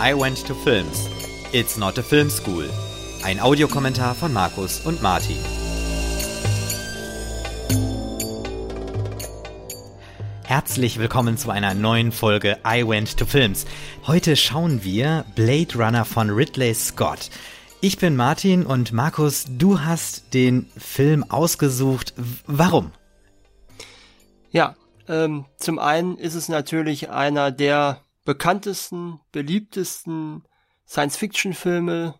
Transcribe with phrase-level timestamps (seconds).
[0.00, 1.08] I Went to Films.
[1.52, 2.68] It's not a film school.
[3.22, 5.36] Ein Audiokommentar von Markus und Martin.
[10.42, 13.66] Herzlich willkommen zu einer neuen Folge I Went to Films.
[14.04, 17.30] Heute schauen wir Blade Runner von Ridley Scott.
[17.80, 22.14] Ich bin Martin und Markus, du hast den Film ausgesucht.
[22.48, 22.90] Warum?
[24.50, 24.74] Ja,
[25.06, 30.44] ähm, zum einen ist es natürlich einer der bekanntesten, beliebtesten
[30.86, 32.14] Science-Fiction-Filme,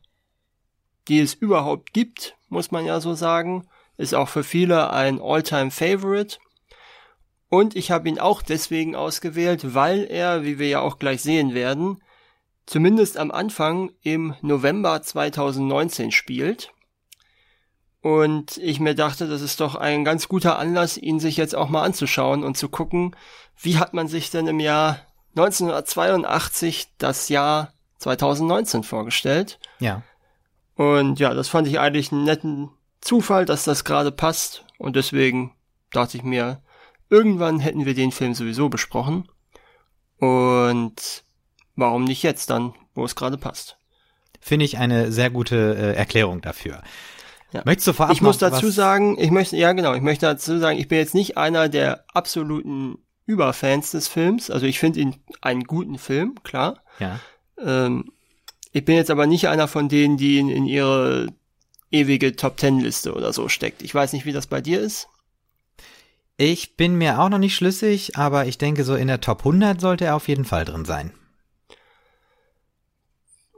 [1.08, 3.68] die es überhaupt gibt, muss man ja so sagen.
[3.96, 6.38] Ist auch für viele ein All-Time-Favorite.
[7.48, 11.54] Und ich habe ihn auch deswegen ausgewählt, weil er, wie wir ja auch gleich sehen
[11.54, 12.02] werden,
[12.66, 16.72] zumindest am Anfang im November 2019 spielt.
[18.00, 21.68] Und ich mir dachte, das ist doch ein ganz guter Anlass, ihn sich jetzt auch
[21.68, 23.14] mal anzuschauen und zu gucken,
[23.56, 25.00] wie hat man sich denn im Jahr
[25.36, 29.58] 1982 das Jahr 2019 vorgestellt.
[29.80, 30.02] Ja.
[30.76, 34.64] Und ja, das fand ich eigentlich einen netten Zufall, dass das gerade passt.
[34.78, 35.54] Und deswegen
[35.90, 36.62] dachte ich mir,
[37.08, 39.28] irgendwann hätten wir den Film sowieso besprochen.
[40.18, 41.24] Und
[41.76, 43.76] warum nicht jetzt dann, wo es gerade passt?
[44.40, 46.82] Finde ich eine sehr gute äh, Erklärung dafür.
[47.52, 47.62] Ja.
[47.64, 50.78] Möchtest du vorab Ich muss dazu sagen, ich möchte, ja genau, ich möchte dazu sagen,
[50.78, 54.50] ich bin jetzt nicht einer der absoluten Überfans des Films.
[54.50, 56.82] Also ich finde ihn einen guten Film, klar.
[56.98, 57.20] Ja.
[57.58, 58.12] Ähm,
[58.72, 61.28] ich bin jetzt aber nicht einer von denen, die ihn in ihre
[61.90, 63.82] ewige Top Ten Liste oder so steckt.
[63.82, 65.08] Ich weiß nicht, wie das bei dir ist.
[66.36, 69.80] Ich bin mir auch noch nicht schlüssig, aber ich denke, so in der Top 100
[69.80, 71.12] sollte er auf jeden Fall drin sein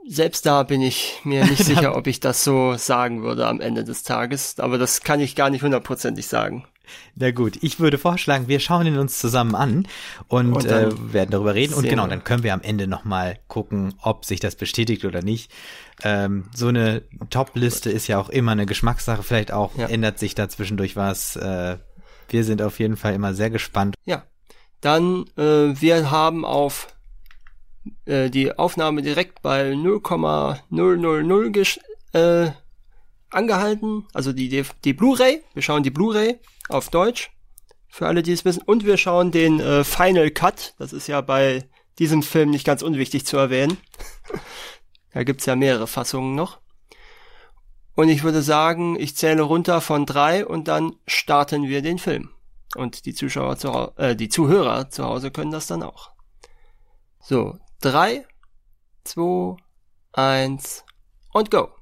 [0.07, 3.83] selbst da bin ich mir nicht sicher, ob ich das so sagen würde am Ende
[3.83, 6.65] des Tages, aber das kann ich gar nicht hundertprozentig sagen.
[7.15, 9.87] Na gut, ich würde vorschlagen, wir schauen ihn uns zusammen an
[10.27, 11.73] und, und äh, werden darüber reden.
[11.73, 15.51] Und genau, dann können wir am Ende nochmal gucken, ob sich das bestätigt oder nicht.
[16.03, 19.23] Ähm, so eine Top-Liste ist ja auch immer eine Geschmackssache.
[19.23, 19.87] Vielleicht auch ja.
[19.87, 21.35] ändert sich da zwischendurch was.
[21.35, 21.77] Äh,
[22.29, 23.95] wir sind auf jeden Fall immer sehr gespannt.
[24.05, 24.23] Ja,
[24.81, 26.87] dann äh, wir haben auf
[28.05, 31.79] äh, die Aufnahme direkt bei 0,000
[32.13, 32.51] äh,
[33.29, 34.05] angehalten.
[34.13, 35.43] Also die, die Blu-ray.
[35.53, 36.39] Wir schauen die Blu-ray
[36.69, 37.31] auf Deutsch.
[37.89, 38.61] Für alle, die es wissen.
[38.61, 40.75] Und wir schauen den äh, Final Cut.
[40.77, 41.67] Das ist ja bei
[41.99, 43.77] diesem Film nicht ganz unwichtig zu erwähnen.
[45.13, 46.59] da gibt's ja mehrere Fassungen noch.
[47.95, 52.29] Und ich würde sagen, ich zähle runter von drei und dann starten wir den Film.
[52.75, 56.11] Und die Zuschauer zu äh, die Zuhörer zu Hause können das dann auch.
[57.19, 58.25] So, 3,
[59.03, 59.57] 2,
[60.13, 60.85] 1
[61.33, 61.76] und go.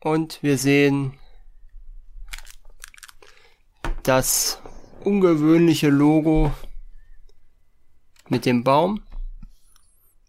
[0.00, 1.14] Und wir sehen
[4.02, 4.60] das
[5.04, 6.52] ungewöhnliche Logo
[8.28, 9.02] mit dem Baum.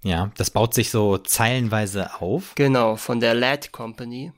[0.03, 2.55] Ja, das baut sich so zeilenweise auf.
[2.55, 4.33] Genau, von der Lad Company.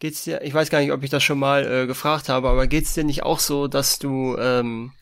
[0.00, 2.66] Geht's dir, ich weiß gar nicht, ob ich das schon mal äh, gefragt habe, aber
[2.66, 4.92] geht's dir nicht auch so, dass du ähm,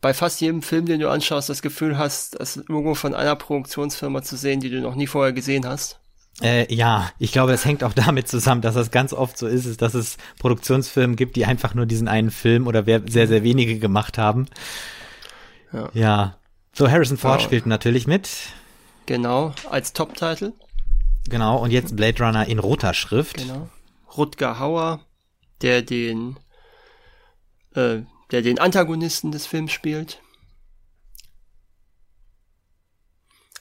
[0.00, 4.22] bei fast jedem Film, den du anschaust, das Gefühl hast, das Logo von einer Produktionsfirma
[4.22, 6.00] zu sehen, die du noch nie vorher gesehen hast?
[6.42, 9.66] Äh, ja, ich glaube, es hängt auch damit zusammen, dass das ganz oft so ist,
[9.66, 13.78] ist, dass es Produktionsfirmen gibt, die einfach nur diesen einen Film oder sehr, sehr wenige
[13.78, 14.46] gemacht haben.
[15.72, 15.90] Ja.
[15.92, 16.38] ja.
[16.72, 17.44] So, Harrison Ford ja.
[17.44, 18.28] spielt natürlich mit.
[19.06, 20.52] Genau, als Top-Title.
[21.28, 23.38] Genau, und jetzt Blade Runner in roter Schrift.
[23.38, 23.68] Genau.
[24.16, 25.00] Rutger Hauer,
[25.60, 26.36] der den
[27.74, 30.20] äh, der den Antagonisten des Films spielt.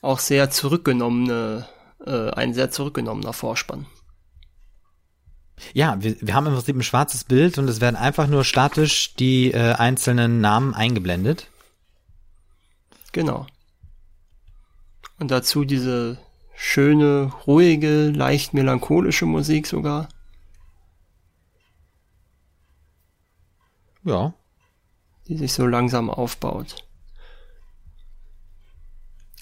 [0.02, 1.68] Auch sehr zurückgenommene,
[2.08, 3.86] äh, ein sehr zurückgenommener Vorspann.
[5.74, 9.16] Ja, wir, wir haben im Prinzip ein schwarzes Bild und es werden einfach nur statisch
[9.16, 11.48] die äh, einzelnen Namen eingeblendet.
[13.12, 13.48] Genau.
[15.20, 16.20] Und dazu diese
[16.56, 20.10] schöne, ruhige, leicht melancholische Musik sogar.
[24.04, 24.34] Ja
[25.28, 26.76] die sich so langsam aufbaut.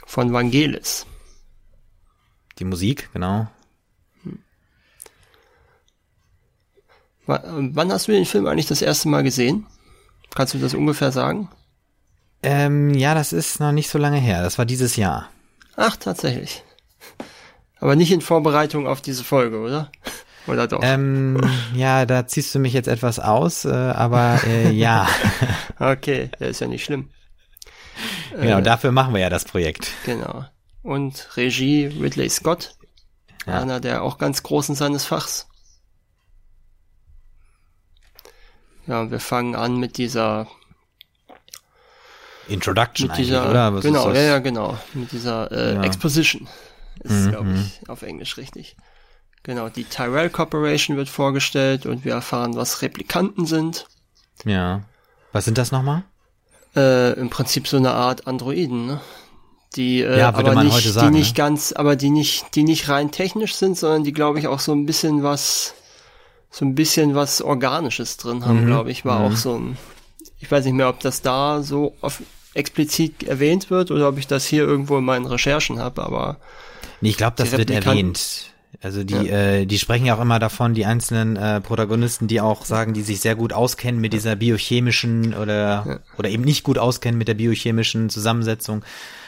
[0.06, 1.06] Von Vangelis.
[2.60, 3.48] Die Musik, genau.
[4.24, 4.40] Hm.
[7.26, 9.66] wann hast du den Film eigentlich das erste Mal gesehen?
[10.34, 11.50] Kannst du das ungefähr sagen?
[12.44, 14.44] Ähm, ja, das ist noch nicht so lange her.
[14.44, 15.30] Das war dieses Jahr.
[15.76, 16.64] Ach, tatsächlich.
[17.80, 19.92] Aber nicht in Vorbereitung auf diese Folge, oder?
[20.48, 20.80] Oder doch?
[20.84, 21.42] Ähm,
[21.74, 25.08] ja, da ziehst du mich jetzt etwas aus, äh, aber äh, ja.
[25.80, 27.10] okay, das ist ja nicht schlimm.
[28.32, 29.90] Genau, äh, dafür machen wir ja das Projekt.
[30.06, 30.46] Genau.
[30.86, 32.76] Und Regie Ridley Scott,
[33.48, 33.60] ja.
[33.60, 35.48] einer der auch ganz großen seines Fachs.
[38.86, 40.48] Ja, wir fangen an mit dieser
[42.48, 43.74] Introduction mit dieser, oder?
[43.74, 44.78] Was genau, ja, ja, genau.
[44.94, 45.82] Mit dieser äh, ja.
[45.82, 46.48] Exposition
[47.00, 47.30] ist, mhm.
[47.32, 48.78] glaube ich, auf Englisch richtig.
[49.42, 53.88] Genau, die Tyrell Corporation wird vorgestellt und wir erfahren, was Replikanten sind.
[54.44, 54.84] Ja.
[55.32, 56.04] Was sind das nochmal?
[56.76, 59.02] Äh, Im Prinzip so eine Art Androiden, ne?
[59.76, 61.44] Die, äh, ja, aber nicht, sagen, die nicht ne?
[61.44, 64.72] ganz, aber die nicht, die nicht rein technisch sind, sondern die, glaube ich, auch so
[64.72, 65.74] ein bisschen was,
[66.50, 68.68] so ein bisschen was Organisches drin haben, mhm.
[68.68, 69.26] glaube ich, war mhm.
[69.26, 69.78] auch so ein,
[70.40, 72.22] ich weiß nicht mehr, ob das da so auf,
[72.54, 76.38] explizit erwähnt wird oder ob ich das hier irgendwo in meinen Recherchen habe, aber.
[77.02, 78.52] Nee, ich glaube, das wird erwähnt.
[78.82, 79.24] Also die, ja.
[79.24, 83.02] äh, die sprechen ja auch immer davon, die einzelnen äh, Protagonisten, die auch sagen, die
[83.02, 86.00] sich sehr gut auskennen mit dieser biochemischen oder ja.
[86.18, 88.84] oder eben nicht gut auskennen mit der biochemischen Zusammensetzung.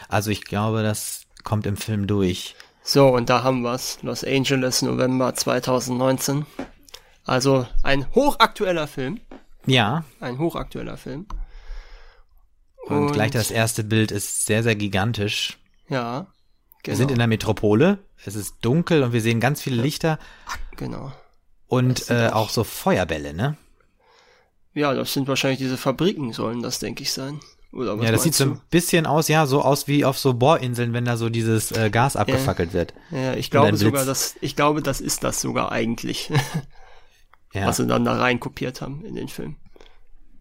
[0.07, 2.55] Also ich glaube, das kommt im Film durch.
[2.83, 3.99] So, und da haben wir's.
[4.01, 6.45] Los Angeles, November 2019.
[7.25, 9.19] Also ein hochaktueller Film.
[9.65, 10.05] Ja.
[10.21, 11.27] Ein hochaktueller Film.
[12.85, 15.57] Und, und gleich das erste Bild ist sehr, sehr gigantisch.
[15.89, 16.27] Ja.
[16.83, 16.93] Genau.
[16.93, 20.19] Wir sind in der Metropole, es ist dunkel und wir sehen ganz viele Lichter.
[20.77, 21.11] Genau.
[21.67, 23.57] Und äh, auch so Feuerbälle, ne?
[24.73, 27.41] Ja, das sind wahrscheinlich diese Fabriken, sollen das, denke ich, sein.
[27.77, 30.33] Oder was ja, das sieht so ein bisschen aus, ja, so aus wie auf so
[30.33, 32.73] Bohrinseln, wenn da so dieses äh, Gas abgefackelt ja.
[32.73, 32.93] wird.
[33.11, 36.31] Ja, ich glaube sogar, dass ich glaube, das ist das sogar eigentlich,
[37.53, 37.67] ja.
[37.67, 39.57] was sie dann da rein kopiert haben in den Film.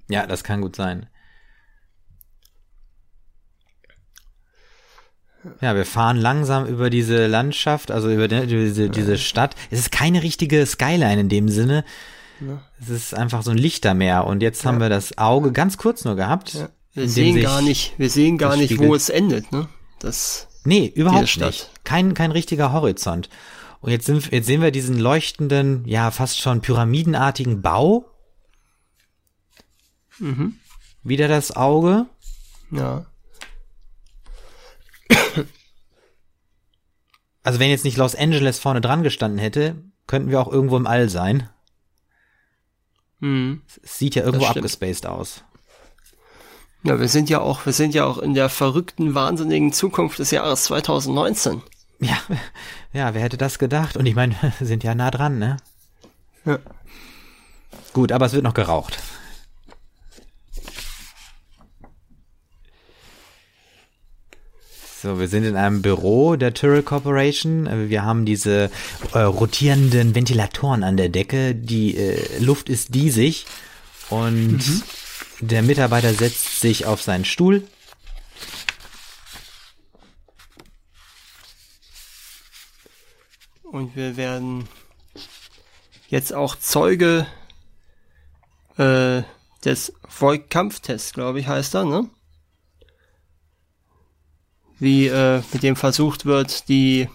[0.08, 1.10] Ja, das kann gut sein.
[5.60, 9.54] Ja, wir fahren langsam über diese Landschaft, also über diese, diese Stadt.
[9.70, 11.84] Es ist keine richtige Skyline in dem Sinne.
[12.40, 12.62] Ja.
[12.80, 14.26] Es ist einfach so ein Lichtermeer.
[14.26, 14.70] Und jetzt ja.
[14.70, 16.54] haben wir das Auge ganz kurz nur gehabt.
[16.54, 16.68] Ja.
[16.96, 19.68] Wir sehen gar nicht, wir sehen gar nicht, wo es endet, ne?
[19.98, 20.48] Das.
[20.64, 21.70] Nee, überhaupt nicht.
[21.84, 23.28] Kein, kein richtiger Horizont.
[23.80, 28.10] Und jetzt, sind, jetzt sehen wir diesen leuchtenden, ja, fast schon pyramidenartigen Bau.
[30.18, 30.58] Mhm.
[31.02, 32.06] Wieder das Auge.
[32.70, 33.04] Ja.
[37.42, 39.76] Also wenn jetzt nicht Los Angeles vorne dran gestanden hätte,
[40.06, 41.48] könnten wir auch irgendwo im All sein.
[43.20, 43.62] Hm.
[43.82, 45.44] Es sieht ja irgendwo abgespaced aus.
[46.82, 50.30] Ja, wir sind ja auch, wir sind ja auch in der verrückten, wahnsinnigen Zukunft des
[50.30, 51.62] Jahres 2019.
[52.00, 52.18] Ja,
[52.92, 53.96] ja, wer hätte das gedacht?
[53.96, 55.56] Und ich meine, wir sind ja nah dran, ne?
[56.44, 56.58] Ja.
[57.92, 58.98] Gut, aber es wird noch geraucht.
[65.02, 67.88] So, wir sind in einem Büro der Tyrrell Corporation.
[67.88, 68.70] Wir haben diese
[69.12, 71.54] äh, rotierenden Ventilatoren an der Decke.
[71.54, 73.46] Die äh, Luft ist diesig
[74.08, 74.82] und mhm.
[75.40, 77.66] Der Mitarbeiter setzt sich auf seinen Stuhl.
[83.62, 84.68] Und wir werden
[86.08, 87.26] jetzt auch Zeuge
[88.78, 89.22] äh,
[89.64, 92.08] des Voigt-Kampftests, glaube ich, heißt er, ne?
[94.78, 97.08] wie äh, mit dem versucht wird, die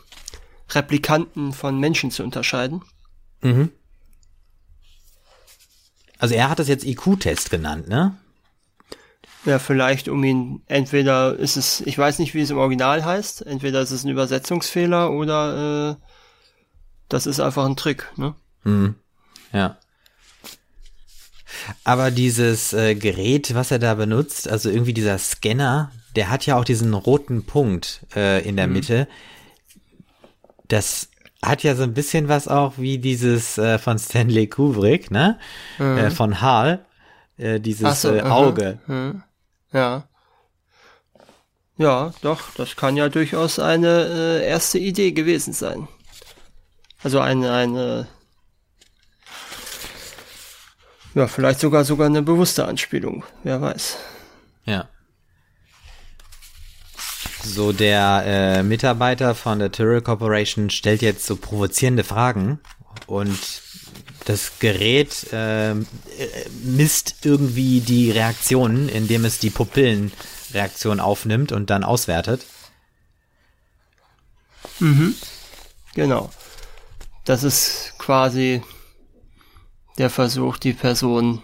[0.69, 2.83] Replikanten von Menschen zu unterscheiden.
[3.41, 3.71] Mhm.
[6.21, 8.15] Also er hat das jetzt IQ-Test genannt, ne?
[9.43, 13.43] Ja, vielleicht um ihn, entweder ist es, ich weiß nicht, wie es im Original heißt,
[13.47, 16.05] entweder ist es ein Übersetzungsfehler oder äh,
[17.09, 18.35] das ist einfach ein Trick, ne?
[18.63, 18.93] Mhm.
[19.51, 19.77] Ja.
[21.83, 26.55] Aber dieses äh, Gerät, was er da benutzt, also irgendwie dieser Scanner, der hat ja
[26.55, 28.73] auch diesen roten Punkt äh, in der mhm.
[28.73, 29.07] Mitte.
[30.67, 31.09] Das
[31.43, 35.39] hat ja so ein bisschen was auch wie dieses äh, von Stanley Kubrick, ne?
[35.79, 35.97] Mhm.
[35.97, 36.85] Äh, von Hall,
[37.37, 38.79] äh, dieses so, äh, Auge.
[38.87, 39.23] Mhm.
[39.73, 40.07] Ja.
[41.77, 45.87] Ja, doch, das kann ja durchaus eine äh, erste Idee gewesen sein.
[47.03, 48.07] Also eine, eine,
[51.15, 53.97] ja, vielleicht sogar sogar eine bewusste Anspielung, wer weiß.
[54.65, 54.89] Ja.
[57.43, 62.59] So, der äh, Mitarbeiter von der Tyrrell Corporation stellt jetzt so provozierende Fragen
[63.07, 63.37] und
[64.25, 65.75] das Gerät äh,
[66.63, 72.45] misst irgendwie die Reaktionen, indem es die Pupillenreaktion aufnimmt und dann auswertet.
[74.79, 75.15] Mhm.
[75.95, 76.31] Genau.
[77.25, 78.61] Das ist quasi
[79.97, 81.41] der Versuch, die Person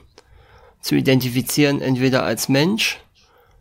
[0.81, 2.99] zu identifizieren, entweder als Mensch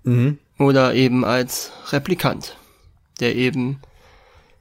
[0.05, 0.39] mhm.
[0.59, 2.57] Oder eben als Replikant,
[3.21, 3.81] der eben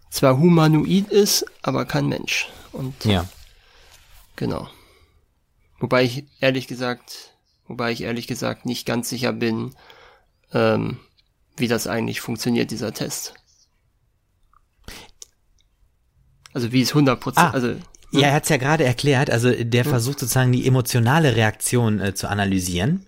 [0.09, 2.49] zwar humanoid ist, aber kein Mensch.
[2.71, 3.25] Und ja.
[4.35, 4.67] Genau.
[5.79, 7.33] Wobei ich ehrlich gesagt,
[7.67, 9.75] wobei ich ehrlich gesagt nicht ganz sicher bin,
[10.53, 10.99] ähm,
[11.57, 13.33] wie das eigentlich funktioniert, dieser Test.
[16.53, 17.69] Also wie es 100%, ah, also.
[17.69, 17.79] Hm?
[18.11, 19.89] Ja, er hat es ja gerade erklärt, also der hm?
[19.89, 23.05] versucht sozusagen die emotionale Reaktion äh, zu analysieren.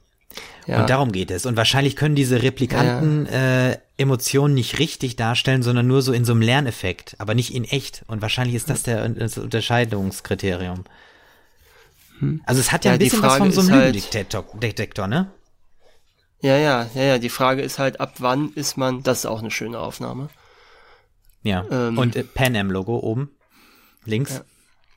[0.68, 0.82] Ja.
[0.82, 1.46] Und darum geht es.
[1.46, 3.70] Und wahrscheinlich können diese Replikanten ja.
[3.70, 7.64] äh, Emotionen nicht richtig darstellen, sondern nur so in so einem Lerneffekt, aber nicht in
[7.64, 8.04] echt.
[8.08, 10.84] Und wahrscheinlich ist das der das Unterscheidungskriterium.
[12.20, 12.42] Hm.
[12.46, 15.32] Also es hat ja, ja ein bisschen was von so einem halt Lügendetektor, ne?
[16.42, 17.18] Ja, ja, ja, ja.
[17.18, 20.30] Die Frage ist halt, ab wann ist man, das ist auch eine schöne Aufnahme.
[21.44, 21.66] Ja.
[21.72, 23.32] Ähm, Und äh, Pan Am Logo oben.
[24.06, 24.34] Links.
[24.34, 24.42] Ja,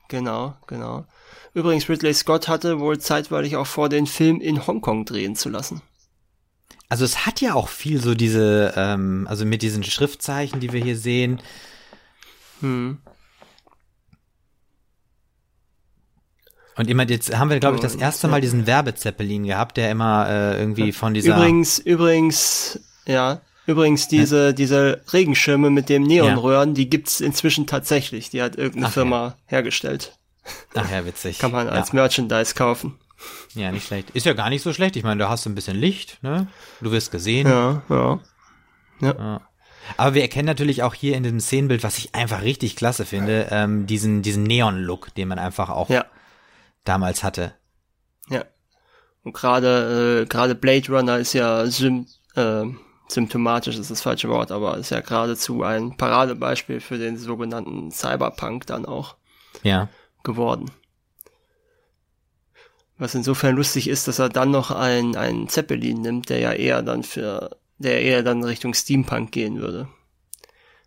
[0.09, 1.05] genau, genau.
[1.53, 5.81] Übrigens, Ridley Scott hatte wohl zeitweilig auch vor, den Film in Hongkong drehen zu lassen.
[6.87, 10.83] Also es hat ja auch viel so diese, ähm, also mit diesen Schriftzeichen, die wir
[10.83, 11.41] hier sehen.
[12.59, 12.99] Hm.
[16.77, 20.27] Und immer jetzt haben wir, glaube ich, das erste Mal diesen Werbezeppelin gehabt, der immer
[20.29, 21.35] äh, irgendwie von dieser.
[21.35, 24.51] Übrigens, übrigens, ja, übrigens diese ja?
[24.53, 26.75] diese Regenschirme mit dem Neonröhren, ja.
[26.75, 28.29] die gibt's inzwischen tatsächlich.
[28.29, 29.35] Die hat irgendeine Ach, Firma ja.
[29.45, 30.17] hergestellt.
[30.75, 31.39] Ach ja, witzig.
[31.39, 32.97] Kann man als Merchandise kaufen.
[33.53, 34.09] Ja, nicht schlecht.
[34.11, 34.95] Ist ja gar nicht so schlecht.
[34.95, 36.47] Ich meine, da hast du ein bisschen Licht, ne?
[36.81, 37.47] Du wirst gesehen.
[37.47, 38.19] Ja, ja.
[39.01, 39.41] Ja.
[39.97, 43.47] Aber wir erkennen natürlich auch hier in diesem Szenenbild, was ich einfach richtig klasse finde,
[43.51, 46.05] ähm, diesen, diesen Neon-Look, den man einfach auch ja
[46.83, 47.53] damals hatte.
[48.29, 48.45] Ja.
[49.23, 52.63] Und gerade äh, gerade Blade Runner ist ja sym äh,
[53.07, 58.65] symptomatisch, ist das falsche Wort, aber ist ja geradezu ein Paradebeispiel für den sogenannten Cyberpunk
[58.67, 59.15] dann auch
[59.63, 59.89] ja.
[60.23, 60.71] Geworden.
[62.97, 66.83] Was insofern lustig ist, dass er dann noch einen, einen Zeppelin nimmt, der ja eher
[66.83, 69.87] dann für, der eher dann Richtung Steampunk gehen würde.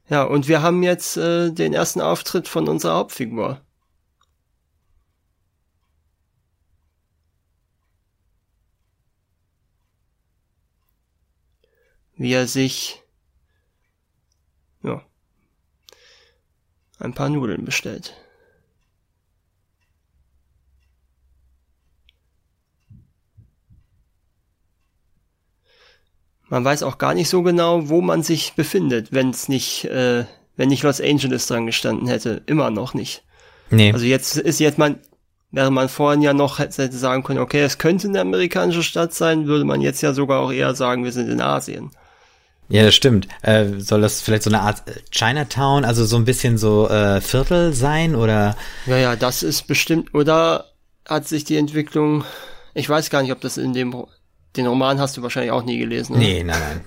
[0.09, 3.61] Ja, und wir haben jetzt äh, den ersten Auftritt von unserer Hauptfigur.
[12.17, 13.03] wie er sich
[14.83, 15.03] ja,
[16.99, 18.15] ein paar Nudeln bestellt.
[26.55, 30.25] Man weiß auch gar nicht so genau, wo man sich befindet, wenn es nicht, äh,
[30.57, 32.43] wenn nicht Los Angeles dran gestanden hätte.
[32.47, 33.25] Immer noch nicht.
[33.71, 33.93] Nee.
[33.93, 35.01] Also jetzt ist jetzt man,
[35.51, 39.49] während man vorhin ja noch hätte sagen können, okay, es könnte eine amerikanische Stadt sein,
[39.49, 41.91] würde man jetzt ja sogar auch eher sagen, wir sind in Asien.
[42.69, 43.27] Ja, das stimmt.
[43.43, 47.21] Äh, soll das vielleicht so eine Art äh, Chinatown, also so ein bisschen so äh,
[47.21, 48.57] Viertel sein oder?
[48.87, 50.15] Ja, ja, das ist bestimmt.
[50.15, 50.67] Oder
[51.05, 52.23] hat sich die Entwicklung,
[52.75, 54.07] ich weiß gar nicht, ob das in dem,
[54.57, 56.15] den Roman hast du wahrscheinlich auch nie gelesen.
[56.15, 56.23] Oder?
[56.23, 56.85] Nee, nein, nein.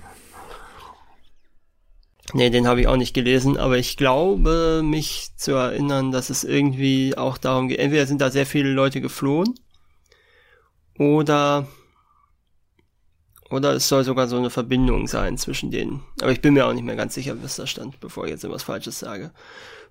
[2.34, 6.44] Nee, den habe ich auch nicht gelesen, aber ich glaube, mich zu erinnern, dass es
[6.44, 9.54] irgendwie auch darum geht, entweder sind da sehr viele Leute geflohen
[10.98, 11.66] oder
[13.50, 16.02] oder es soll sogar so eine Verbindung sein zwischen denen.
[16.20, 18.44] Aber ich bin mir auch nicht mehr ganz sicher, was da stand, bevor ich jetzt
[18.44, 19.32] etwas Falsches sage.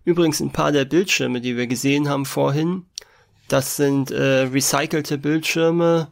[0.04, 2.86] Übrigens ein paar der Bildschirme, die wir gesehen haben vorhin,
[3.48, 6.12] das sind äh, recycelte Bildschirme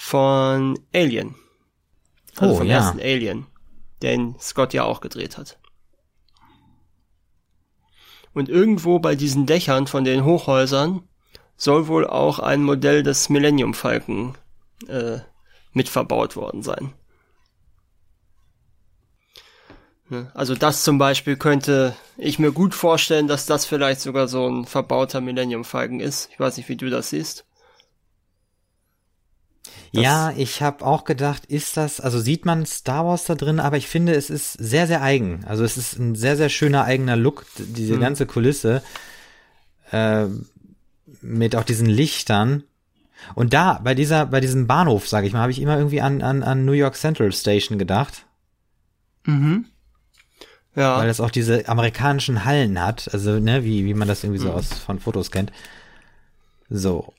[0.00, 1.34] von Alien.
[2.34, 2.78] Also oh, vom ja.
[2.78, 3.46] ersten Alien,
[4.02, 5.58] den Scott ja auch gedreht hat.
[8.32, 11.02] Und irgendwo bei diesen Dächern von den Hochhäusern
[11.56, 14.38] soll wohl auch ein Modell des Millennium Falken
[14.88, 15.18] äh,
[15.74, 16.94] mit verbaut worden sein.
[20.08, 20.30] Ne?
[20.32, 24.64] Also das zum Beispiel könnte ich mir gut vorstellen, dass das vielleicht sogar so ein
[24.64, 26.30] verbauter Millennium Falcon ist.
[26.32, 27.44] Ich weiß nicht, wie du das siehst.
[29.92, 33.58] Das ja, ich habe auch gedacht, ist das, also sieht man Star Wars da drin,
[33.58, 35.44] aber ich finde, es ist sehr, sehr eigen.
[35.46, 38.00] Also es ist ein sehr, sehr schöner eigener Look, diese hm.
[38.00, 38.82] ganze Kulisse.
[39.90, 40.26] Äh,
[41.20, 42.64] mit auch diesen Lichtern.
[43.34, 46.22] Und da, bei dieser, bei diesem Bahnhof, sage ich mal, habe ich immer irgendwie an,
[46.22, 48.26] an, an New York Central Station gedacht.
[49.24, 49.66] Mhm.
[50.74, 50.98] Ja.
[50.98, 54.48] Weil das auch diese amerikanischen Hallen hat, also, ne, wie, wie man das irgendwie so
[54.48, 54.54] mhm.
[54.54, 55.52] aus von Fotos kennt.
[56.68, 57.12] So.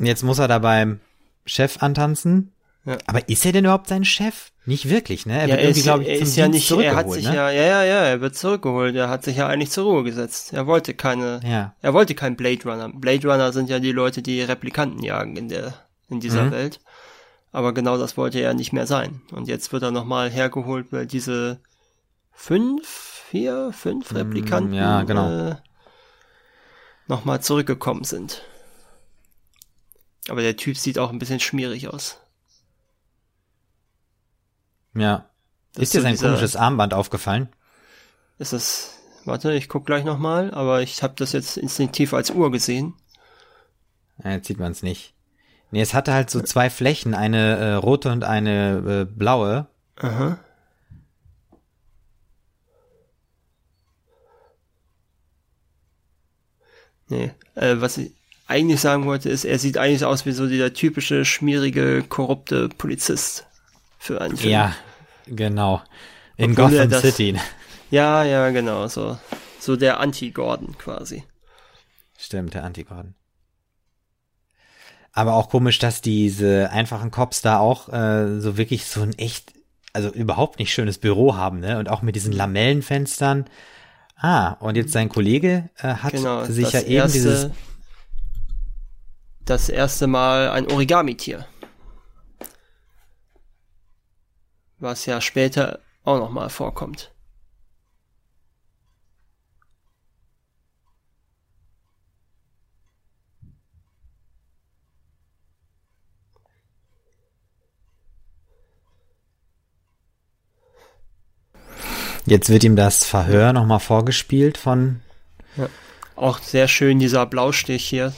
[0.00, 1.00] Jetzt muss er da beim
[1.50, 2.52] Chef antanzen.
[2.84, 2.96] Ja.
[3.06, 4.52] Aber ist er denn überhaupt sein Chef?
[4.64, 5.34] Nicht wirklich, ne?
[5.34, 7.34] Er ja, wird irgendwie, glaube ich, er ist ja nicht, er hat sich ne?
[7.34, 8.94] ja, ja, ja, ja, er wird zurückgeholt.
[8.94, 10.52] Er hat sich ja eigentlich zur Ruhe gesetzt.
[10.52, 11.74] Er wollte keine, ja.
[11.82, 12.88] er wollte kein Blade Runner.
[12.88, 15.74] Blade Runner sind ja die Leute, die Replikanten jagen in der,
[16.08, 16.50] in dieser mhm.
[16.52, 16.80] Welt.
[17.52, 19.22] Aber genau das wollte er nicht mehr sein.
[19.32, 21.58] Und jetzt wird er nochmal hergeholt, weil diese
[22.32, 22.86] fünf,
[23.28, 25.48] vier, fünf mm, Replikanten, ja, genau.
[25.48, 25.56] äh,
[27.08, 28.42] nochmal zurückgekommen sind.
[30.30, 32.20] Aber der Typ sieht auch ein bisschen schmierig aus.
[34.94, 35.28] Ja.
[35.74, 37.48] Das ist dir sein komisches Armband aufgefallen?
[38.38, 42.52] Ist das, warte, ich guck gleich nochmal, aber ich habe das jetzt instinktiv als Uhr
[42.52, 42.94] gesehen.
[44.22, 45.14] Ja, jetzt sieht man es nicht.
[45.72, 49.66] Nee, es hatte halt so zwei Flächen, eine äh, rote und eine äh, blaue.
[49.96, 50.38] Aha.
[57.08, 58.12] Nee, äh, was ich,
[58.50, 63.46] eigentlich sagen wollte, ist, er sieht eigentlich aus wie so dieser typische, schmierige, korrupte Polizist
[63.98, 64.52] für einen Film.
[64.52, 64.76] Ja,
[65.26, 65.82] genau.
[66.36, 67.38] In Obwohl Gotham das, City.
[67.90, 69.18] Ja, ja, genau, so.
[69.60, 71.24] So der Anti-Gordon quasi.
[72.18, 73.14] Stimmt, der Anti-Gordon.
[75.12, 79.52] Aber auch komisch, dass diese einfachen Cops da auch äh, so wirklich so ein echt,
[79.92, 81.78] also überhaupt nicht schönes Büro haben, ne?
[81.78, 83.46] Und auch mit diesen Lamellenfenstern.
[84.16, 87.50] Ah, und jetzt sein Kollege äh, hat genau, sich ja eben dieses.
[89.50, 91.44] Das erste Mal ein Origami-Tier.
[94.78, 97.10] Was ja später auch nochmal vorkommt.
[112.24, 115.00] Jetzt wird ihm das Verhör nochmal vorgespielt von.
[115.56, 115.68] Ja.
[116.14, 118.14] Auch sehr schön dieser Blaustich hier.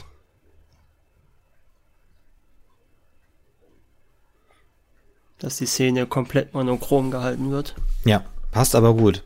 [5.43, 7.75] Dass die Szene komplett monochrom gehalten wird.
[8.05, 9.25] Ja, passt aber gut.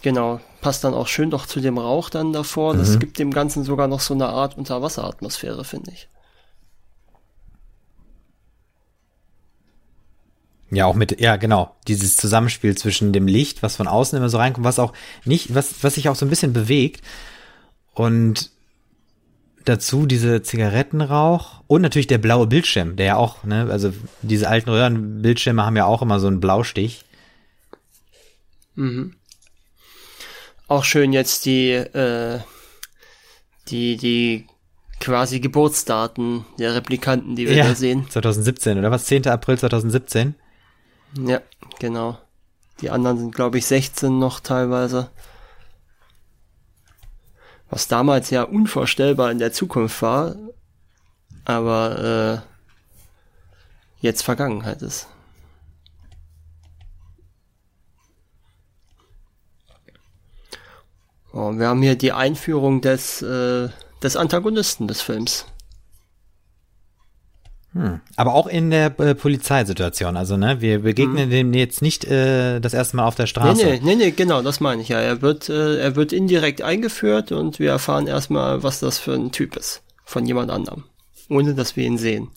[0.00, 2.74] Genau, passt dann auch schön doch zu dem Rauch dann davor.
[2.74, 2.98] Das mhm.
[3.00, 6.08] gibt dem Ganzen sogar noch so eine Art Unterwasseratmosphäre, finde ich.
[10.70, 14.38] Ja, auch mit, ja, genau, dieses Zusammenspiel zwischen dem Licht, was von außen immer so
[14.38, 14.94] reinkommt, was auch
[15.26, 17.04] nicht, was, was sich auch so ein bisschen bewegt
[17.92, 18.51] und
[19.64, 23.92] dazu diese Zigarettenrauch und natürlich der blaue Bildschirm, der ja auch, ne, also
[24.22, 27.04] diese alten Röhrenbildschirme haben ja auch immer so einen Blaustich.
[28.74, 29.14] Mhm.
[30.68, 32.40] Auch schön jetzt die, äh,
[33.68, 34.46] die, die
[35.00, 38.08] quasi Geburtsdaten der Replikanten, die wir ja, da sehen.
[38.08, 39.04] 2017, oder was?
[39.04, 39.26] 10.
[39.26, 40.34] April 2017?
[41.26, 41.40] Ja,
[41.78, 42.18] genau.
[42.80, 45.10] Die anderen sind, glaube ich, 16 noch teilweise.
[47.72, 50.36] Was damals ja unvorstellbar in der Zukunft war,
[51.46, 55.08] aber äh, jetzt Vergangenheit ist.
[61.32, 63.70] Oh, wir haben hier die Einführung des, äh,
[64.02, 65.46] des Antagonisten des Films.
[67.74, 68.00] Hm.
[68.16, 71.30] Aber auch in der äh, Polizeisituation, also ne, wir begegnen hm.
[71.30, 73.64] dem jetzt nicht äh, das erste Mal auf der Straße.
[73.64, 75.00] Nee, nee, nee, nee, genau, das meine ich ja.
[75.00, 79.32] Er wird, äh, er wird indirekt eingeführt und wir erfahren erstmal, was das für ein
[79.32, 80.84] Typ ist von jemand anderem,
[81.30, 82.28] ohne dass wir ihn sehen.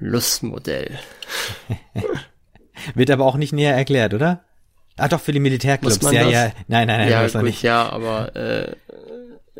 [0.00, 0.98] Lustmodell.
[2.94, 4.42] wird aber auch nicht näher erklärt, oder?
[4.96, 6.00] Ah, doch, für die Militärclubs.
[6.10, 6.32] Ja, das?
[6.32, 6.44] ja.
[6.66, 7.62] Nein, nein, nein, ja, gut, nicht.
[7.62, 8.74] ja, aber äh,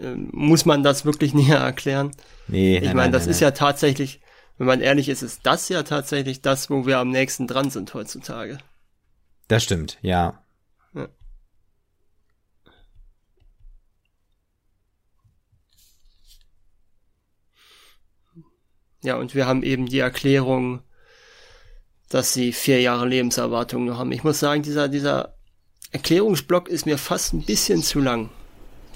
[0.01, 2.13] ähm, muss man das wirklich näher erklären?
[2.49, 2.79] Nee.
[2.79, 3.49] Ich meine, das nein, ist nein.
[3.49, 4.21] ja tatsächlich,
[4.59, 7.93] wenn man ehrlich ist, ist das ja tatsächlich das, wo wir am nächsten dran sind
[7.95, 8.59] heutzutage.
[9.49, 10.43] Das stimmt, ja.
[10.95, 11.09] Ja,
[19.03, 20.83] ja und wir haben eben die Erklärung,
[22.09, 24.13] dass sie vier Jahre Lebenserwartung noch haben.
[24.13, 25.37] Ich muss sagen, dieser, dieser
[25.93, 28.31] Erklärungsblock ist mir fast ein bisschen zu lang.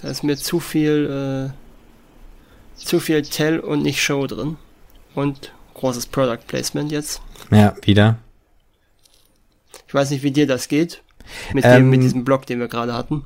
[0.03, 4.57] Da ist mir zu viel, äh, zu viel Tell und nicht Show drin.
[5.15, 7.23] Und großes Product Placement jetzt.
[7.51, 8.19] Ja, wieder.
[9.87, 11.03] Ich weiß nicht, wie dir das geht.
[11.53, 13.25] Mit ähm, dem, mit diesem Blog, den wir gerade hatten.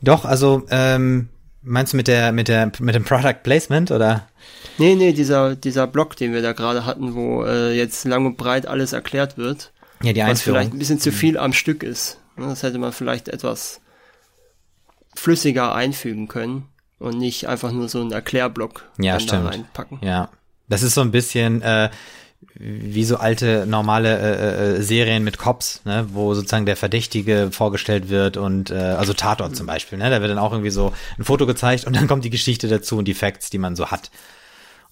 [0.00, 1.28] Doch, also, ähm,
[1.62, 4.28] meinst du mit der, mit der, mit dem Product Placement oder?
[4.78, 8.36] Nee, nee, dieser, dieser Blog, den wir da gerade hatten, wo äh, jetzt lang und
[8.36, 9.72] breit alles erklärt wird.
[10.02, 10.34] Ja, die Einführung.
[10.34, 12.18] Was vielleicht ein bisschen zu viel am Stück ist.
[12.36, 13.80] Das hätte man vielleicht etwas
[15.16, 19.98] flüssiger einfügen können und nicht einfach nur so einen Erklärblock ja, da reinpacken.
[20.02, 20.30] Ja,
[20.68, 21.90] das ist so ein bisschen äh,
[22.54, 28.08] wie so alte normale äh, äh, Serien mit Cops, ne, wo sozusagen der Verdächtige vorgestellt
[28.08, 29.54] wird und äh, also Tatort mhm.
[29.56, 32.24] zum Beispiel, ne, da wird dann auch irgendwie so ein Foto gezeigt und dann kommt
[32.24, 34.10] die Geschichte dazu und die Facts, die man so hat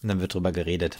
[0.02, 0.98] und dann wird drüber geredet.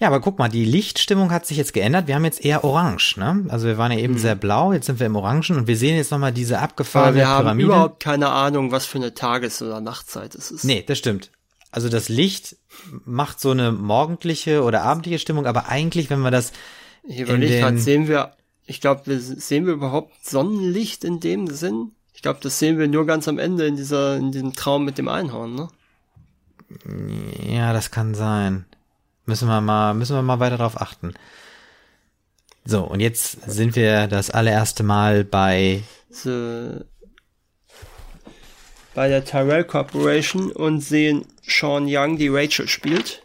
[0.00, 2.06] Ja, aber guck mal, die Lichtstimmung hat sich jetzt geändert.
[2.06, 3.44] Wir haben jetzt eher orange, ne?
[3.48, 4.20] Also wir waren ja eben hm.
[4.20, 7.44] sehr blau, jetzt sind wir im Orangen und wir sehen jetzt nochmal diese abgefahrene Pyramide.
[7.44, 10.64] Wir haben überhaupt keine Ahnung, was für eine Tages- oder Nachtzeit es ist.
[10.64, 11.30] Nee, das stimmt.
[11.70, 12.56] Also das Licht
[13.04, 16.52] macht so eine morgendliche oder abendliche Stimmung, aber eigentlich, wenn wir das
[17.02, 18.32] ich überlege gerade, sehen wir,
[18.66, 21.92] ich glaube, sehen wir überhaupt Sonnenlicht in dem Sinn?
[22.12, 24.98] Ich glaube, das sehen wir nur ganz am Ende in dieser, in diesem Traum mit
[24.98, 25.68] dem Einhorn, ne?
[27.44, 28.66] Ja, das kann sein.
[29.26, 31.14] Müssen wir mal, müssen wir mal weiter darauf achten.
[32.64, 36.80] So, und jetzt sind wir das allererste Mal bei so,
[38.94, 43.22] bei der Tyrell Corporation und sehen Sean Young, die Rachel spielt.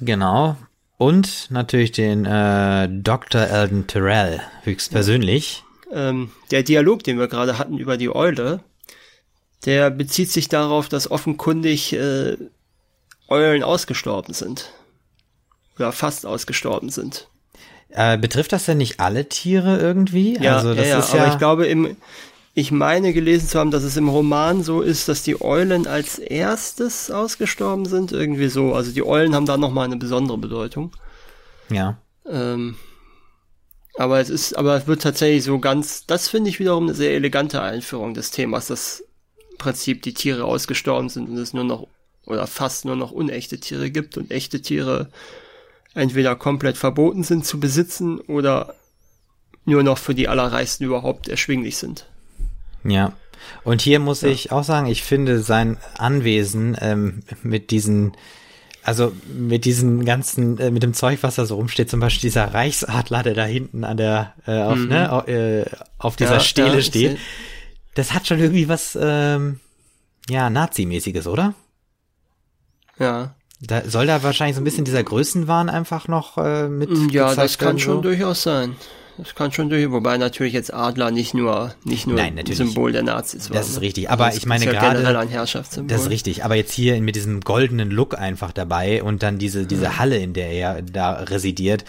[0.00, 0.56] Genau.
[0.98, 3.40] Und natürlich den äh, Dr.
[3.40, 5.64] Eldon Tyrell, höchstpersönlich.
[5.92, 8.60] ähm, der Dialog, den wir gerade hatten über die Eule,
[9.64, 12.36] der bezieht sich darauf, dass offenkundig äh,
[13.28, 14.70] Eulen ausgestorben sind.
[15.80, 17.28] Oder fast ausgestorben sind.
[17.88, 20.38] Äh, betrifft das denn nicht alle Tiere irgendwie?
[20.38, 21.96] Ja, also das ja, ist ja, aber ich glaube, im,
[22.54, 26.18] ich meine gelesen zu haben, dass es im Roman so ist, dass die Eulen als
[26.18, 28.74] erstes ausgestorben sind, irgendwie so.
[28.74, 30.92] Also die Eulen haben da nochmal eine besondere Bedeutung.
[31.70, 31.98] Ja.
[32.28, 32.76] Ähm,
[33.96, 37.12] aber es ist, aber es wird tatsächlich so ganz, das finde ich wiederum eine sehr
[37.12, 39.04] elegante Einführung des Themas, dass
[39.50, 41.86] im Prinzip die Tiere ausgestorben sind und es nur noch
[42.26, 45.08] oder fast nur noch unechte Tiere gibt und echte Tiere
[45.94, 48.74] entweder komplett verboten sind zu besitzen oder
[49.64, 52.06] nur noch für die Allerreichsten überhaupt erschwinglich sind.
[52.84, 53.12] Ja.
[53.64, 54.28] Und hier muss ja.
[54.28, 58.12] ich auch sagen, ich finde sein Anwesen ähm, mit diesen,
[58.82, 62.54] also mit diesen ganzen, äh, mit dem Zeug, was da so rumsteht, zum Beispiel dieser
[62.54, 64.88] Reichsadler, der da hinten an der, äh, auf, mhm.
[64.88, 67.18] ne, äh, auf dieser ja, Stele ja, steht,
[67.94, 69.60] das hat schon irgendwie was, ähm,
[70.28, 71.54] ja, Nazi-mäßiges, oder?
[72.98, 73.34] Ja.
[73.60, 76.90] Da soll da wahrscheinlich so ein bisschen dieser Größenwahn einfach noch äh, mit.
[77.12, 78.00] Ja, das kann schon so?
[78.02, 78.76] durchaus sein.
[79.18, 82.92] Das kann schon durch, wobei natürlich jetzt Adler nicht nur nicht nur Nein, ein Symbol
[82.92, 83.56] der Nazis war.
[83.56, 83.82] Das ist ne?
[83.82, 85.88] richtig, aber ich meine gerade ein Herrschaftssymbol.
[85.88, 89.66] Das ist richtig, aber jetzt hier mit diesem goldenen Look einfach dabei und dann diese
[89.66, 89.98] diese hm.
[89.98, 91.84] Halle, in der er da residiert.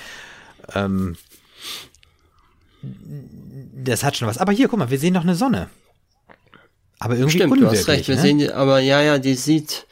[0.75, 1.15] Ähm,
[2.81, 4.37] das hat schon was.
[4.37, 5.69] Aber hier, guck mal, wir sehen doch eine Sonne.
[6.99, 8.07] Aber irgendwie Stimmt, unwirklich, du hast recht.
[8.09, 8.21] Wir ne?
[8.21, 9.85] sehen die, aber ja, ja, die sieht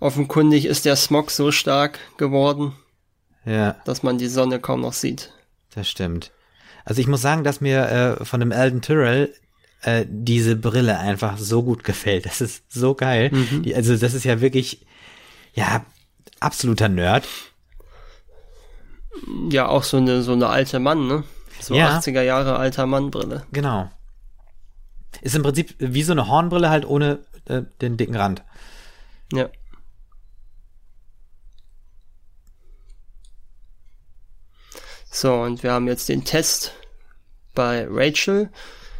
[0.00, 2.74] offenkundig ist der Smog so stark geworden,
[3.44, 3.76] ja.
[3.84, 5.32] dass man die Sonne kaum noch sieht.
[5.74, 6.32] Das stimmt.
[6.84, 9.34] Also ich muss sagen, dass mir äh, von dem Alden Tyrrell
[9.82, 12.26] äh, diese Brille einfach so gut gefällt.
[12.26, 13.30] Das ist so geil.
[13.32, 13.62] Mhm.
[13.62, 14.86] Die, also das ist ja wirklich,
[15.54, 15.84] ja,
[16.40, 17.26] absoluter Nerd.
[19.50, 21.24] Ja, auch so eine, so eine alte Mann, ne?
[21.60, 21.98] So ja.
[21.98, 23.46] 80er Jahre alter Mann-Brille.
[23.52, 23.90] Genau.
[25.22, 28.44] Ist im Prinzip wie so eine Hornbrille halt ohne äh, den dicken Rand.
[29.32, 29.48] Ja.
[35.16, 36.72] So, und wir haben jetzt den Test
[37.54, 38.50] bei Rachel,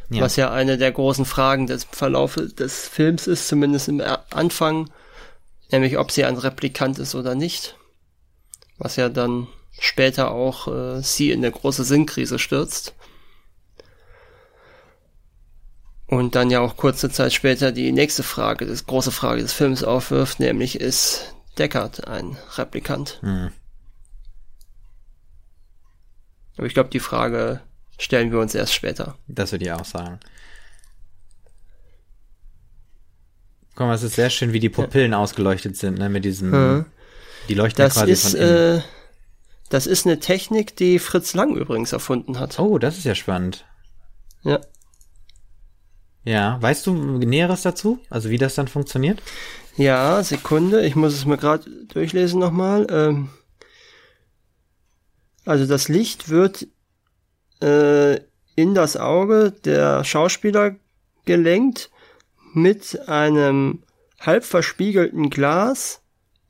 [0.09, 0.22] ja.
[0.22, 4.88] was ja eine der großen Fragen des Verlaufes des Films ist, zumindest im Anfang,
[5.70, 7.76] nämlich ob sie ein Replikant ist oder nicht.
[8.79, 9.46] Was ja dann
[9.79, 12.94] später auch äh, sie in eine große Sinnkrise stürzt.
[16.07, 19.85] Und dann ja auch kurze Zeit später die nächste Frage, die große Frage des Films
[19.85, 23.18] aufwirft, nämlich ist Deckard ein Replikant?
[23.20, 23.52] Mhm.
[26.57, 27.61] Aber ich glaube, die Frage
[27.99, 29.16] stellen wir uns erst später.
[29.29, 30.21] Das würde ich auch sagen.
[33.75, 35.19] Guck mal, es ist sehr schön, wie die Pupillen ja.
[35.19, 36.87] ausgeleuchtet sind, ne, mit diesem, hm.
[37.49, 38.79] die leuchten das quasi ist, von innen.
[38.79, 38.83] Äh,
[39.69, 42.59] das ist eine Technik, die Fritz Lang übrigens erfunden hat.
[42.59, 43.66] Oh, das ist ja spannend.
[44.42, 44.61] Ja.
[46.25, 48.01] Ja, weißt du Näheres dazu?
[48.09, 49.23] Also wie das dann funktioniert?
[49.77, 52.87] Ja, Sekunde, ich muss es mir gerade durchlesen nochmal.
[52.90, 53.29] Ähm,
[55.46, 56.66] also das Licht wird
[57.62, 58.16] äh,
[58.56, 60.76] in das Auge der Schauspieler
[61.24, 61.90] gelenkt
[62.52, 63.82] mit einem
[64.20, 66.02] halb verspiegelten Glas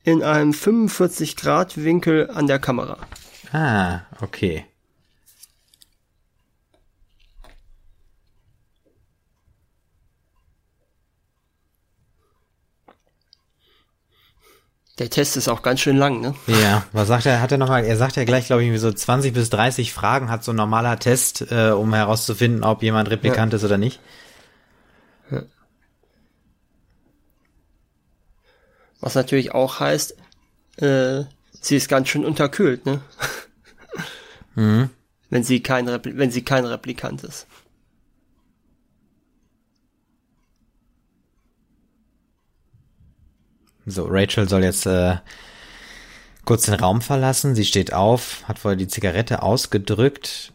[0.03, 2.97] in einem 45 Grad Winkel an der Kamera.
[3.51, 4.65] Ah, okay.
[14.99, 16.33] Der Test ist auch ganz schön lang, ne?
[16.47, 17.39] Ja, was sagt er?
[17.39, 20.43] Hat er nochmal, er sagt ja gleich, glaube ich, so 20 bis 30 Fragen hat
[20.43, 23.57] so ein normaler Test, äh, um herauszufinden, ob jemand Replikant ja.
[23.57, 23.99] ist oder nicht.
[25.29, 25.43] Ja.
[28.99, 30.15] Was natürlich auch heißt,
[30.77, 31.25] äh,
[31.61, 33.01] sie ist ganz schön unterkühlt, ne?
[34.55, 34.89] Mhm.
[35.29, 37.45] Wenn sie kein, Repli wenn sie kein Replikant ist.
[43.89, 45.15] So, Rachel soll jetzt äh,
[46.43, 47.55] kurz den Raum verlassen.
[47.55, 50.51] Sie steht auf, hat vorher die Zigarette ausgedrückt.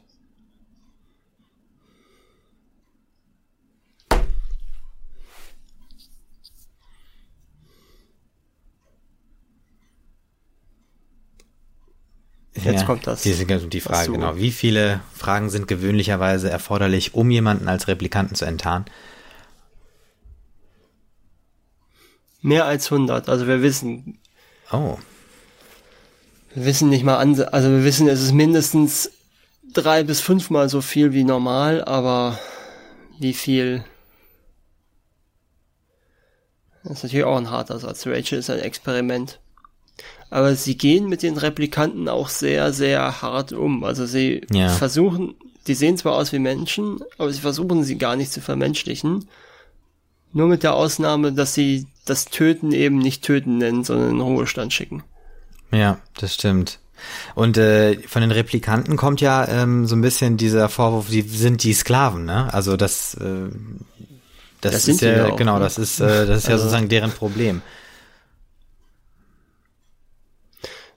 [12.54, 13.22] Jetzt ja, kommt das.
[13.22, 14.36] Die, die Frage, genau.
[14.36, 18.84] Wie viele Fragen sind gewöhnlicherweise erforderlich, um jemanden als Replikanten zu enttarnen?
[22.42, 23.28] Mehr als 100.
[23.28, 24.18] Also wir wissen.
[24.70, 24.98] Oh.
[26.54, 29.10] Wir wissen nicht mal an, also wir wissen, es ist mindestens
[29.72, 32.38] drei bis fünfmal so viel wie normal, aber
[33.18, 33.84] wie viel?
[36.84, 38.06] Das ist natürlich auch ein harter Satz.
[38.06, 39.38] Rachel ist ein Experiment.
[40.30, 43.84] Aber sie gehen mit den Replikanten auch sehr, sehr hart um.
[43.84, 44.68] Also sie ja.
[44.70, 45.34] versuchen,
[45.66, 49.28] die sehen zwar aus wie Menschen, aber sie versuchen sie gar nicht zu vermenschlichen.
[50.32, 54.72] Nur mit der Ausnahme, dass sie das Töten eben nicht Töten nennen, sondern in Ruhestand
[54.72, 55.02] schicken.
[55.70, 56.78] Ja, das stimmt.
[57.34, 61.62] Und äh, von den Replikanten kommt ja ähm, so ein bisschen dieser Vorwurf, die sind
[61.64, 62.52] die Sklaven, ne?
[62.52, 63.48] Also das, äh,
[64.60, 65.64] das, das ist ja, auch, genau, ne?
[65.64, 67.62] das ist, äh, das ist ja also, sozusagen deren Problem.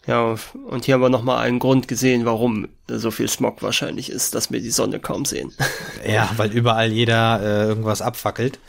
[0.08, 0.36] Ja,
[0.68, 4.52] und hier haben wir nochmal einen Grund gesehen, warum so viel Smog wahrscheinlich ist, dass
[4.52, 5.52] wir die Sonne kaum sehen.
[6.08, 8.60] Ja, weil überall jeder äh, irgendwas abfackelt.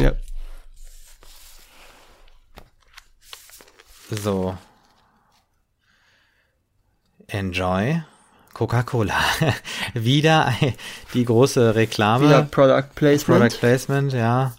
[0.00, 0.12] Ja.
[4.10, 4.56] So.
[7.28, 8.02] Enjoy.
[8.52, 9.18] Coca-Cola.
[9.94, 10.52] Wieder
[11.14, 12.26] die große Reklame.
[12.26, 13.40] Wieder Product Placement.
[13.40, 14.54] Product Placement, ja.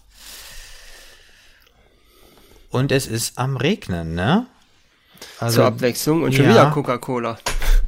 [2.70, 4.46] Und es ist am Regnen, ne?
[5.38, 6.50] Also, Zur Abwechslung und schon ja.
[6.50, 7.38] wieder Coca-Cola.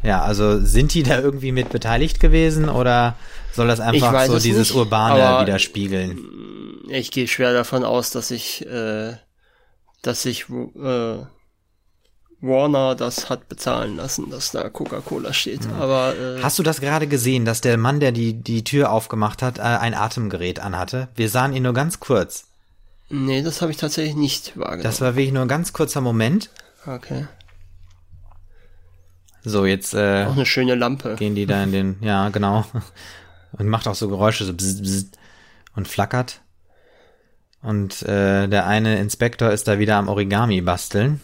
[0.03, 3.17] Ja, also sind die da irgendwie mit beteiligt gewesen oder
[3.57, 6.85] soll das einfach so dieses nicht, Urbane widerspiegeln?
[6.89, 9.15] Ich gehe schwer davon aus, dass ich, äh,
[10.03, 11.17] dass ich äh,
[12.41, 15.67] Warner das hat bezahlen lassen, dass da Coca-Cola steht.
[15.67, 15.75] Mhm.
[15.81, 19.43] Aber äh, hast du das gerade gesehen, dass der Mann, der die die Tür aufgemacht
[19.43, 21.09] hat, äh, ein Atemgerät anhatte?
[21.15, 22.47] Wir sahen ihn nur ganz kurz.
[23.09, 24.83] Nee, das habe ich tatsächlich nicht wahrgenommen.
[24.83, 26.51] Das war wirklich nur ein ganz kurzer Moment.
[26.87, 27.27] Okay.
[29.45, 31.15] So, jetzt äh, auch eine schöne Lampe.
[31.17, 32.65] Gehen die da in den, ja, genau.
[33.59, 35.07] Und macht auch so Geräusche, so bzz, bzz,
[35.75, 36.43] und flackert.
[37.63, 41.21] Und äh, der eine Inspektor ist da wieder am Origami basteln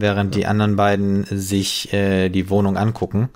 [0.00, 3.28] während die anderen beiden sich äh, die Wohnung angucken.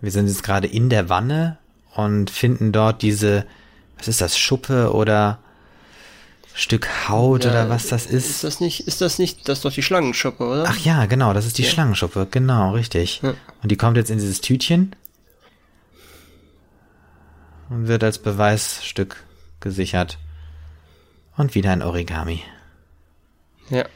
[0.00, 1.58] Wir sind jetzt gerade in der Wanne
[1.94, 3.46] und finden dort diese,
[3.96, 5.38] was ist das, Schuppe oder
[6.56, 8.30] Stück Haut ja, oder was das ist.
[8.30, 10.64] Ist das nicht, ist das nicht, das ist doch die Schlangenschuppe, oder?
[10.68, 11.68] Ach ja, genau, das ist die ja.
[11.68, 13.20] Schlangenschuppe, genau, richtig.
[13.22, 13.34] Ja.
[13.62, 14.94] Und die kommt jetzt in dieses Tütchen
[17.70, 19.24] und wird als Beweisstück
[19.58, 20.18] gesichert.
[21.36, 22.44] Und wieder ein Origami.
[23.68, 23.86] Ja.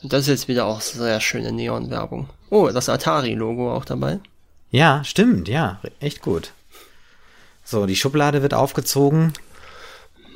[0.00, 2.28] Und das ist jetzt wieder auch sehr schöne Neon-Werbung.
[2.50, 4.20] Oh, das Atari-Logo auch dabei.
[4.70, 6.52] Ja, stimmt, ja, echt gut.
[7.64, 9.32] So, die Schublade wird aufgezogen.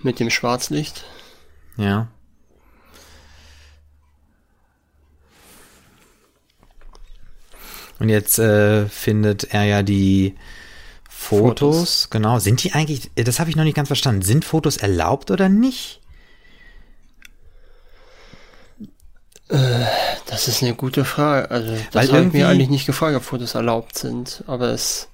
[0.02, 1.04] Mit dem Schwarzlicht.
[1.76, 2.08] Ja.
[7.98, 10.34] Und jetzt äh, findet er ja die
[11.08, 12.40] Fotos, Fotos, genau.
[12.40, 16.00] Sind die eigentlich, das habe ich noch nicht ganz verstanden, sind Fotos erlaubt oder nicht?
[19.48, 19.84] Äh,
[20.26, 21.50] das ist eine gute Frage.
[21.50, 24.42] Also, das habe ich mir eigentlich nicht gefragt, ob Fotos erlaubt sind.
[24.46, 25.08] Aber es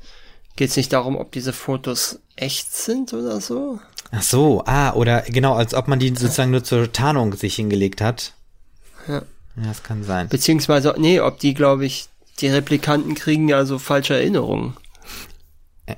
[0.56, 3.80] geht nicht darum, ob diese Fotos echt sind oder so.
[4.10, 8.00] Ach so, ah, oder genau, als ob man die sozusagen nur zur Tarnung sich hingelegt
[8.00, 8.34] hat.
[9.06, 9.22] Ja.
[9.56, 10.28] Ja, das kann sein.
[10.28, 14.76] Beziehungsweise, nee, ob die, glaube ich, die Replikanten kriegen ja so falsche Erinnerungen.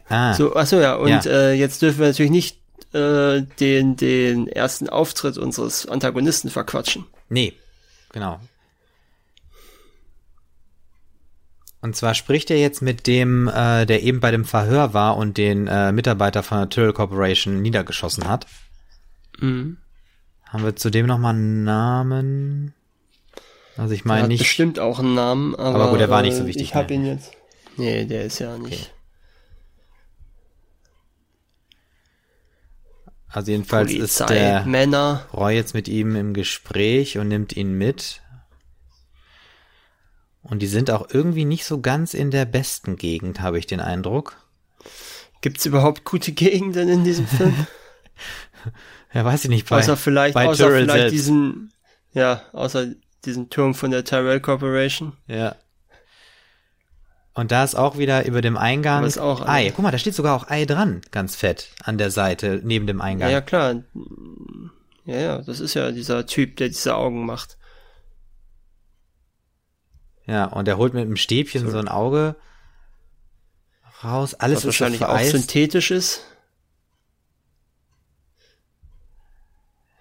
[0.08, 0.34] Ah.
[0.34, 1.20] So, achso, ja, und ja.
[1.26, 2.58] Äh, jetzt dürfen wir natürlich nicht
[2.94, 7.04] äh, den, den ersten Auftritt unseres Antagonisten verquatschen.
[7.28, 7.52] Nee,
[8.12, 8.40] genau.
[11.82, 15.38] Und zwar spricht er jetzt mit dem, äh, der eben bei dem Verhör war und
[15.38, 18.46] den äh, Mitarbeiter von der Tyrrell Corporation niedergeschossen hat.
[19.38, 19.78] Mhm.
[20.46, 22.74] Haben wir zudem nochmal einen Namen?
[23.76, 24.40] Also ich meine nicht.
[24.40, 26.64] bestimmt auch einen Namen, aber, aber gut, der war nicht so wichtig.
[26.64, 27.32] Ich habe ihn jetzt.
[27.76, 28.72] Nee, der ist ja nicht.
[28.72, 29.00] Okay.
[33.32, 35.26] Also jedenfalls Polizei, ist der Männer.
[35.32, 38.20] Roy jetzt mit ihm im Gespräch und nimmt ihn mit.
[40.42, 43.80] Und die sind auch irgendwie nicht so ganz in der besten Gegend, habe ich den
[43.80, 44.36] Eindruck.
[45.42, 47.66] Gibt's überhaupt gute Gegenden in diesem Film?
[49.14, 49.68] ja, weiß ich nicht.
[49.68, 51.72] Bei, außer vielleicht, bei außer Tyrell vielleicht diesen,
[52.12, 52.88] ja, außer
[53.24, 55.14] diesen Turm von der Tyrell Corporation.
[55.26, 55.56] Ja.
[57.32, 59.70] Und da ist auch wieder über dem Eingang ist auch Ei.
[59.74, 63.00] Guck mal, da steht sogar auch Ei dran, ganz fett, an der Seite, neben dem
[63.00, 63.28] Eingang.
[63.28, 63.82] Ja, ja, klar.
[65.04, 67.56] Ja, ja, das ist ja dieser Typ, der diese Augen macht.
[70.30, 72.36] Ja, und er holt mit einem Stäbchen so, so ein Auge
[74.04, 74.34] raus.
[74.34, 76.20] Alles Was ist wahrscheinlich auch synthetisch ist.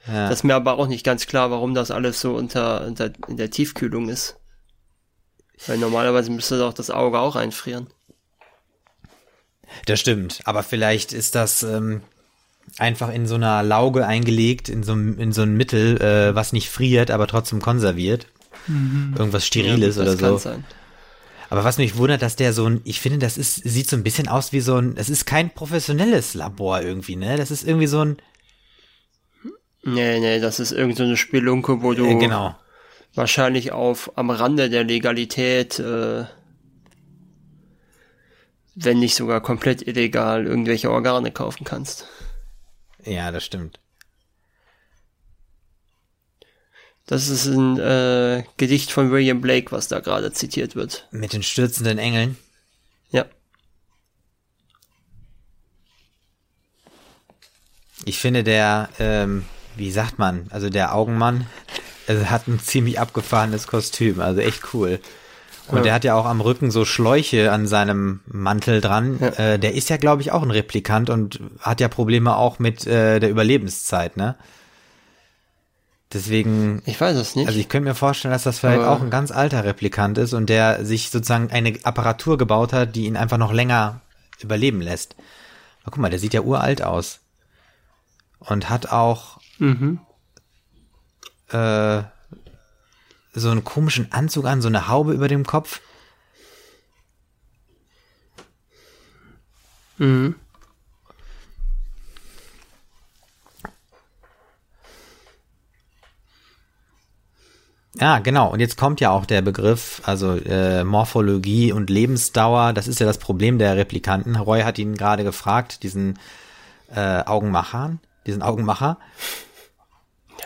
[0.06, 0.30] Ja.
[0.30, 3.38] Das ist mir aber auch nicht ganz klar, warum das alles so unter, unter in
[3.38, 4.38] der Tiefkühlung ist.
[5.66, 7.88] Weil normalerweise müsste doch das Auge auch einfrieren.
[9.88, 12.04] Das stimmt, aber vielleicht ist das ähm,
[12.78, 16.70] einfach in so einer Lauge eingelegt, in so, in so ein Mittel, äh, was nicht
[16.70, 18.28] friert, aber trotzdem konserviert.
[18.68, 19.16] Mhm.
[19.18, 20.38] Irgendwas Steriles ja, oder so.
[20.38, 20.64] Sein.
[21.50, 24.04] Aber was mich wundert, dass der so ein, ich finde, das ist, sieht so ein
[24.04, 27.38] bisschen aus wie so ein, es ist kein professionelles Labor irgendwie, ne?
[27.38, 28.18] Das ist irgendwie so ein.
[29.84, 32.56] Nee, nee, das ist irgendeine so eine Spelunke, wo du äh, genau.
[33.16, 36.26] wahrscheinlich auf am Rande der Legalität, äh,
[38.76, 42.08] wenn nicht sogar komplett illegal, irgendwelche Organe kaufen kannst.
[43.06, 43.80] Ja, das stimmt.
[47.10, 51.08] Das ist ein äh, Gedicht von William Blake, was da gerade zitiert wird.
[51.10, 52.38] Mit den stürzenden Engeln?
[53.10, 53.26] Ja.
[58.06, 59.46] Ich finde der, ähm,
[59.76, 61.48] wie sagt man, also der Augenmann,
[62.08, 65.00] also hat ein ziemlich abgefahrenes Kostüm, also echt cool.
[65.68, 65.82] Und ja.
[65.82, 69.18] der hat ja auch am Rücken so Schläuche an seinem Mantel dran.
[69.20, 69.54] Ja.
[69.54, 72.86] Äh, der ist ja, glaube ich, auch ein Replikant und hat ja Probleme auch mit
[72.86, 74.36] äh, der Überlebenszeit, ne?
[76.12, 76.82] Deswegen.
[76.86, 77.48] Ich weiß es nicht.
[77.48, 80.34] Also ich könnte mir vorstellen, dass das vielleicht Aber auch ein ganz alter Replikant ist
[80.34, 84.02] und der sich sozusagen eine Apparatur gebaut hat, die ihn einfach noch länger
[84.42, 85.16] überleben lässt.
[85.84, 87.20] Aber guck mal, der sieht ja uralt aus.
[88.40, 90.00] Und hat auch mhm.
[91.50, 92.02] äh,
[93.34, 95.82] so einen komischen Anzug an, so eine Haube über dem Kopf.
[99.98, 100.36] Mhm.
[107.96, 108.52] Ja, genau.
[108.52, 112.74] Und jetzt kommt ja auch der Begriff, also äh, Morphologie und Lebensdauer.
[112.74, 114.36] Das ist ja das Problem der Replikanten.
[114.36, 116.20] Roy hat ihn gerade gefragt, diesen
[116.94, 118.98] äh, Augenmachern, diesen Augenmacher.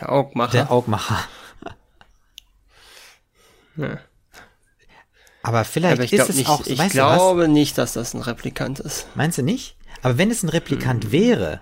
[0.00, 0.52] Der Augmacher.
[0.52, 1.18] Der Augmacher.
[3.76, 3.98] ja.
[5.42, 6.66] Aber vielleicht Aber ist es nicht, auch.
[6.66, 9.06] Ich glaube nicht, dass das ein Replikant ist.
[9.14, 9.76] Meinst du nicht?
[10.02, 11.12] Aber wenn es ein Replikant hm.
[11.12, 11.60] wäre,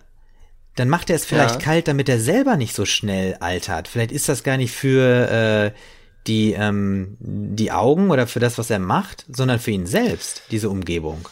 [0.77, 1.61] dann macht er es vielleicht ja.
[1.61, 3.89] kalt, damit er selber nicht so schnell altert.
[3.89, 5.79] Vielleicht ist das gar nicht für äh,
[6.27, 10.71] die, ähm, die Augen oder für das, was er macht, sondern für ihn selbst, diese
[10.71, 11.29] Umgebung.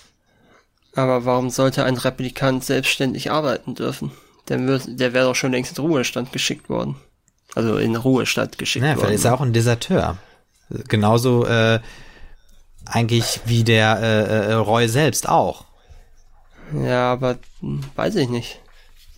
[0.95, 4.11] Aber warum sollte ein Replikant selbstständig arbeiten dürfen?
[4.49, 6.97] Der, der wäre doch schon längst in Ruhestand geschickt worden.
[7.55, 9.07] Also in Ruhestand geschickt naja, worden.
[9.07, 10.19] Vielleicht ist er auch ein Deserteur.
[10.89, 11.81] Genauso äh,
[12.85, 15.65] eigentlich wie der äh, äh, Roy selbst auch.
[16.73, 18.61] Ja, aber hm, weiß ich nicht.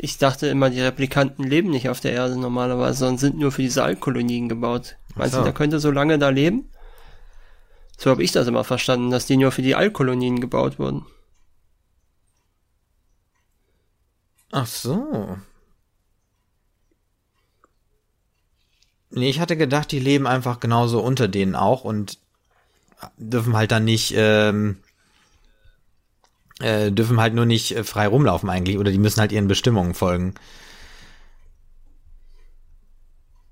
[0.04, 3.62] Ich dachte immer, die Replikanten leben nicht auf der Erde normalerweise, sondern sind nur für
[3.62, 4.96] diese Altkolonien gebaut.
[5.14, 6.68] Meinst du, der könnte so lange da leben?
[7.98, 11.06] So habe ich das immer verstanden, dass die nur für die Altkolonien gebaut wurden.
[14.50, 15.38] Ach so.
[19.10, 22.18] Nee, ich hatte gedacht, die leben einfach genauso unter denen auch und
[23.18, 24.78] dürfen halt dann nicht ähm,
[26.62, 29.94] äh, dürfen halt nur nicht äh, frei rumlaufen eigentlich oder die müssen halt ihren Bestimmungen
[29.94, 30.34] folgen.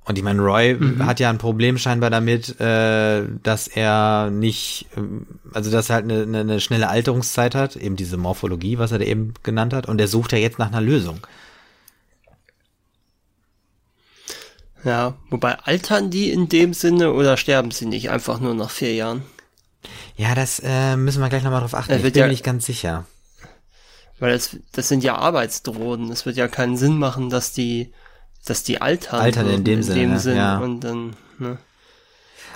[0.05, 1.07] Und ich meine, Roy mhm.
[1.07, 5.03] hat ja ein Problem scheinbar damit, äh, dass er nicht, äh,
[5.53, 8.99] also dass er halt eine, eine, eine schnelle Alterungszeit hat, eben diese Morphologie, was er
[8.99, 11.27] da eben genannt hat, und er sucht ja jetzt nach einer Lösung.
[14.83, 18.95] Ja, wobei altern die in dem Sinne oder sterben sie nicht einfach nur nach vier
[18.95, 19.23] Jahren?
[20.21, 21.95] Ja, das äh, müssen wir gleich nochmal drauf achten.
[21.95, 23.07] Ich bin ja, mir nicht ganz sicher.
[24.19, 26.13] Weil das, das sind ja Arbeitsdrohnen.
[26.13, 27.95] Es wird ja keinen Sinn machen, dass die,
[28.45, 29.19] dass die altern.
[29.19, 29.99] Altern in dem in Sinne.
[29.99, 30.37] Dem Sinn.
[30.37, 30.59] Ja.
[30.59, 31.57] Und dann, ne?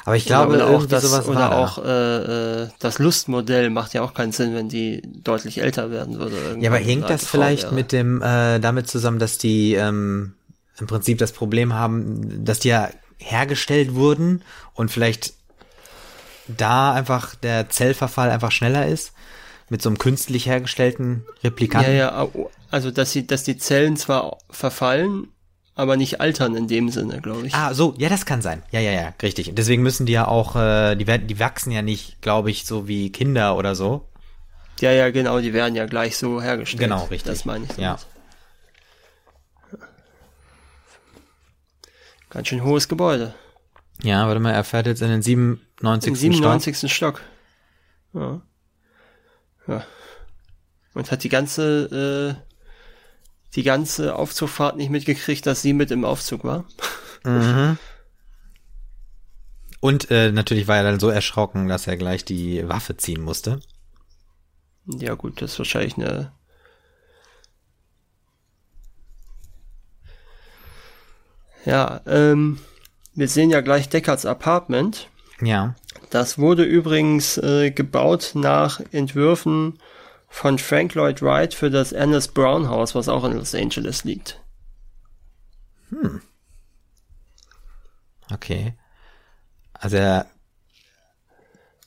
[0.05, 4.03] Aber ich glaube, oder auch das, sowas oder auch äh, äh, das Lustmodell macht ja
[4.03, 6.59] auch keinen Sinn, wenn die deutlich älter werden würde.
[6.61, 7.75] Ja, aber hängt das vielleicht wäre.
[7.75, 10.35] mit dem äh, damit zusammen, dass die ähm,
[10.79, 14.43] im Prinzip das Problem haben, dass die ja hergestellt wurden
[14.75, 15.33] und vielleicht
[16.49, 19.13] da einfach der Zellverfall einfach schneller ist
[19.71, 21.93] mit so einem künstlich hergestellten Replikanten.
[21.97, 22.29] Ja, ja,
[22.71, 25.29] also dass sie, dass die Zellen zwar verfallen,
[25.75, 27.55] aber nicht altern in dem Sinne, glaube ich.
[27.55, 28.63] Ah, so, ja, das kann sein.
[28.71, 29.49] Ja, ja, ja, richtig.
[29.49, 32.67] Und deswegen müssen die ja auch, äh, die werden, die wachsen ja nicht, glaube ich,
[32.67, 34.07] so wie Kinder oder so.
[34.81, 36.83] Ja, ja, genau, die werden ja gleich so hergestellt.
[36.83, 37.33] Genau, richtig.
[37.33, 37.71] Das meine ich.
[37.71, 37.83] Damit.
[37.83, 37.99] Ja.
[42.31, 43.35] Ganz schön hohes Gebäude.
[44.03, 46.09] Ja, warte mal, er fährt jetzt in den 97.
[46.09, 46.77] Im 97.
[46.77, 46.91] Stock.
[46.91, 47.21] Stock.
[48.13, 48.43] Ja.
[49.67, 49.85] Ja.
[50.95, 52.55] Und hat die ganze, äh,
[53.55, 56.65] die ganze Aufzugfahrt nicht mitgekriegt, dass sie mit im Aufzug war.
[57.25, 57.79] Mhm.
[59.81, 63.61] Und äh, natürlich war er dann so erschrocken, dass er gleich die Waffe ziehen musste.
[64.87, 66.33] Ja gut, das ist wahrscheinlich eine
[71.65, 72.59] Ja, ähm,
[73.15, 75.09] wir sehen ja gleich Deckards Apartment.
[75.41, 75.75] Ja.
[76.11, 79.79] Das wurde übrigens äh, gebaut nach Entwürfen
[80.29, 84.41] von Frank Lloyd Wright für das Ernest Brown House, was auch in Los Angeles liegt.
[85.91, 86.21] Hm.
[88.33, 88.75] Okay.
[89.75, 90.27] Also er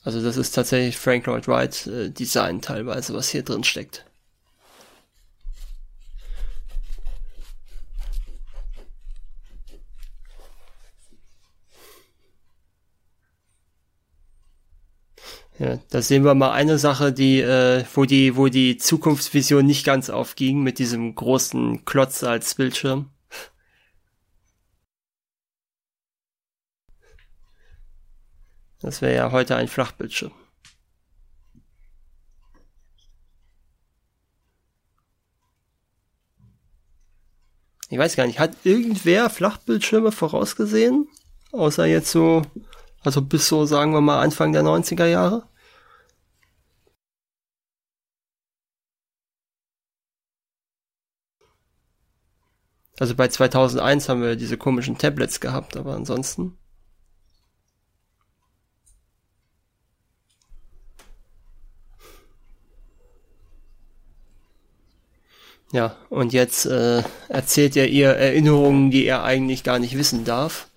[0.04, 4.04] Also das ist tatsächlich Frank Lloyd Wright äh, Design teilweise, was hier drin steckt.
[15.58, 19.84] Ja, da sehen wir mal eine Sache, die, äh, wo die, wo die Zukunftsvision nicht
[19.84, 23.10] ganz aufging mit diesem großen Klotz als Bildschirm.
[28.80, 30.32] Das wäre ja heute ein Flachbildschirm.
[37.90, 41.08] Ich weiß gar nicht, hat irgendwer Flachbildschirme vorausgesehen?
[41.50, 42.42] Außer jetzt so
[43.08, 45.44] also bis so, sagen wir mal, Anfang der 90er Jahre.
[53.00, 56.58] Also bei 2001 haben wir diese komischen Tablets gehabt, aber ansonsten.
[65.72, 70.67] Ja, und jetzt äh, erzählt er ihr Erinnerungen, die er eigentlich gar nicht wissen darf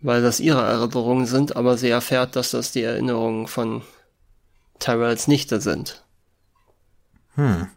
[0.00, 3.82] weil das ihre Erinnerungen sind, aber sie erfährt, dass das die Erinnerungen von
[4.78, 6.02] Tyrells Nichte sind.
[7.34, 7.68] Hm.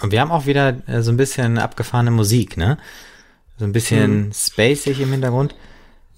[0.00, 2.78] Und wir haben auch wieder äh, so ein bisschen abgefahrene Musik, ne?
[3.58, 4.32] So ein bisschen hm.
[4.32, 5.54] spacig im Hintergrund.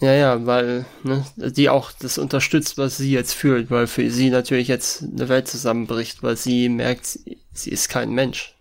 [0.01, 4.31] Ja, ja, weil ne, die auch das unterstützt, was sie jetzt fühlt, weil für sie
[4.31, 7.19] natürlich jetzt eine Welt zusammenbricht, weil sie merkt,
[7.53, 8.55] sie ist kein Mensch.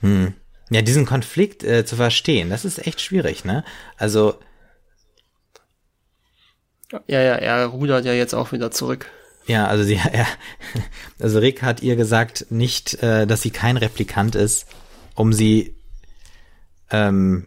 [0.00, 0.34] Hm.
[0.70, 3.64] Ja, diesen Konflikt äh, zu verstehen, das ist echt schwierig, ne?
[3.96, 4.38] Also.
[7.06, 9.06] Ja, ja, er rudert ja jetzt auch wieder zurück.
[9.46, 10.26] Ja, also sie, er,
[11.18, 14.66] also Rick hat ihr gesagt, nicht, äh, dass sie kein Replikant ist,
[15.16, 15.74] um sie,
[16.90, 17.46] ähm,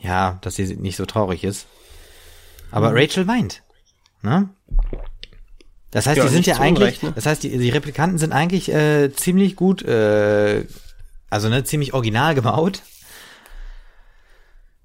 [0.00, 1.66] ja, dass sie nicht so traurig ist.
[2.70, 2.96] Aber mhm.
[2.96, 3.62] Rachel weint,
[4.22, 4.48] ne?
[5.90, 7.12] Das heißt, ja, die sind ja eigentlich, Unrecht, ne?
[7.14, 10.64] das heißt, die, die Replikanten sind eigentlich äh, ziemlich gut äh,
[11.30, 12.82] also ne, ziemlich original gebaut.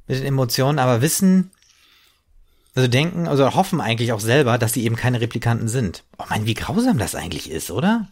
[0.08, 1.52] Mit den Emotionen, aber wissen,
[2.76, 6.04] also denken, also hoffen eigentlich auch selber, dass sie eben keine Replikanten sind.
[6.18, 8.08] Oh mein, wie grausam das eigentlich ist, oder?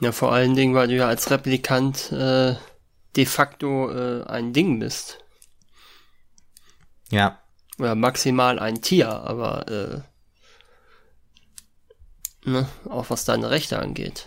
[0.00, 2.54] Ja, vor allen Dingen, weil du ja als Replikant äh,
[3.16, 5.18] de facto äh, ein Ding bist.
[7.10, 7.40] Ja.
[7.78, 10.00] Oder maximal ein Tier, aber äh,
[12.48, 14.26] ne, auch was deine Rechte angeht.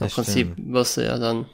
[0.00, 0.72] Im Prinzip stimmt.
[0.72, 1.46] wirst du ja dann.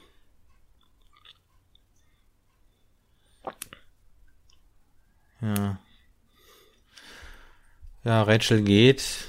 [5.41, 5.79] Ja.
[8.05, 9.29] Ja, Rachel geht.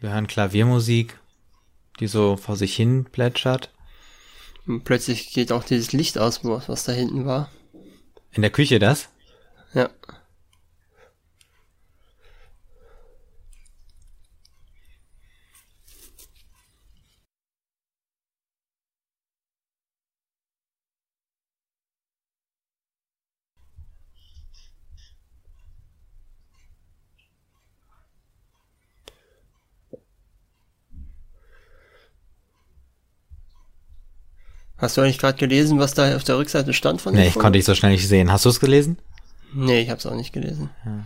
[0.00, 1.18] Wir hören Klaviermusik,
[2.00, 3.72] die so vor sich hin plätschert.
[4.66, 7.50] Und plötzlich geht auch dieses Licht aus, was da hinten war.
[8.32, 9.08] In der Küche das?
[9.72, 9.90] Ja.
[34.78, 37.58] Hast du eigentlich gerade gelesen, was da auf der Rückseite stand von Nee, ich konnte
[37.58, 38.32] ich so schnell nicht sehen.
[38.32, 38.98] Hast du es gelesen?
[39.52, 40.70] Nee, ich habe es auch nicht gelesen.
[40.84, 41.04] Ja.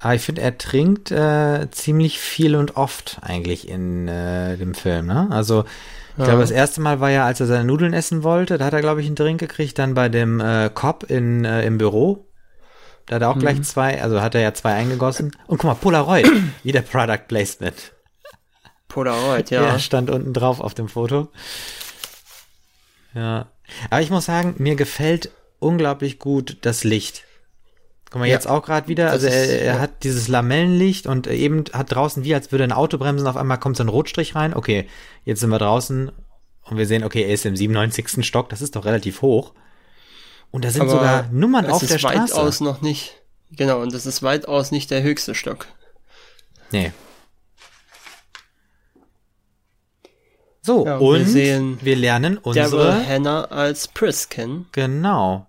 [0.00, 5.06] Aber ich finde, er trinkt äh, ziemlich viel und oft eigentlich in äh, dem Film.
[5.06, 5.28] Ne?
[5.30, 5.64] Also
[6.12, 6.24] ich ja.
[6.26, 8.58] glaube, das erste Mal war ja, als er seine Nudeln essen wollte.
[8.58, 9.78] Da hat er, glaube ich, einen Drink gekriegt.
[9.78, 12.26] Dann bei dem äh, Cop in, äh, im Büro.
[13.06, 13.40] Da hat er auch mhm.
[13.40, 15.32] gleich zwei, also hat er ja zwei eingegossen.
[15.46, 16.30] Und guck mal, Polaroid,
[16.62, 17.92] wieder Product Placement.
[18.98, 19.62] Polaroid, ja.
[19.62, 21.28] Ja, stand unten drauf auf dem Foto.
[23.14, 23.46] Ja.
[23.90, 25.30] Aber ich muss sagen, mir gefällt
[25.60, 27.22] unglaublich gut das Licht.
[28.10, 28.34] Guck mal, ja.
[28.34, 29.78] jetzt auch gerade wieder, also er, er ja.
[29.78, 33.60] hat dieses Lamellenlicht und eben hat draußen wie, als würde ein Auto bremsen, auf einmal
[33.60, 34.52] kommt so ein Rotstrich rein.
[34.52, 34.88] Okay,
[35.24, 36.10] jetzt sind wir draußen
[36.64, 38.26] und wir sehen, okay, er ist im 97.
[38.26, 39.52] Stock, das ist doch relativ hoch.
[40.50, 42.16] Und da sind Aber sogar Nummern auf der Straße.
[42.16, 43.14] Das ist weitaus noch nicht,
[43.52, 45.68] genau, und das ist weitaus nicht der höchste Stock.
[46.72, 46.92] Nee,
[50.68, 54.66] So, ja, und wir, sehen wir lernen unsere Daryl Hannah als Pris kennen.
[54.72, 55.46] Genau.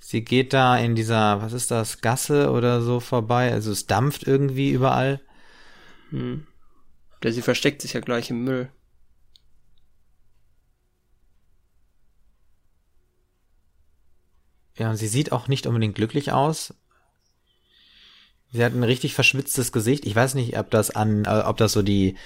[0.00, 3.52] Sie geht da in dieser, was ist das, Gasse oder so vorbei.
[3.52, 5.20] Also es dampft irgendwie überall.
[6.10, 6.48] Hm.
[7.22, 8.70] Der sie versteckt sich ja gleich im Müll.
[14.76, 16.74] Ja, und sie sieht auch nicht unbedingt glücklich aus.
[18.50, 20.06] Sie hat ein richtig verschwitztes Gesicht.
[20.06, 22.16] Ich weiß nicht, ob das an, äh, ob das so die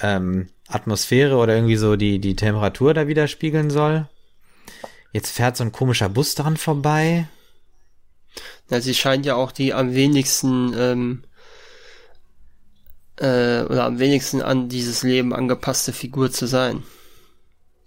[0.00, 4.08] ähm, Atmosphäre oder irgendwie so die, die Temperatur da widerspiegeln soll.
[5.12, 7.28] Jetzt fährt so ein komischer Bus dran vorbei.
[8.68, 11.22] Na, sie scheint ja auch die am wenigsten ähm,
[13.18, 16.82] äh, oder am wenigsten an dieses Leben angepasste Figur zu sein.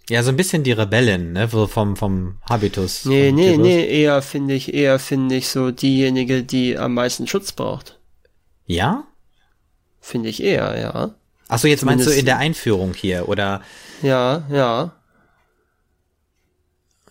[0.10, 3.05] Ja, so ein bisschen die Rebellin, ne, vom, vom Habitus.
[3.05, 3.64] Nee, vom nee, Typus.
[3.68, 7.99] nee, eher finde ich, eher finde ich so diejenige, die am meisten Schutz braucht.
[8.66, 9.03] Ja?
[9.99, 11.16] Finde ich eher, ja.
[11.49, 13.61] Ach so, jetzt meinst du Zumindest- in der Einführung hier, oder?
[14.01, 14.91] Ja, ja.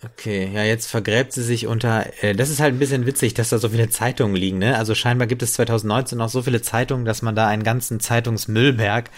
[0.04, 3.48] Okay, ja, jetzt vergräbt sie sich unter, äh, das ist halt ein bisschen witzig, dass
[3.48, 4.76] da so viele Zeitungen liegen, ne?
[4.78, 9.10] Also scheinbar gibt es 2019 noch so viele Zeitungen, dass man da einen ganzen Zeitungsmüllberg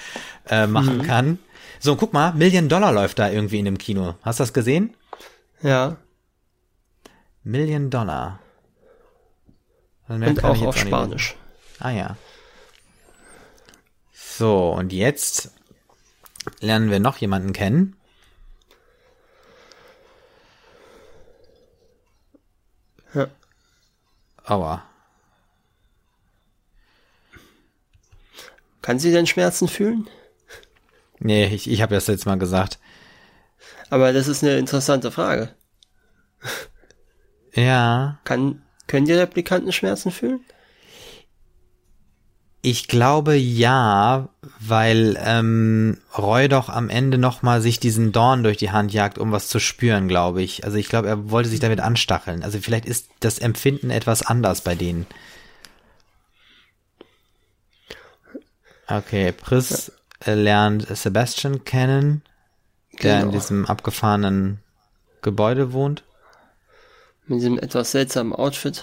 [0.49, 1.39] äh, machen kann.
[1.81, 4.15] So, guck mal, Million Dollar läuft da irgendwie in dem Kino.
[4.23, 4.95] Hast du das gesehen?
[5.63, 5.97] Ja.
[7.45, 8.39] Million Dollar.
[10.09, 11.37] Und auch auf Spanisch.
[11.79, 12.17] Ah ja.
[14.41, 15.51] So, und jetzt
[16.61, 17.95] lernen wir noch jemanden kennen.
[23.13, 23.29] Ja.
[24.47, 24.83] Aua.
[28.81, 30.09] Kann sie denn Schmerzen fühlen?
[31.19, 32.79] Nee, ich, ich habe das jetzt mal gesagt.
[33.91, 35.55] Aber das ist eine interessante Frage.
[37.53, 40.43] Ja, Kann, können die Replikanten Schmerzen fühlen?
[42.63, 44.29] Ich glaube ja,
[44.61, 49.19] weil ähm, Roy doch am Ende noch mal sich diesen Dorn durch die Hand jagt,
[49.19, 50.65] um was zu spüren, glaube ich.
[50.65, 52.43] Also ich glaube, er wollte sich damit anstacheln.
[52.43, 55.07] Also vielleicht ist das Empfinden etwas anders bei denen.
[58.89, 59.93] Okay, Pris
[60.27, 62.23] äh, lernt Sebastian kennen,
[63.03, 63.33] der in Genau.
[63.33, 64.61] diesem abgefahrenen
[65.23, 66.03] Gebäude wohnt.
[67.27, 68.83] Mit diesem etwas seltsamen Outfit.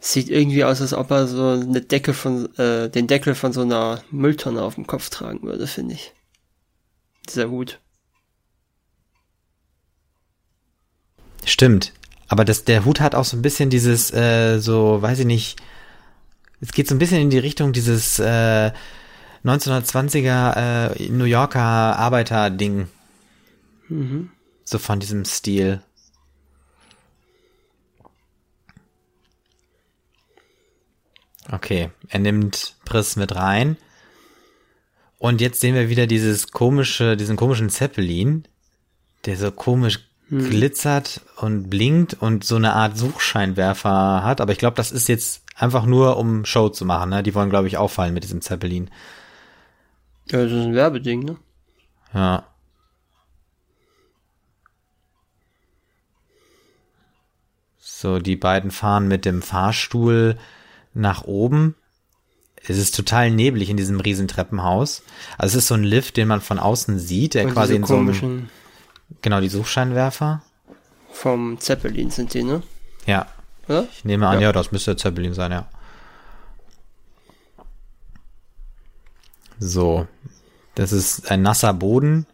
[0.00, 3.62] Sieht irgendwie aus, als ob er so eine Decke von, äh, den Deckel von so
[3.62, 6.12] einer Mülltonne auf dem Kopf tragen würde, finde ich.
[7.28, 7.80] Dieser Hut.
[11.44, 11.92] Stimmt.
[12.28, 15.60] Aber das, der Hut hat auch so ein bisschen dieses, äh, so, weiß ich nicht,
[16.60, 18.72] es geht so ein bisschen in die Richtung dieses äh,
[19.44, 22.88] 1920er äh, New Yorker Arbeiter-Ding.
[24.64, 25.80] So von diesem Stil.
[31.50, 33.76] Okay, er nimmt Pris mit rein.
[35.18, 38.44] Und jetzt sehen wir wieder dieses komische, diesen komischen Zeppelin,
[39.24, 44.40] der so komisch glitzert und blinkt und so eine Art Suchscheinwerfer hat.
[44.40, 47.10] Aber ich glaube, das ist jetzt einfach nur, um Show zu machen.
[47.10, 47.22] Ne?
[47.22, 48.90] Die wollen, glaube ich, auffallen mit diesem Zeppelin.
[50.30, 51.36] Ja, das ist ein Werbeding, ne?
[52.12, 52.46] Ja.
[57.78, 60.38] So, die beiden fahren mit dem Fahrstuhl
[60.98, 61.74] nach oben.
[62.66, 65.02] Es ist total neblig in diesem Riesentreppenhaus.
[65.38, 67.84] Also es ist so ein Lift, den man von außen sieht, der Und quasi in
[67.84, 68.48] so einem,
[69.22, 70.42] genau, die Suchscheinwerfer.
[71.12, 72.62] vom Zeppelin sind die, ne?
[73.06, 73.26] Ja,
[73.68, 73.86] Oder?
[73.92, 74.52] ich nehme an, ja, Ja.
[74.52, 75.68] das müsste Zeppelin sein, ja.
[79.60, 80.06] So,
[80.74, 82.26] das ist ein nasser Boden.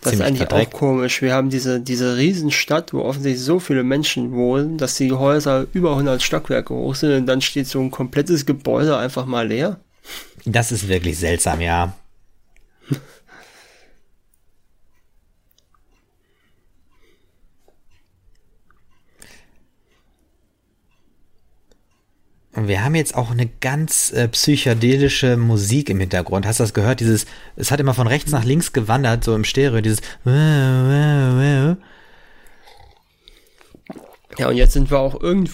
[0.00, 0.74] Das ist eigentlich verdreckt.
[0.74, 1.22] auch komisch.
[1.22, 5.92] Wir haben diese, diese Riesenstadt, wo offensichtlich so viele Menschen wohnen, dass die Häuser über
[5.92, 9.80] 100 Stockwerke hoch sind und dann steht so ein komplettes Gebäude einfach mal leer.
[10.44, 11.94] Das ist wirklich seltsam, ja.
[22.56, 26.46] Wir haben jetzt auch eine ganz äh, psychedelische Musik im Hintergrund.
[26.46, 27.00] Hast du das gehört?
[27.00, 27.26] Dieses,
[27.56, 30.00] es hat immer von rechts nach links gewandert, so im Stereo, dieses
[34.38, 35.50] Ja, und jetzt sind wir auch irgend,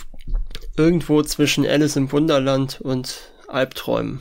[0.77, 4.21] irgendwo zwischen Alice im Wunderland und Albträumen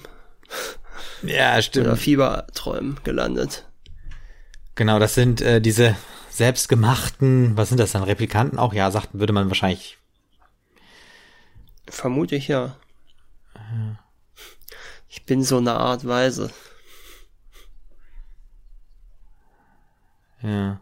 [1.23, 1.97] Ja, oder stimmt.
[1.97, 3.65] Fieberträumen gelandet.
[4.75, 5.97] Genau, das sind äh, diese
[6.30, 8.73] selbstgemachten, was sind das dann, Replikanten auch?
[8.73, 9.99] Ja, sagten, würde man wahrscheinlich
[11.90, 12.76] Vermute ich ja.
[15.08, 16.52] Ich bin so eine Art Weise.
[20.42, 20.80] Ja.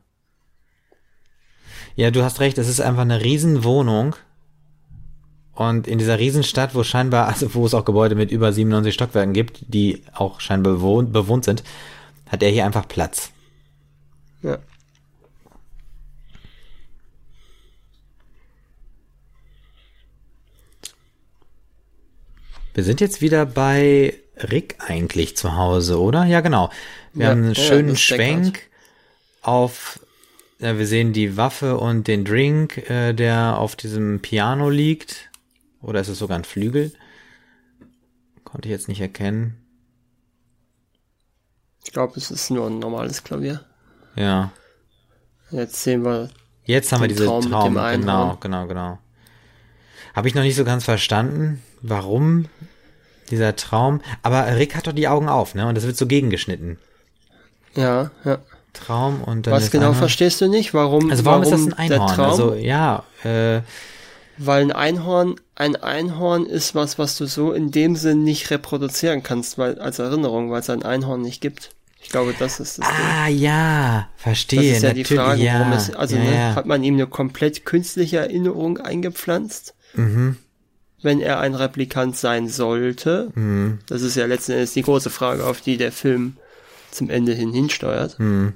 [1.95, 4.15] Ja, du hast recht, es ist einfach eine Riesenwohnung.
[5.53, 9.33] Und in dieser Riesenstadt, wo scheinbar, also wo es auch Gebäude mit über 97 Stockwerken
[9.33, 11.63] gibt, die auch scheinbar bewohnt, bewohnt sind,
[12.29, 13.31] hat er hier einfach Platz.
[14.43, 14.59] Ja.
[22.77, 26.25] Wir sind jetzt wieder bei Rick eigentlich zu Hause, oder?
[26.25, 26.69] Ja, genau.
[27.11, 27.95] Wir Ja, haben einen schönen.
[27.97, 28.69] Schwenk
[29.41, 29.99] auf,
[30.59, 35.31] ja, wir sehen die Waffe und den Drink, äh, der auf diesem Piano liegt.
[35.81, 36.91] Oder ist es sogar ein Flügel?
[38.43, 39.57] Konnte ich jetzt nicht erkennen.
[41.83, 43.65] Ich glaube, es ist nur ein normales Klavier.
[44.15, 44.51] Ja.
[45.49, 46.29] Jetzt sehen wir.
[46.65, 48.99] Jetzt haben wir diese Traum, Traum genau, genau, genau.
[50.13, 52.45] Habe ich noch nicht so ganz verstanden, warum
[53.29, 54.01] dieser Traum.
[54.23, 55.67] Aber Rick hat doch die Augen auf, ne?
[55.67, 56.77] Und das wird so gegengeschnitten.
[57.75, 58.39] Ja, ja.
[58.73, 59.53] Traum und dann.
[59.53, 59.99] Was genau Einhorn.
[59.99, 60.73] verstehst du nicht?
[60.73, 61.09] Warum?
[61.09, 62.19] Also warum, warum ist das ein Einhorn?
[62.19, 63.03] Also ja.
[63.23, 63.61] Äh,
[64.37, 69.23] Weil ein Einhorn, ein Einhorn ist was, was du so in dem Sinn nicht reproduzieren
[69.23, 71.71] kannst, weil als Erinnerung, weil es ein Einhorn nicht gibt.
[71.99, 72.85] Ich glaube, das ist das.
[72.87, 73.39] Ah Ding.
[73.39, 74.69] ja, verstehe.
[74.69, 76.55] Das ist ja die Frage, ja, warum es, also ja, ne, ja.
[76.55, 79.73] hat man ihm eine komplett künstliche Erinnerung eingepflanzt?
[79.95, 80.37] Mhm.
[81.01, 83.79] Wenn er ein Replikant sein sollte, mhm.
[83.87, 86.37] das ist ja letzten Endes die große Frage, auf die der Film
[86.91, 88.19] zum Ende hin hinsteuert.
[88.19, 88.53] Mhm.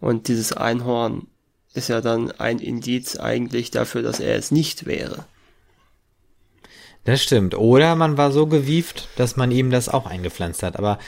[0.00, 1.26] Und dieses Einhorn
[1.74, 5.24] ist ja dann ein Indiz eigentlich dafür, dass er es nicht wäre.
[7.04, 7.54] Das stimmt.
[7.54, 10.76] Oder man war so gewieft, dass man ihm das auch eingepflanzt hat.
[10.76, 10.98] Aber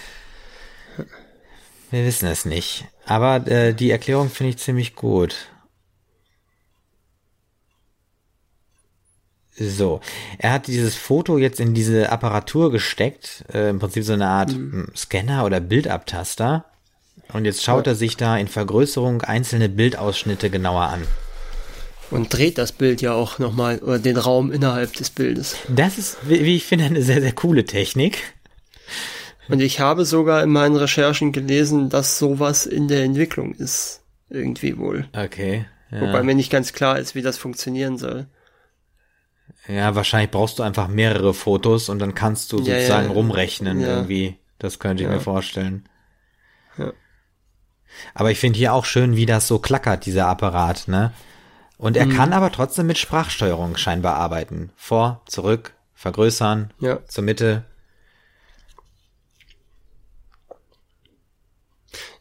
[1.90, 2.86] wir wissen es nicht.
[3.04, 5.48] Aber äh, die Erklärung finde ich ziemlich gut.
[9.70, 10.00] So,
[10.38, 14.52] er hat dieses Foto jetzt in diese Apparatur gesteckt, äh, im Prinzip so eine Art
[14.52, 14.88] mhm.
[14.96, 16.64] Scanner oder Bildabtaster.
[17.32, 17.92] Und jetzt schaut ja.
[17.92, 21.02] er sich da in Vergrößerung einzelne Bildausschnitte genauer an.
[22.10, 25.56] Und dreht das Bild ja auch nochmal, oder den Raum innerhalb des Bildes.
[25.68, 28.34] Das ist, wie ich finde, eine sehr, sehr coole Technik.
[29.48, 34.02] Und ich habe sogar in meinen Recherchen gelesen, dass sowas in der Entwicklung ist.
[34.28, 35.06] Irgendwie wohl.
[35.14, 35.64] Okay.
[35.90, 36.00] Ja.
[36.02, 38.26] Wobei mir nicht ganz klar ist, wie das funktionieren soll.
[39.68, 43.80] Ja, wahrscheinlich brauchst du einfach mehrere Fotos und dann kannst du sozusagen ja, ja, rumrechnen
[43.80, 44.38] irgendwie.
[44.58, 45.88] Das könnte ich mir vorstellen.
[46.78, 46.92] Ja.
[48.14, 51.12] Aber ich finde hier auch schön, wie das so klackert, dieser Apparat, ne?
[51.78, 52.14] Und er mhm.
[52.14, 54.70] kann aber trotzdem mit Sprachsteuerung scheinbar arbeiten.
[54.76, 57.04] Vor, zurück, vergrößern, ja.
[57.06, 57.64] zur Mitte.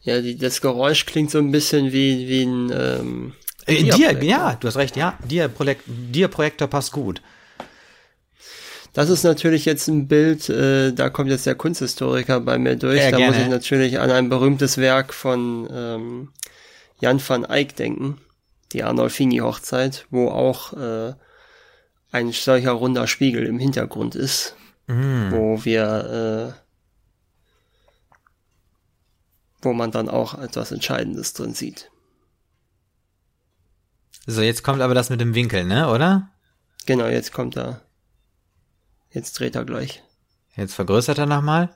[0.02, 3.32] Ja, die, das Geräusch klingt so ein bisschen wie, wie ein ähm,
[3.66, 5.16] äh, Dia, ja, du hast recht, ja.
[5.28, 7.22] Dia-Projektor passt gut.
[8.92, 12.98] Das ist natürlich jetzt ein Bild, äh, da kommt jetzt der Kunsthistoriker bei mir durch.
[12.98, 13.32] Ja, da gerne.
[13.32, 16.32] muss ich natürlich an ein berühmtes Werk von ähm,
[17.00, 18.18] Jan van Eyck denken,
[18.72, 21.14] die Arnolfini-Hochzeit, wo auch äh,
[22.10, 25.32] ein solcher runder Spiegel im Hintergrund ist, mm.
[25.32, 26.60] wo wir, äh,
[29.62, 31.90] wo man dann auch etwas Entscheidendes drin sieht.
[34.26, 36.28] So, jetzt kommt aber das mit dem Winkel, ne, oder?
[36.84, 37.80] Genau, jetzt kommt er.
[39.12, 40.02] Jetzt dreht er gleich.
[40.56, 41.74] Jetzt vergrößert er nochmal.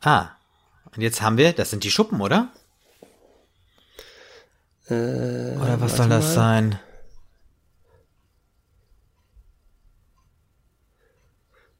[0.00, 0.30] Ah.
[0.94, 2.52] Und jetzt haben wir, das sind die Schuppen, oder?
[4.88, 6.32] Äh, oder was soll das mal.
[6.32, 6.80] sein?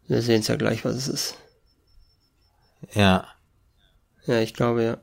[0.09, 1.37] Wir sehen es ja gleich, was es ist.
[2.95, 3.27] Ja.
[4.27, 4.99] Ja, ich glaube, ja.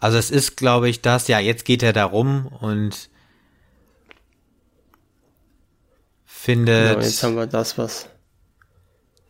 [0.00, 3.09] Also es ist, glaube ich, das, ja, jetzt geht er da rum und
[6.40, 6.94] findet.
[6.94, 8.08] Genau, jetzt haben wir das, was.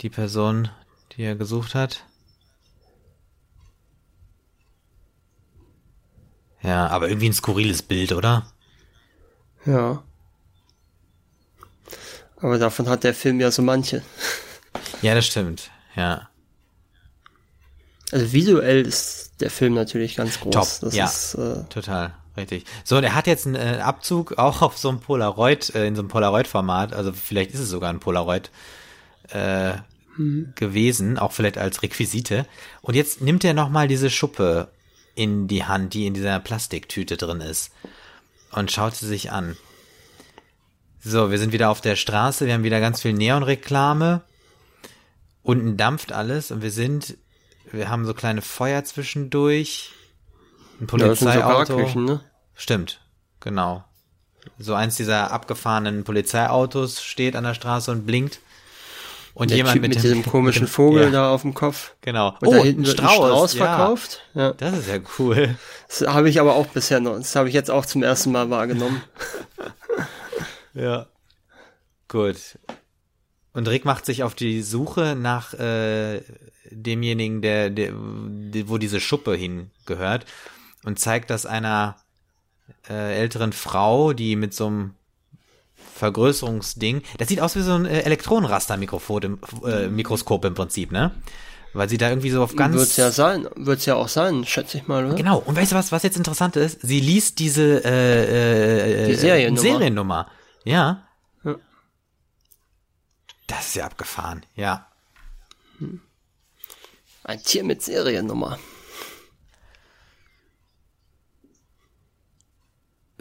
[0.00, 0.70] Die Person,
[1.12, 2.04] die er gesucht hat.
[6.62, 8.46] Ja, aber irgendwie ein skurriles Bild, oder?
[9.66, 10.02] Ja.
[12.36, 14.02] Aber davon hat der Film ja so manche.
[15.02, 16.28] Ja, das stimmt, ja.
[18.12, 20.52] Also visuell ist der Film natürlich ganz groß.
[20.52, 22.14] Top, das ja, ist, äh, total.
[22.36, 22.64] Richtig.
[22.84, 26.02] So, der hat jetzt einen äh, Abzug auch auf so einem Polaroid, äh, in so
[26.02, 28.50] einem Polaroid-Format, also vielleicht ist es sogar ein Polaroid
[29.30, 29.74] äh,
[30.16, 30.52] mhm.
[30.54, 32.46] gewesen, auch vielleicht als Requisite.
[32.82, 34.68] Und jetzt nimmt er nochmal diese Schuppe
[35.14, 37.72] in die Hand, die in dieser Plastiktüte drin ist
[38.52, 39.56] und schaut sie sich an.
[41.02, 44.22] So, wir sind wieder auf der Straße, wir haben wieder ganz viel Neonreklame.
[45.42, 47.16] Unten dampft alles und wir sind
[47.72, 49.92] wir haben so kleine Feuer zwischendurch.
[50.80, 51.78] Ein Polizeiauto.
[51.78, 52.20] Ja, so ne?
[52.54, 53.00] Stimmt,
[53.40, 53.84] genau.
[54.58, 58.40] So eins dieser abgefahrenen Polizeiautos steht an der Straße und blinkt.
[59.34, 61.10] Und der jemand typ mit, mit diesem komischen Vogel ja.
[61.10, 61.94] da auf dem Kopf.
[62.00, 62.36] Genau.
[62.40, 63.64] Und oh, da hinten Strauß, ein Strauß ja.
[63.64, 64.20] verkauft.
[64.34, 64.52] Ja.
[64.54, 65.56] Das ist ja cool.
[65.86, 67.16] Das habe ich aber auch bisher noch.
[67.16, 69.02] Das habe ich jetzt auch zum ersten Mal wahrgenommen.
[70.74, 71.06] ja.
[72.08, 72.58] Gut.
[73.52, 76.22] Und Rick macht sich auf die Suche nach äh,
[76.70, 80.26] demjenigen, der, der, wo diese Schuppe hingehört
[80.84, 81.96] und zeigt das einer
[82.88, 84.94] äh, älteren Frau, die mit so einem
[85.94, 91.12] Vergrößerungsding, das sieht aus wie so ein äh, Elektronenraster-Mikroskop im, äh, Mikroskop im Prinzip, ne?
[91.72, 92.74] Weil sie da irgendwie so auf ganz.
[92.74, 95.14] Wird's ja sein, wird's ja auch sein, schätze ich mal, oder?
[95.14, 95.38] Genau.
[95.38, 96.80] Und weißt du was, was jetzt interessant ist?
[96.82, 99.60] Sie liest diese äh, äh, Die Seriennummer.
[99.60, 100.30] Seriennummer.
[100.64, 101.06] Ja.
[101.44, 101.56] ja.
[103.46, 104.86] Das ist ja abgefahren, ja.
[105.78, 106.00] Hm.
[107.22, 108.58] Ein Tier mit Seriennummer.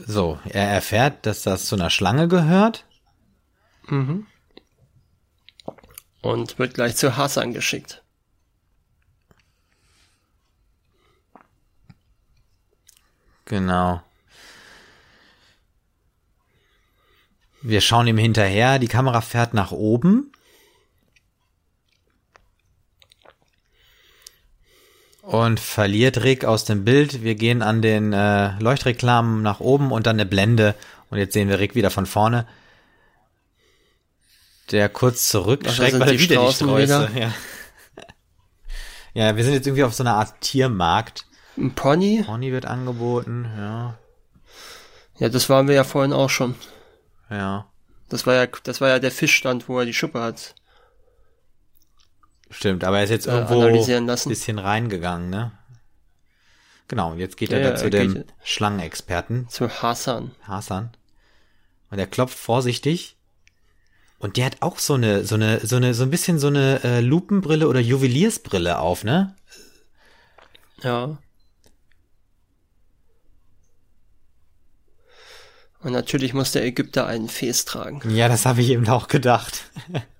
[0.05, 2.85] So, er erfährt, dass das zu einer Schlange gehört.
[3.87, 4.27] Mhm.
[6.21, 8.03] Und wird gleich zu Hassan geschickt.
[13.45, 14.01] Genau.
[17.61, 20.31] Wir schauen ihm hinterher, die Kamera fährt nach oben.
[25.30, 27.21] Und verliert Rick aus dem Bild.
[27.21, 30.73] Wir gehen an den äh, Leuchtreklamen nach oben und dann eine Blende.
[31.11, 32.47] Und jetzt sehen wir Rick wieder von vorne.
[34.71, 37.11] Der kurz zurückschreckt, weil er wieder die Sträuße.
[37.15, 37.34] Ja.
[39.13, 41.27] ja, wir sind jetzt irgendwie auf so einer Art Tiermarkt.
[41.57, 42.23] Ein Pony?
[42.25, 43.99] Pony wird angeboten, ja.
[45.19, 46.55] Ja, das waren wir ja vorhin auch schon.
[47.30, 47.67] Ja.
[48.07, 50.55] Das war ja, das war ja der Fischstand, wo er die Schuppe hat.
[52.49, 55.51] Stimmt, aber er ist jetzt äh, irgendwo ein bisschen reingegangen, ne?
[56.87, 59.47] Genau, jetzt geht er ja, da zu dem Schlangenexperten.
[59.47, 60.31] Zu Hassan.
[60.41, 60.89] Hassan.
[61.91, 63.15] Und er klopft vorsichtig.
[64.17, 66.83] Und der hat auch so eine, so eine, so eine, so ein bisschen so eine
[66.83, 69.35] äh, Lupenbrille oder Juweliersbrille auf, ne?
[70.81, 71.17] Ja.
[75.81, 78.01] Und natürlich muss der Ägypter einen Fes tragen.
[78.09, 79.63] Ja, das habe ich eben auch gedacht.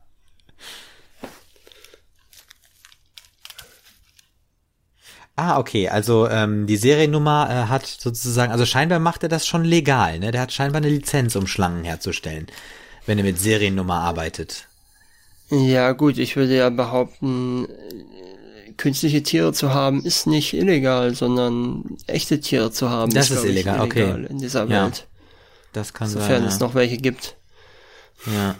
[5.40, 5.90] ah, okay.
[5.90, 10.32] Also ähm, die Seriennummer äh, hat sozusagen, also scheinbar macht er das schon legal, ne?
[10.32, 12.48] Der hat scheinbar eine Lizenz, um Schlangen herzustellen,
[13.06, 14.68] wenn er mit Seriennummer arbeitet.
[15.50, 17.68] Ja, gut, ich würde ja behaupten,
[18.78, 23.46] künstliche Tiere zu haben ist nicht illegal, sondern echte Tiere zu haben das ist, ist
[23.46, 24.28] illegal, illegal okay.
[24.30, 24.98] in dieser Welt.
[24.98, 25.04] Ja.
[25.74, 26.36] Das kann Sofern sein.
[26.38, 27.36] Sofern es noch welche gibt.
[28.26, 28.56] Ja.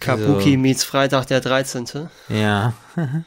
[0.00, 2.08] Kabuki also, meets Freitag der 13.
[2.28, 2.74] Ja.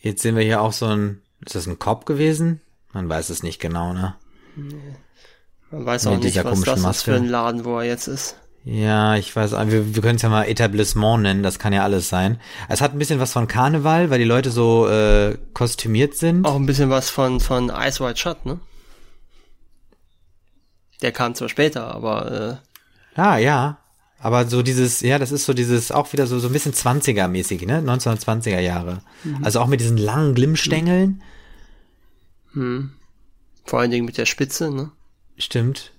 [0.00, 2.60] Jetzt sehen wir hier auch so ein, ist das ein Kopf gewesen?
[2.92, 4.14] Man weiß es nicht genau, ne?
[4.56, 4.74] Nee.
[5.70, 6.90] Man weiß auch Mit nicht, was das Maske.
[6.90, 8.36] ist für ein Laden, wo er jetzt ist.
[8.64, 12.08] Ja, ich weiß, wir, wir können es ja mal Etablissement nennen, das kann ja alles
[12.08, 12.40] sein.
[12.68, 16.44] Es hat ein bisschen was von Karneval, weil die Leute so äh, kostümiert sind.
[16.46, 18.58] Auch ein bisschen was von, von Ice White Shut, ne?
[21.00, 22.60] Der kam zwar später, aber
[23.16, 23.78] äh, Ah, ja.
[24.20, 27.66] Aber so dieses, ja, das ist so dieses, auch wieder so, so ein bisschen 20er-mäßig,
[27.66, 27.80] ne?
[27.80, 29.02] 1920er Jahre.
[29.24, 29.42] Mhm.
[29.42, 31.22] Also auch mit diesen langen Glimmstängeln.
[32.52, 32.92] Mhm.
[33.64, 34.90] Vor allen Dingen mit der Spitze, ne?
[35.38, 35.92] Stimmt.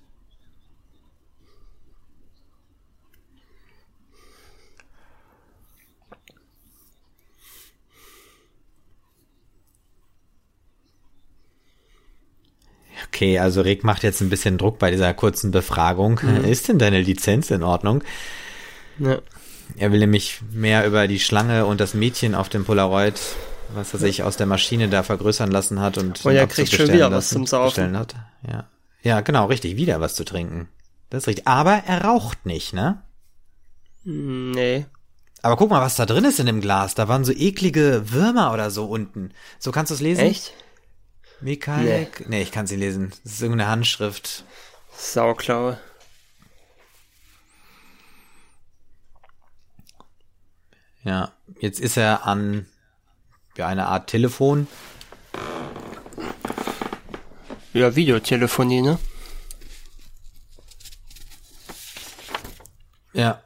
[13.22, 16.18] Okay, also Rick macht jetzt ein bisschen Druck bei dieser kurzen Befragung.
[16.20, 16.44] Mhm.
[16.44, 18.02] Ist denn deine Lizenz in Ordnung?
[18.98, 19.18] Ja.
[19.76, 23.14] Er will nämlich mehr über die Schlange und das Mädchen auf dem Polaroid,
[23.74, 26.92] was er sich aus der Maschine da vergrößern lassen hat und, und er kriegt schon
[26.92, 27.96] wieder was zum Saufen.
[27.96, 28.16] Hat.
[28.44, 28.68] Ja.
[29.02, 30.68] ja, genau, richtig, wieder was zu trinken.
[31.08, 31.46] Das ist richtig.
[31.46, 33.02] Aber er raucht nicht, ne?
[34.02, 34.86] Nee.
[35.42, 36.96] Aber guck mal, was da drin ist in dem Glas.
[36.96, 39.30] Da waren so eklige Würmer oder so unten.
[39.60, 40.22] So kannst du es lesen?
[40.22, 40.54] Echt?
[41.42, 42.20] Mikaik?
[42.20, 42.26] Nee.
[42.28, 43.12] nee, ich kann sie lesen.
[43.24, 44.44] Das ist irgendeine Handschrift.
[44.96, 45.78] Sauklaue.
[51.04, 52.66] Ja, jetzt ist er an
[53.56, 54.68] ja, eine Art Telefon.
[57.72, 58.98] Ja, Videotelefonie, ne?
[63.12, 63.42] Ja.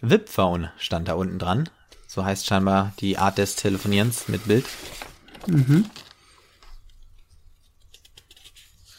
[0.00, 1.70] VIP-Phone stand da unten dran.
[2.14, 4.64] So heißt scheinbar die Art des Telefonierens mit Bild.
[5.48, 5.90] Mhm.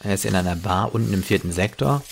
[0.00, 2.02] Er ist in einer Bar unten im vierten Sektor.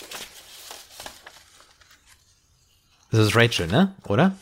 [3.11, 3.95] Das ist Rachel, ne?
[4.09, 4.35] Oder?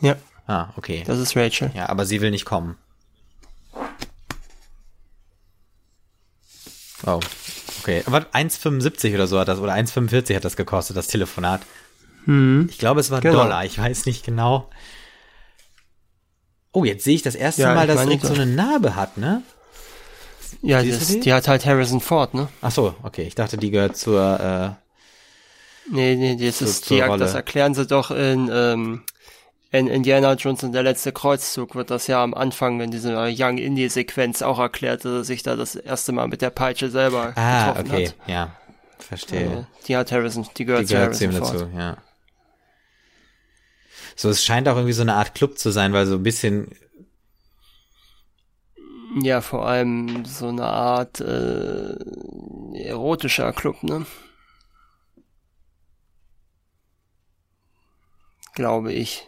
[0.00, 0.14] Ja.
[0.46, 1.02] Ah, okay.
[1.04, 1.72] Das ist Rachel.
[1.74, 2.78] Ja, aber sie will nicht kommen.
[7.04, 7.18] Oh,
[7.80, 8.04] okay.
[8.06, 11.62] Aber 1,75 oder so hat das, oder 1,45 hat das gekostet, das Telefonat.
[12.26, 12.68] Hm.
[12.70, 13.42] Ich glaube, es war genau.
[13.42, 14.70] Dollar, ich weiß nicht genau.
[16.78, 19.42] Oh, jetzt sehe ich das erste ja, Mal, dass Rick so eine Narbe hat, ne?
[20.62, 21.20] Ja, die?
[21.20, 21.32] die?
[21.32, 22.48] hat halt Harrison Ford, ne?
[22.62, 23.22] Ach so, okay.
[23.22, 24.76] Ich dachte, die gehört zur.
[25.90, 29.02] Äh, nee, nee, das zur, ist die, das erklären sie doch in, ähm,
[29.72, 33.58] in Indiana Jones und der letzte Kreuzzug wird das ja am Anfang in dieser Young
[33.58, 37.32] Indie Sequenz auch erklärt, dass er sich da das erste Mal mit der Peitsche selber
[37.34, 38.14] ah, getroffen okay, hat.
[38.28, 38.52] ja,
[39.00, 39.50] verstehe.
[39.50, 41.54] Also, die hat Harrison, die gehört, die zu gehört Harrison Ford.
[41.54, 41.96] Dazu, ja.
[44.18, 46.72] So, es scheint auch irgendwie so eine Art Club zu sein, weil so ein bisschen.
[49.22, 51.94] Ja, vor allem so eine Art äh,
[52.74, 54.06] erotischer Club, ne?
[58.58, 59.24] glaube ich.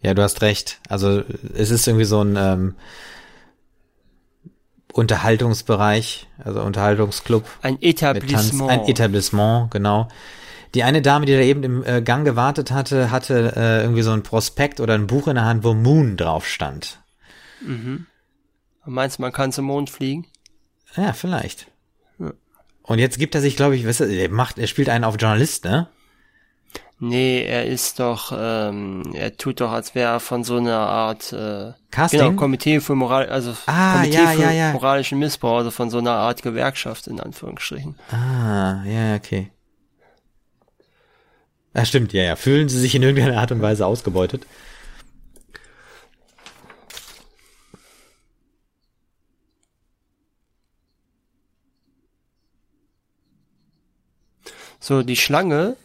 [0.00, 0.80] Ja, du hast recht.
[0.88, 1.22] Also
[1.52, 2.76] es ist irgendwie so ein ähm,
[4.92, 7.44] Unterhaltungsbereich, also Unterhaltungsclub.
[7.62, 8.70] Ein Etablissement.
[8.70, 10.08] Ein Etablissement, genau.
[10.74, 14.12] Die eine Dame, die da eben im äh, Gang gewartet hatte, hatte äh, irgendwie so
[14.12, 17.00] ein Prospekt oder ein Buch in der Hand, wo Moon drauf stand.
[17.60, 18.06] Mhm.
[18.84, 20.26] Meinst du, man kann zum Mond fliegen?
[20.96, 21.68] Ja, vielleicht.
[22.18, 22.32] Ja.
[22.82, 25.16] Und jetzt gibt er sich, glaube ich, weißt du, er macht, er spielt einen auf
[25.18, 25.88] Journalist, ne?
[27.04, 31.32] Nee, er ist doch, ähm, er tut doch, als wäre er von so einer Art
[31.32, 32.20] äh, Casting?
[32.20, 34.72] Genau, Komitee für Moral, also ah, Komitee ja, für ja, ja.
[34.72, 37.96] moralischen Missbrauch, also von so einer Art Gewerkschaft in Anführungsstrichen.
[38.12, 39.50] Ah, ja, okay.
[41.74, 42.36] Ja, stimmt, ja, ja.
[42.36, 44.46] Fühlen sie sich in irgendeiner Art und Weise ausgebeutet?
[54.78, 55.76] So, die Schlange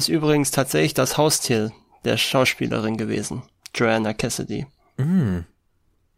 [0.00, 1.72] ist übrigens tatsächlich das Haustier
[2.04, 3.42] der Schauspielerin gewesen,
[3.74, 4.66] Joanna Cassidy.
[4.96, 5.40] Mm.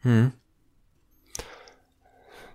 [0.03, 0.33] Hm.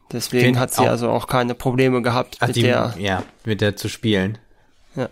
[0.10, 2.96] Deswegen Den hat sie auch, also auch keine Probleme gehabt mit die, der.
[2.98, 4.38] Ja, mit der zu spielen.
[4.96, 5.10] Ja.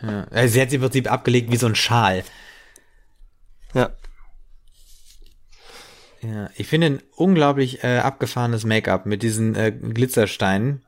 [0.00, 0.26] ja.
[0.30, 2.24] Also sie hat sie im Prinzip abgelegt wie so ein Schal.
[3.74, 3.90] Ja.
[6.22, 10.85] Ja, ich finde ein unglaublich äh, abgefahrenes Make-up mit diesen äh, Glitzersteinen.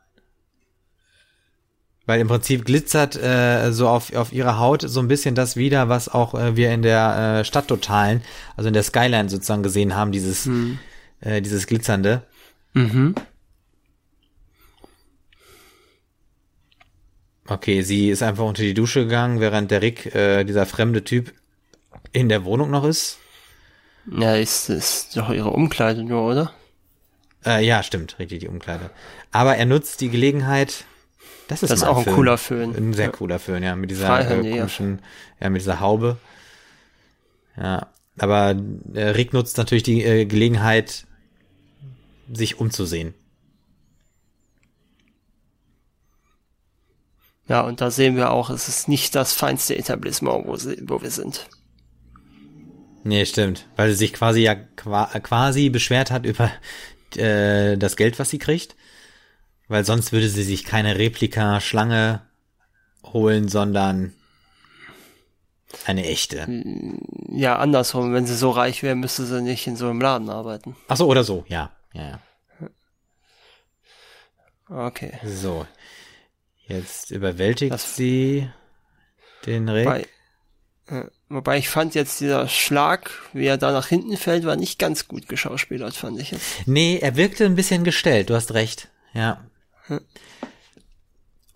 [2.09, 5.91] Weil im Prinzip glitzert äh, so auf, auf ihrer Haut so ein bisschen das wieder,
[5.91, 8.23] was auch äh, wir in der äh, Stadttotalen,
[8.57, 10.79] also in der Skyline sozusagen gesehen haben, dieses, mhm.
[11.21, 12.23] äh, dieses Glitzernde.
[12.73, 13.15] Mhm.
[17.47, 21.35] Okay, sie ist einfach unter die Dusche gegangen, während der Rick, äh, dieser fremde Typ,
[22.13, 23.19] in der Wohnung noch ist.
[24.11, 26.53] Ja, ist, ist doch ihre Umkleide nur, oder?
[27.45, 28.89] Äh, ja, stimmt, richtig, die Umkleide.
[29.31, 30.87] Aber er nutzt die Gelegenheit,
[31.49, 32.15] das ist, das ist auch ein Föhn.
[32.15, 32.77] cooler Föhn.
[32.77, 33.11] Ein sehr ja.
[33.11, 35.01] cooler Föhn, ja, mit dieser äh, komischen,
[35.41, 36.19] ja, mit dieser Haube.
[37.57, 37.89] Ja,
[38.19, 38.55] aber
[38.95, 41.07] äh, Rick nutzt natürlich die äh, Gelegenheit,
[42.33, 43.15] sich umzusehen.
[47.49, 51.01] Ja, und da sehen wir auch, es ist nicht das feinste Etablissement, wo, sie, wo
[51.01, 51.49] wir sind.
[53.05, 53.67] Nee, stimmt.
[53.77, 56.51] Weil sie sich quasi ja quasi beschwert hat über
[57.17, 58.77] äh, das Geld, was sie kriegt.
[59.69, 62.23] Weil sonst würde sie sich keine Replika-Schlange
[63.05, 64.15] holen, sondern
[65.85, 66.47] eine echte.
[67.31, 68.13] Ja, andersrum.
[68.15, 70.77] Wenn sie so reich wäre, müsste sie nicht in so einem Laden arbeiten.
[70.89, 71.73] Ach so, oder so, ja.
[71.93, 72.21] Ja.
[74.69, 75.13] Okay.
[75.25, 75.67] So.
[76.67, 78.49] Jetzt überwältigt das sie
[79.47, 79.87] den Rick.
[79.87, 80.07] Wobei,
[80.87, 84.79] äh, wobei ich fand jetzt dieser Schlag, wie er da nach hinten fällt, war nicht
[84.79, 86.67] ganz gut geschauspielert, fand ich jetzt.
[86.67, 88.89] Nee, er wirkte ein bisschen gestellt, du hast recht.
[89.15, 89.47] Ja.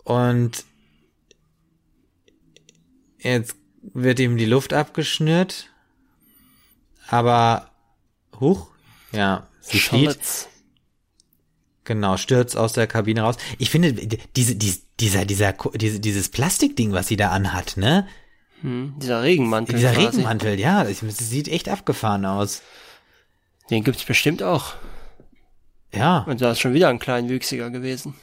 [0.03, 0.65] Und
[3.19, 5.69] jetzt wird ihm die Luft abgeschnürt.
[7.07, 7.69] Aber,
[8.39, 8.67] huch,
[9.11, 10.47] ja, sie flieht.
[11.85, 13.35] Genau, stürzt aus der Kabine raus.
[13.57, 18.07] Ich finde, diese, diese, dieser, dieser, diese, dieses Plastikding, was sie da anhat, ne?
[18.61, 19.75] Hm, dieser Regenmantel.
[19.75, 20.07] Dieser quasi.
[20.07, 22.61] Regenmantel, ja, das, das sieht echt abgefahren aus.
[23.69, 24.75] Den gibt's bestimmt auch.
[25.93, 26.19] Ja.
[26.27, 28.15] Und da ist schon wieder ein kleinwüchsiger gewesen.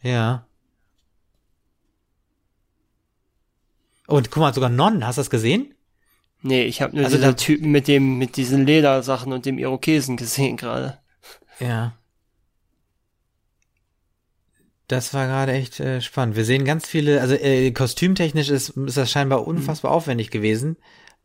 [0.00, 0.46] Ja.
[4.06, 5.74] Und guck mal, sogar Non, hast du das gesehen?
[6.42, 10.16] Nee, ich habe nur also diesen Typen mit dem, mit diesen Ledersachen und dem Irokesen
[10.16, 10.98] gesehen gerade.
[11.60, 11.94] Ja.
[14.88, 16.36] Das war gerade echt äh, spannend.
[16.36, 19.96] Wir sehen ganz viele, also äh, kostümtechnisch ist, ist das scheinbar unfassbar mhm.
[19.96, 20.76] aufwendig gewesen.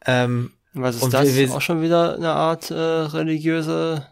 [0.05, 1.35] Ähm, Was ist das?
[1.35, 4.05] Wir, wir, auch schon wieder eine Art äh, religiöse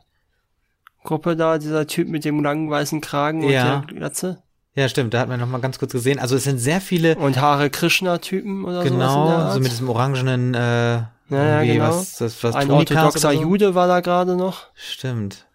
[1.05, 3.77] Gruppe da, dieser Typ mit dem langen weißen Kragen ja.
[3.77, 4.43] und der Glatze?
[4.75, 6.19] Ja, stimmt, da hat man noch mal ganz kurz gesehen.
[6.19, 8.89] Also es sind sehr viele und Hare Krishna Typen oder so.
[8.89, 11.89] Genau, so mit diesem orangenen äh, ja, ja, genau.
[11.89, 13.41] was, das, was Ein orthodoxer so.
[13.41, 14.67] Jude war da gerade noch.
[14.75, 15.45] Stimmt.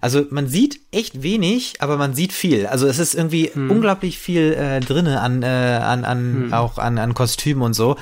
[0.00, 2.66] Also man sieht echt wenig, aber man sieht viel.
[2.66, 3.70] Also es ist irgendwie hm.
[3.70, 6.52] unglaublich viel äh, drinne an äh, an an hm.
[6.52, 7.96] auch an an Kostümen und so.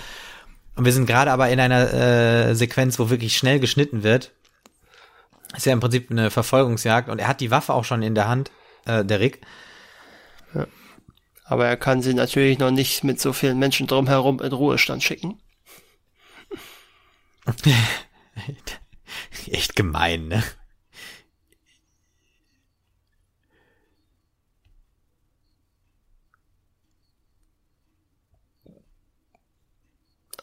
[0.76, 4.32] Und wir sind gerade aber in einer äh, Sequenz, wo wirklich schnell geschnitten wird.
[5.56, 8.28] Ist ja im Prinzip eine Verfolgungsjagd und er hat die Waffe auch schon in der
[8.28, 8.50] Hand,
[8.86, 9.40] äh, der Rick.
[10.54, 10.66] Ja.
[11.44, 15.40] Aber er kann sie natürlich noch nicht mit so vielen Menschen drumherum in Ruhestand schicken.
[19.46, 20.44] Echt gemein, ne?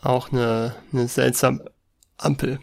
[0.02, 1.72] Auch eine, eine seltsame
[2.18, 2.60] Ampel.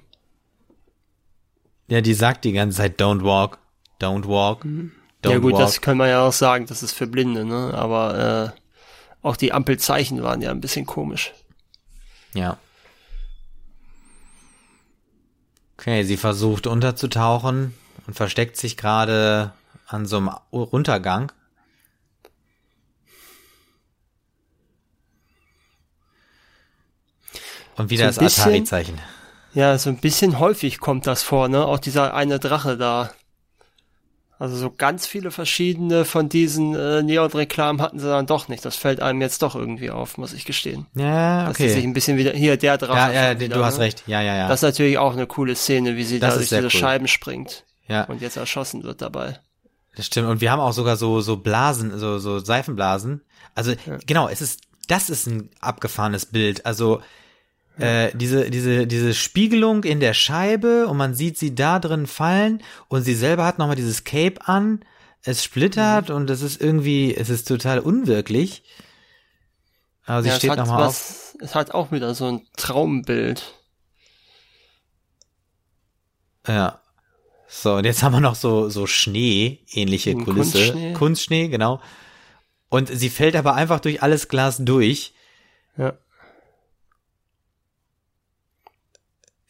[1.88, 3.58] Ja, die sagt die ganze Zeit, don't walk,
[4.00, 4.64] don't walk.
[4.64, 4.92] Mhm.
[5.22, 5.60] Don't ja gut, walk.
[5.60, 7.72] das können wir ja auch sagen, das ist für Blinde, ne?
[7.74, 8.60] Aber äh,
[9.22, 11.32] auch die Ampelzeichen waren ja ein bisschen komisch.
[12.34, 12.58] Ja.
[15.78, 17.74] Okay, sie versucht unterzutauchen
[18.06, 19.52] und versteckt sich gerade
[19.86, 21.32] an so einem Untergang.
[27.76, 29.00] Und wieder so das Atari-Zeichen.
[29.54, 31.64] Ja, so ein bisschen häufig kommt das vor, ne?
[31.64, 33.10] Auch dieser eine Drache da.
[34.36, 38.64] Also so ganz viele verschiedene von diesen äh, Neon-Reklamen hatten sie dann doch nicht.
[38.64, 40.86] Das fällt einem jetzt doch irgendwie auf, muss ich gestehen.
[40.94, 41.66] Ja, okay.
[41.66, 43.14] Dass sich ein bisschen wieder, hier, der Drache.
[43.14, 43.84] Ja, ja, wieder, du hast ne?
[43.84, 44.02] recht.
[44.08, 44.48] Ja, ja, ja.
[44.48, 46.70] Das ist natürlich auch eine coole Szene, wie sie das da durch diese cool.
[46.70, 47.64] Scheiben springt.
[47.86, 48.04] Ja.
[48.04, 49.38] Und jetzt erschossen wird dabei.
[49.94, 50.28] Das stimmt.
[50.28, 53.22] Und wir haben auch sogar so, so Blasen, so, so Seifenblasen.
[53.54, 53.98] Also, ja.
[54.04, 56.66] genau, es ist, das ist ein abgefahrenes Bild.
[56.66, 57.00] Also,
[57.78, 62.62] äh, diese, diese, diese Spiegelung in der Scheibe und man sieht sie da drin fallen
[62.88, 64.84] und sie selber hat nochmal dieses Cape an,
[65.22, 66.16] es splittert mhm.
[66.16, 68.62] und es ist irgendwie, es ist total unwirklich.
[70.06, 71.34] Aber sie ja, steht nochmal auf.
[71.40, 73.54] Es hat auch wieder so ein Traumbild.
[76.46, 76.80] Ja.
[77.48, 80.58] So, und jetzt haben wir noch so, so Schnee, ähnliche Kulisse.
[80.58, 80.92] Kunstschnee.
[80.92, 81.80] Kunstschnee, genau.
[82.68, 85.14] Und sie fällt aber einfach durch alles Glas durch.
[85.76, 85.94] Ja.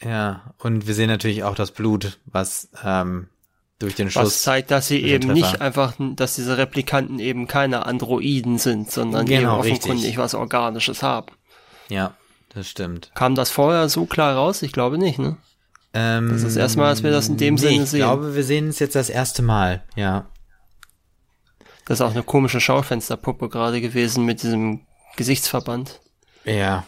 [0.03, 3.29] Ja, und wir sehen natürlich auch das Blut, was ähm,
[3.79, 4.25] durch den Schuss.
[4.25, 9.27] Was zeigt, dass sie eben nicht einfach, dass diese Replikanten eben keine Androiden sind, sondern
[9.27, 10.19] genau, eben offenkundig richtig.
[10.19, 11.33] was Organisches haben.
[11.89, 12.15] Ja,
[12.55, 13.11] das stimmt.
[13.15, 14.63] Kam das vorher so klar raus?
[14.63, 15.37] Ich glaube nicht, ne?
[15.93, 18.01] Ähm, das ist das erste Mal, dass wir das in dem nee, Sinne sehen.
[18.01, 20.27] Ich glaube, wir sehen es jetzt das erste Mal, ja.
[21.87, 24.81] Das ist auch eine komische Schaufensterpuppe gerade gewesen mit diesem
[25.17, 26.01] Gesichtsverband.
[26.45, 26.85] Ja,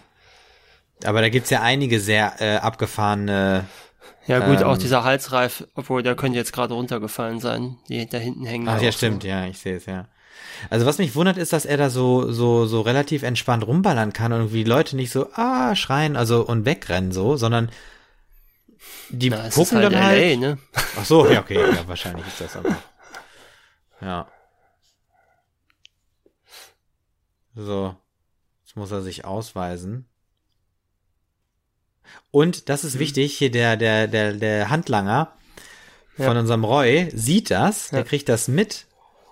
[1.05, 3.65] aber da gibt's ja einige sehr äh, abgefahrene.
[4.27, 8.19] Ja gut, ähm, auch dieser Halsreif, obwohl der könnte jetzt gerade runtergefallen sein, die da
[8.19, 8.69] hinten hängen.
[8.69, 9.29] Ach ja, stimmt, so.
[9.29, 10.09] ja, ich sehe es, ja.
[10.71, 14.33] Also was mich wundert ist, dass er da so so so relativ entspannt rumballern kann
[14.33, 17.71] und irgendwie Leute nicht so ah schreien also und wegrennen so, sondern
[19.11, 20.41] die Na, gucken halt dann LA, halt.
[20.41, 20.59] Ne?
[20.99, 22.77] Ach so, ja okay, ja, wahrscheinlich ist das aber.
[24.01, 24.29] Ja.
[27.55, 27.97] So,
[28.65, 30.07] jetzt muss er sich ausweisen.
[32.31, 33.01] Und das ist mhm.
[33.01, 35.33] wichtig, hier der, der, der, der Handlanger
[36.17, 36.41] von ja.
[36.41, 38.87] unserem Roy sieht das, der kriegt das mit,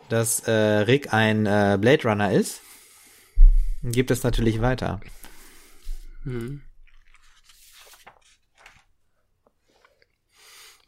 [0.08, 2.60] dass äh, Rick ein äh, Blade Runner ist
[3.82, 5.00] und gibt es natürlich weiter.
[6.24, 6.62] Mhm.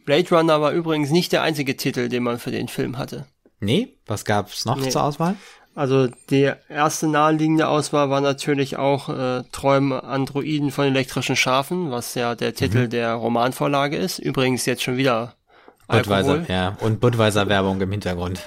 [0.04, 3.26] Blade Runner war übrigens nicht der einzige Titel, den man für den Film hatte.
[3.58, 4.90] Nee, was gab's noch nee.
[4.90, 5.36] zur Auswahl?
[5.76, 12.14] Also die erste naheliegende Auswahl war natürlich auch äh, Träume Androiden von elektrischen Schafen, was
[12.14, 12.90] ja der Titel mhm.
[12.90, 14.18] der Romanvorlage ist.
[14.18, 15.34] Übrigens jetzt schon wieder
[15.86, 16.46] Budweiser, Alkohol.
[16.48, 16.78] ja.
[16.80, 18.40] Und Budweiser Werbung im Hintergrund.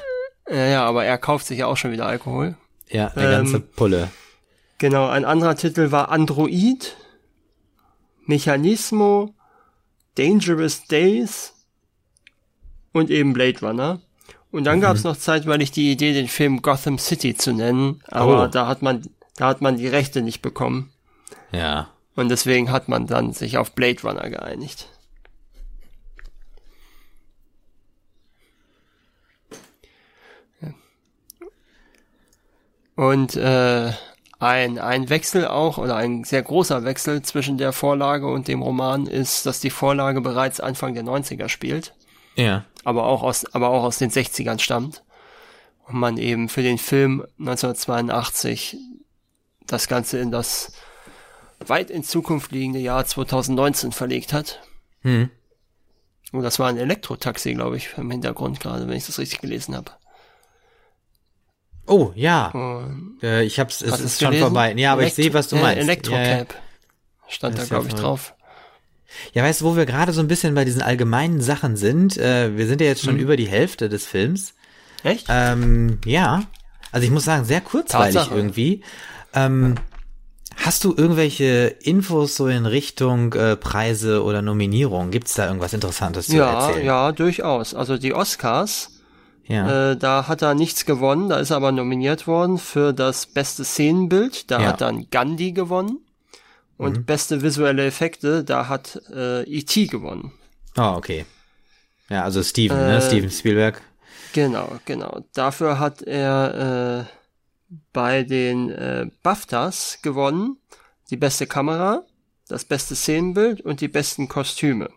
[0.49, 2.55] Ja, ja, aber er kauft sich ja auch schon wieder Alkohol.
[2.89, 4.09] Ja, eine ähm, ganze Pulle.
[4.79, 6.97] Genau, ein anderer Titel war Android,
[8.25, 9.35] Mechanismo,
[10.15, 11.53] Dangerous Days
[12.91, 14.01] und eben Blade Runner.
[14.51, 14.81] Und dann mhm.
[14.81, 18.47] gab es noch zeitweilig die Idee, den Film Gotham City zu nennen, aber oh.
[18.47, 19.03] da hat man,
[19.35, 20.91] da hat man die Rechte nicht bekommen.
[21.51, 21.89] Ja.
[22.15, 24.87] Und deswegen hat man dann sich auf Blade Runner geeinigt.
[32.95, 33.93] Und äh,
[34.39, 39.05] ein, ein Wechsel auch, oder ein sehr großer Wechsel zwischen der Vorlage und dem Roman
[39.05, 41.93] ist, dass die Vorlage bereits Anfang der 90er spielt.
[42.35, 42.65] Ja.
[42.83, 45.03] Aber auch aus, aber auch aus den 60ern stammt.
[45.85, 48.77] Und man eben für den Film 1982
[49.65, 50.71] das Ganze in das
[51.65, 54.61] weit in Zukunft liegende Jahr 2019 verlegt hat.
[55.01, 55.29] Hm.
[56.31, 59.75] Und das war ein Elektrotaxi, glaube ich, im Hintergrund gerade, wenn ich das richtig gelesen
[59.75, 59.91] habe.
[61.87, 62.53] Oh, ja.
[63.23, 64.73] äh, ich hab's, es ist schon vorbei.
[64.73, 65.81] Ja, aber Elektro ich sehe, was du meinst.
[65.81, 66.23] Elektrocap.
[66.23, 66.45] Ja, ja.
[67.27, 68.35] Stand da, glaube ich, drauf.
[69.33, 72.17] Ja, weißt du, wo wir gerade so ein bisschen bei diesen allgemeinen Sachen sind?
[72.17, 73.21] Äh, wir sind ja jetzt schon hm.
[73.21, 74.53] über die Hälfte des Films.
[75.03, 75.27] Echt?
[75.29, 76.43] Ähm, ja.
[76.91, 78.35] Also ich muss sagen, sehr kurzweilig Tatsache.
[78.35, 78.83] irgendwie.
[79.33, 79.75] Ähm,
[80.55, 85.11] hast du irgendwelche Infos so in Richtung äh, Preise oder Nominierung?
[85.11, 86.85] Gibt's da irgendwas Interessantes zu ja, erzählen?
[86.85, 87.73] Ja, durchaus.
[87.73, 88.99] Also die Oscars,
[89.49, 89.91] ja.
[89.91, 93.65] Äh, da hat er nichts gewonnen, da ist er aber nominiert worden für das beste
[93.65, 94.51] Szenenbild.
[94.51, 94.67] Da ja.
[94.67, 95.99] hat dann Gandhi gewonnen.
[96.79, 97.05] Und mhm.
[97.05, 99.87] beste visuelle Effekte, da hat äh, E.T.
[99.87, 100.31] gewonnen.
[100.75, 101.25] Ah, oh, okay.
[102.09, 102.85] Ja, also Steven, ne?
[102.85, 103.01] äh, ne?
[103.01, 103.81] Steven Spielberg.
[104.31, 105.25] Genau, genau.
[105.33, 110.55] Dafür hat er äh, bei den äh, BAFTAs gewonnen.
[111.09, 112.05] Die beste Kamera,
[112.47, 114.89] das beste Szenenbild und die besten Kostüme.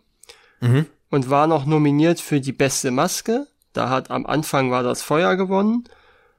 [0.61, 0.85] Mhm.
[1.09, 3.47] und war noch nominiert für die beste Maske.
[3.73, 5.83] Da hat am Anfang war das Feuer gewonnen.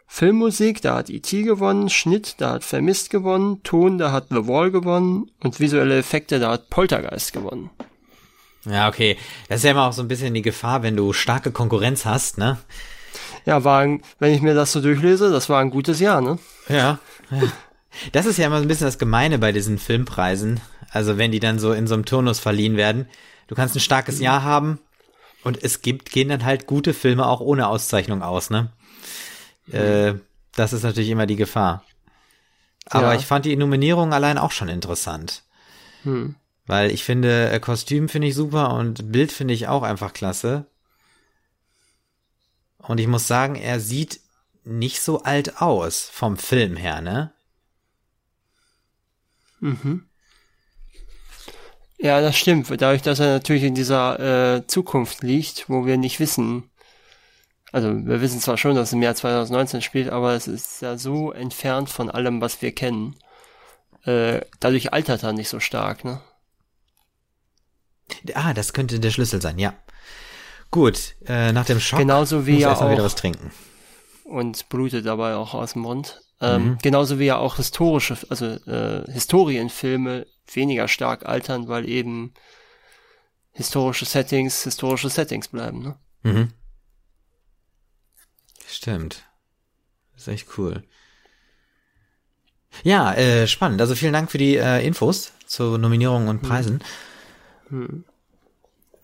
[0.06, 1.42] Filmmusik, da hat E.T.
[1.42, 6.38] gewonnen, Schnitt, da hat Vermisst gewonnen, Ton, da hat The Wall gewonnen und visuelle Effekte,
[6.38, 7.70] da hat Poltergeist gewonnen.
[8.64, 9.16] Ja, okay.
[9.48, 12.38] Das ist ja immer auch so ein bisschen die Gefahr, wenn du starke Konkurrenz hast,
[12.38, 12.58] ne?
[13.44, 16.38] Ja, war ein, wenn ich mir das so durchlese, das war ein gutes Jahr, ne?
[16.68, 16.98] Ja.
[17.30, 17.42] ja.
[18.12, 20.60] Das ist ja immer so ein bisschen das Gemeine bei diesen Filmpreisen.
[20.90, 23.08] Also wenn die dann so in so einem Turnus verliehen werden.
[23.48, 24.78] Du kannst ein starkes Jahr haben
[25.42, 28.70] und es gibt, gehen dann halt gute Filme auch ohne Auszeichnung aus, ne?
[29.70, 30.14] Äh,
[30.54, 31.84] das ist natürlich immer die Gefahr.
[32.86, 33.18] Aber ja.
[33.18, 35.42] ich fand die Nominierung allein auch schon interessant.
[36.02, 36.34] Hm.
[36.66, 40.66] Weil ich finde, äh, Kostüm finde ich super und Bild finde ich auch einfach klasse.
[42.78, 44.20] Und ich muss sagen, er sieht
[44.64, 47.32] nicht so alt aus vom Film her, ne?
[49.60, 50.06] Mhm.
[51.98, 52.70] Ja, das stimmt.
[52.70, 56.70] Dadurch, dass er natürlich in dieser äh, Zukunft liegt, wo wir nicht wissen,
[57.74, 60.96] also wir wissen zwar schon, dass es im Jahr 2019 spielt, aber es ist ja
[60.96, 63.16] so entfernt von allem, was wir kennen.
[64.04, 66.20] Äh, dadurch altert er nicht so stark, ne?
[68.34, 69.74] Ah, das könnte der Schlüssel sein, ja.
[70.70, 73.50] Gut, äh, nach dem Schock genauso wie muss er auch, wieder was trinken.
[74.22, 76.20] Und blutet dabei auch aus dem Mund.
[76.40, 76.78] Ähm, mhm.
[76.80, 82.34] Genauso wie ja auch historische, also äh, Historienfilme weniger stark altern, weil eben
[83.50, 85.82] historische Settings historische Settings bleiben.
[85.82, 85.96] Ne?
[86.22, 86.52] Mhm.
[88.68, 89.24] Stimmt.
[90.16, 90.82] Ist echt cool.
[92.82, 93.80] Ja, äh, spannend.
[93.80, 96.82] Also vielen Dank für die äh, Infos zu Nominierungen und Preisen.
[97.68, 98.04] Hm.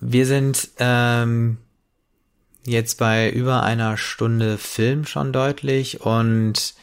[0.01, 1.59] Wir sind ähm,
[2.65, 6.75] jetzt bei über einer Stunde Film schon deutlich und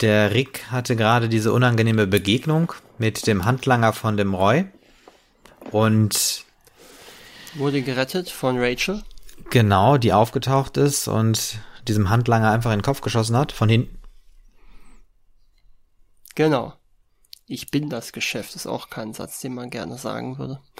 [0.00, 4.64] der Rick hatte gerade diese unangenehme Begegnung mit dem Handlanger von dem Roy
[5.70, 6.44] und
[7.54, 9.02] wurde gerettet von Rachel.
[9.50, 11.58] Genau, die aufgetaucht ist und
[11.88, 13.98] diesem Handlanger einfach in den Kopf geschossen hat, von hinten.
[16.34, 16.74] Genau.
[17.46, 20.60] Ich bin das Geschäft, ist auch kein Satz, den man gerne sagen würde.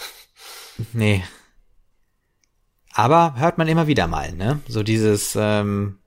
[0.92, 1.22] Nee.
[2.92, 4.60] Aber hört man immer wieder mal, ne?
[4.66, 6.00] So dieses, ähm,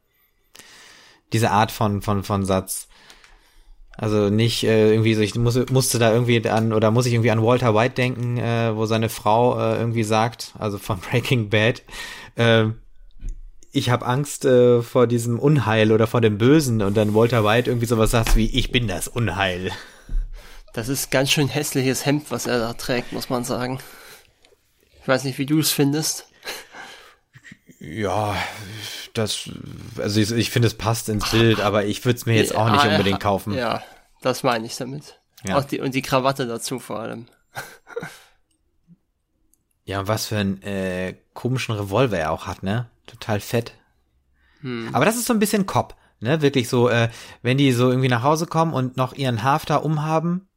[1.31, 2.87] diese Art von, von, von Satz.
[3.97, 7.31] Also nicht äh, irgendwie so, ich muss, musste da irgendwie an, oder muss ich irgendwie
[7.31, 11.81] an Walter White denken, äh, wo seine Frau äh, irgendwie sagt, also von Breaking Bad,
[12.35, 12.65] äh,
[13.77, 17.69] ich habe Angst äh, vor diesem Unheil oder vor dem Bösen und dann Walter White
[17.69, 19.71] irgendwie sowas sagt wie, ich bin das Unheil.
[20.73, 23.79] Das ist ganz schön hässliches Hemd, was er da trägt, muss man sagen.
[25.01, 26.27] Ich weiß nicht, wie du es findest.
[27.79, 28.35] Ja,
[29.13, 29.49] das,
[29.97, 32.71] also ich, ich finde, es passt ins Bild, aber ich würde es mir jetzt auch
[32.71, 33.53] nicht ah, unbedingt kaufen.
[33.53, 33.83] Ja,
[34.21, 35.19] das meine ich damit.
[35.45, 35.57] Ja.
[35.57, 37.27] Auch die, und die Krawatte dazu vor allem.
[39.85, 42.89] Ja, und was für einen äh, komischen Revolver er auch hat, ne?
[43.07, 43.73] Total fett.
[44.61, 44.89] Hm.
[44.93, 46.41] Aber das ist so ein bisschen Cop, ne?
[46.41, 47.09] Wirklich so, äh,
[47.41, 50.47] wenn die so irgendwie nach Hause kommen und noch ihren Hafter umhaben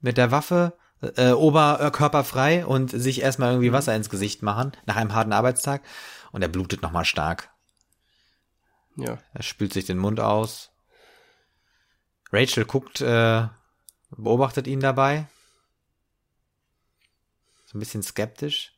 [0.00, 0.74] mit der Waffe,
[1.16, 3.74] äh, Oberkörper frei und sich erstmal irgendwie hm.
[3.74, 5.82] Wasser ins Gesicht machen nach einem harten Arbeitstag
[6.30, 7.50] und er blutet nochmal stark.
[8.96, 9.18] Ja.
[9.34, 10.70] Er spült sich den Mund aus.
[12.30, 13.46] Rachel guckt, äh,
[14.10, 15.26] beobachtet ihn dabei
[17.72, 18.71] so ein bisschen skeptisch.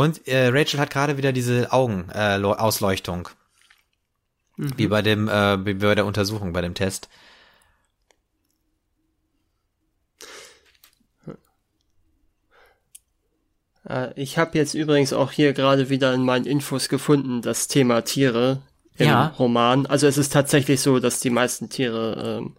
[0.00, 3.28] Und äh, Rachel hat gerade wieder diese Augenausleuchtung.
[4.56, 4.72] Äh, mhm.
[4.78, 7.10] Wie bei dem, äh, wie bei der Untersuchung, bei dem Test.
[13.86, 18.00] Äh, ich habe jetzt übrigens auch hier gerade wieder in meinen Infos gefunden, das Thema
[18.00, 18.62] Tiere
[18.96, 19.26] im ja.
[19.38, 19.84] Roman.
[19.84, 22.56] Also es ist tatsächlich so, dass die meisten Tiere ähm,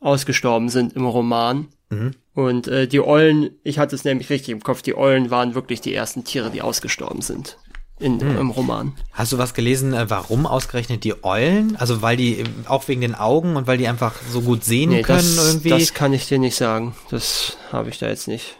[0.00, 1.68] ausgestorben sind im Roman.
[1.90, 2.16] Mhm.
[2.36, 5.80] Und äh, die Eulen, ich hatte es nämlich richtig im Kopf, die Eulen waren wirklich
[5.80, 7.56] die ersten Tiere, die ausgestorben sind
[7.98, 8.36] in, mhm.
[8.36, 8.92] im Roman.
[9.12, 11.76] Hast du was gelesen, äh, warum ausgerechnet die Eulen?
[11.76, 15.00] Also weil die auch wegen den Augen und weil die einfach so gut sehen nee,
[15.00, 15.70] können das, irgendwie?
[15.70, 16.94] Das kann ich dir nicht sagen.
[17.08, 18.58] Das habe ich da jetzt nicht.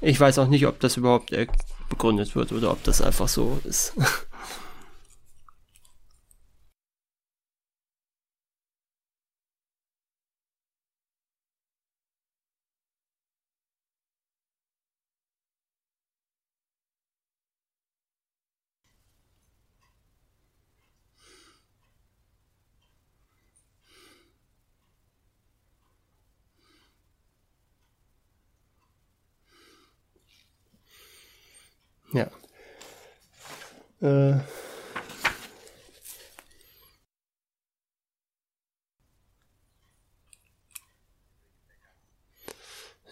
[0.00, 1.48] Ich weiß auch nicht, ob das überhaupt äh,
[1.88, 3.92] begründet wird oder ob das einfach so ist.
[32.14, 32.28] Ja.
[34.04, 34.36] Äh.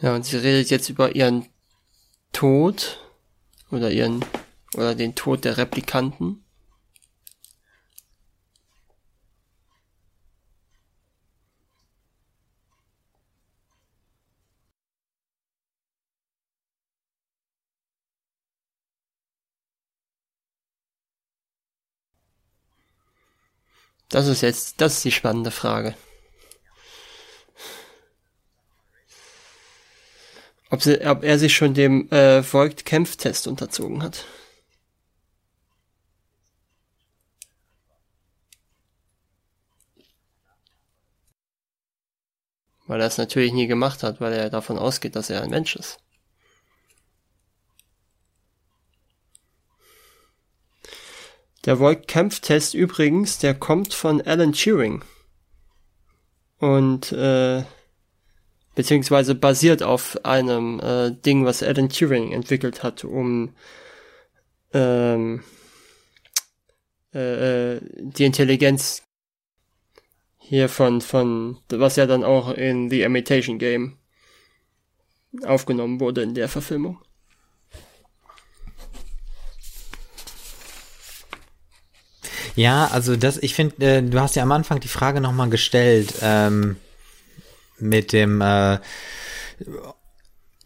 [0.03, 1.47] Ja, und sie redet jetzt über ihren
[2.33, 2.99] Tod
[3.71, 4.23] oder ihren
[4.75, 6.42] oder den Tod der Replikanten.
[24.13, 25.97] Das ist jetzt, das ist die spannende Frage.
[30.69, 34.27] Ob, sie, ob er sich schon dem äh, Voigt-Kämpftest unterzogen hat.
[42.87, 45.75] Weil er es natürlich nie gemacht hat, weil er davon ausgeht, dass er ein Mensch
[45.75, 45.99] ist.
[51.65, 55.05] Der Voigt-Kampftest übrigens, der kommt von Alan Turing.
[56.59, 57.63] Und, äh,
[58.75, 63.55] beziehungsweise basiert auf einem äh, Ding, was Alan Turing entwickelt hat, um
[64.73, 65.43] ähm,
[67.15, 69.03] äh, äh die Intelligenz
[70.39, 73.99] hier von, von, was ja dann auch in The Imitation Game
[75.45, 76.99] aufgenommen wurde in der Verfilmung.
[82.55, 86.15] Ja, also das, ich finde, äh, du hast ja am Anfang die Frage nochmal gestellt,
[86.23, 86.77] ähm,
[87.79, 88.79] mit dem, äh,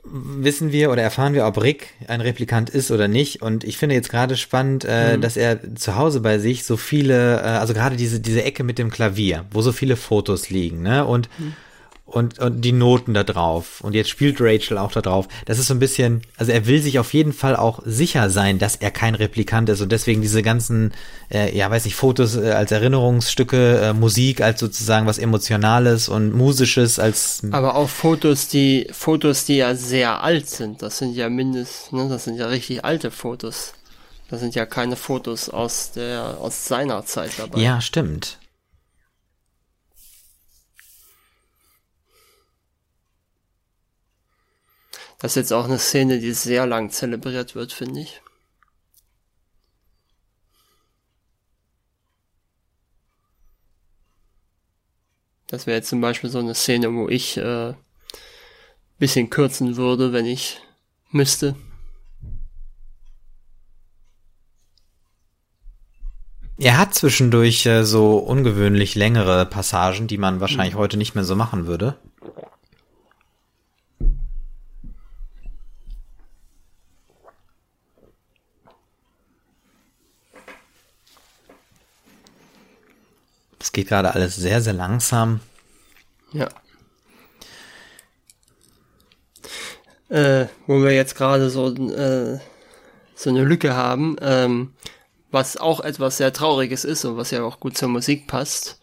[0.05, 3.43] wissen wir oder erfahren wir, ob Rick ein Replikant ist oder nicht.
[3.43, 5.21] Und ich finde jetzt gerade spannend, äh, mhm.
[5.21, 8.79] dass er zu Hause bei sich so viele, äh, also gerade diese, diese Ecke mit
[8.79, 11.05] dem Klavier, wo so viele Fotos liegen, ne?
[11.05, 11.55] Und mhm
[12.07, 13.81] und, und die Noten da drauf.
[13.81, 15.27] Und jetzt spielt Rachel auch da drauf.
[15.45, 18.59] Das ist so ein bisschen, also er will sich auf jeden Fall auch sicher sein,
[18.59, 20.95] dass er kein Replikant ist und deswegen diese ganzen,
[21.31, 26.33] äh, ja weiß ich, Fotos äh, als Erinnerungsstücke, äh, Musik als sozusagen was Emotionales und
[26.33, 27.43] Musisches als.
[27.51, 30.83] Aber auch Fotos, die, Fotos, die ja sehr alt sind.
[30.83, 33.73] Das sind ja mindestens, ne, das sind ja richtig alte Fotos.
[34.31, 37.61] Das sind ja keine Fotos aus der, aus seiner Zeit dabei.
[37.61, 38.39] Ja, stimmt.
[45.27, 48.23] Das ist jetzt auch eine Szene, die sehr lang zelebriert wird, finde ich.
[55.49, 57.75] Das wäre jetzt zum Beispiel so eine Szene, wo ich äh,
[59.01, 60.61] bisschen kürzen würde, wenn ich
[61.11, 61.57] müsste.
[66.57, 70.79] Er hat zwischendurch äh, so ungewöhnlich längere Passagen, die man wahrscheinlich mhm.
[70.79, 71.99] heute nicht mehr so machen würde.
[83.77, 85.41] Geht gerade alles sehr, sehr langsam.
[86.33, 86.49] Ja.
[90.09, 92.39] Äh, wo wir jetzt gerade so, äh,
[93.15, 94.73] so eine Lücke haben, ähm,
[95.31, 98.81] was auch etwas sehr Trauriges ist und was ja auch gut zur Musik passt.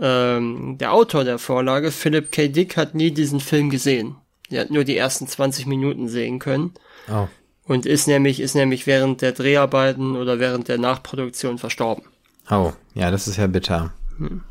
[0.00, 2.48] Ähm, der Autor der Vorlage, Philip K.
[2.48, 4.16] Dick, hat nie diesen Film gesehen.
[4.48, 6.72] Er hat nur die ersten 20 Minuten sehen können.
[7.10, 7.28] Oh.
[7.64, 12.04] Und ist nämlich, ist nämlich während der Dreharbeiten oder während der Nachproduktion verstorben.
[12.50, 13.92] Oh, ja, das ist ja bitter.
[14.18, 14.42] Hm.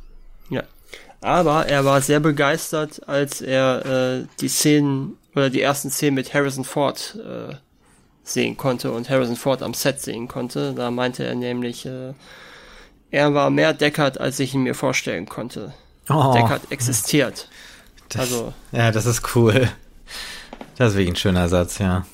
[0.50, 0.64] Ja.
[1.22, 6.34] Aber er war sehr begeistert, als er äh, die Szenen oder die ersten Szenen mit
[6.34, 7.56] Harrison Ford äh,
[8.24, 10.74] sehen konnte und Harrison Ford am Set sehen konnte.
[10.74, 12.14] Da meinte er nämlich, äh,
[13.12, 15.74] er war mehr Deckard, als ich ihn mir vorstellen konnte.
[16.10, 16.34] Oh.
[16.34, 17.50] Deckard existiert.
[18.10, 18.54] Das, also.
[18.72, 19.70] Ja, das ist cool.
[20.78, 22.06] Das ist wirklich ein schöner Satz, ja.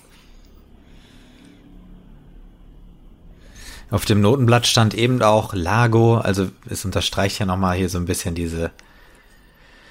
[3.91, 8.05] Auf dem Notenblatt stand eben auch Lago, also es unterstreicht ja nochmal hier so ein
[8.05, 8.71] bisschen diese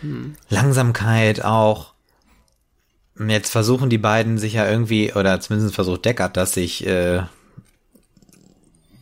[0.00, 0.36] hm.
[0.48, 1.92] Langsamkeit auch.
[3.18, 7.22] Jetzt versuchen die beiden sich ja irgendwie, oder zumindest versucht Deckard das, sich äh,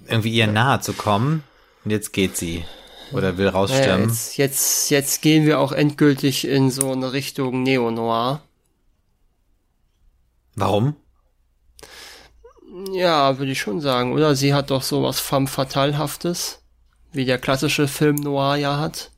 [0.09, 1.45] irgendwie ihr nahe zu kommen.
[1.85, 2.65] Und jetzt geht sie.
[3.13, 4.01] Oder will rausstürmen.
[4.01, 8.43] Ja, jetzt, jetzt, jetzt gehen wir auch endgültig in so eine Richtung Neo-Noir.
[10.57, 10.97] Warum?
[12.93, 14.37] Ja, würde ich schon sagen, oder?
[14.37, 16.63] Sie hat doch sowas femme fatalhaftes,
[17.13, 19.11] wie der klassische Film Noir ja hat.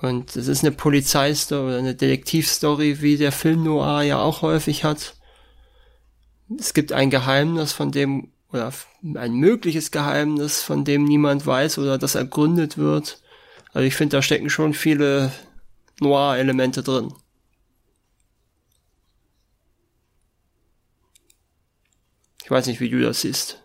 [0.00, 4.84] Und es ist eine Polizeistory oder eine Detektivstory, wie der Film Noir ja auch häufig
[4.84, 5.14] hat.
[6.58, 8.72] Es gibt ein Geheimnis, von dem, oder
[9.14, 13.20] ein mögliches Geheimnis, von dem niemand weiß oder das ergründet wird.
[13.72, 15.32] Also ich finde, da stecken schon viele
[16.00, 17.12] Noir-Elemente drin.
[22.44, 23.58] Ich weiß nicht, wie du das siehst.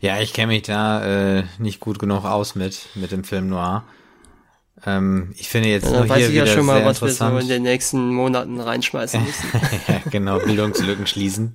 [0.00, 3.84] Ja, ich kenne mich da äh, nicht gut genug aus mit, mit dem Film Noir.
[4.84, 7.38] Ähm, ich finde jetzt ja, nur weiß hier ich ja schon mal, was wir so
[7.38, 9.50] in den nächsten Monaten reinschmeißen müssen.
[9.86, 11.54] ja, genau, Bildungslücken schließen.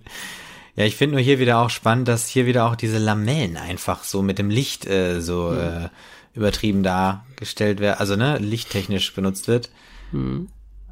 [0.76, 4.04] Ja, ich finde nur hier wieder auch spannend, dass hier wieder auch diese Lamellen einfach
[4.04, 5.60] so mit dem Licht äh, so Mhm.
[5.60, 5.90] äh,
[6.36, 9.72] übertrieben dargestellt werden, also ne, lichttechnisch benutzt wird.
[10.12, 10.50] Mhm.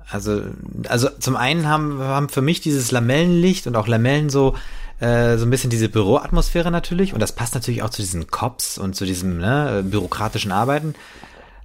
[0.09, 0.41] Also,
[0.87, 4.55] also zum einen haben, haben für mich dieses Lamellenlicht und auch Lamellen so
[4.99, 8.77] äh, so ein bisschen diese Büroatmosphäre natürlich und das passt natürlich auch zu diesen Cops
[8.77, 10.95] und zu diesem ne, bürokratischen Arbeiten.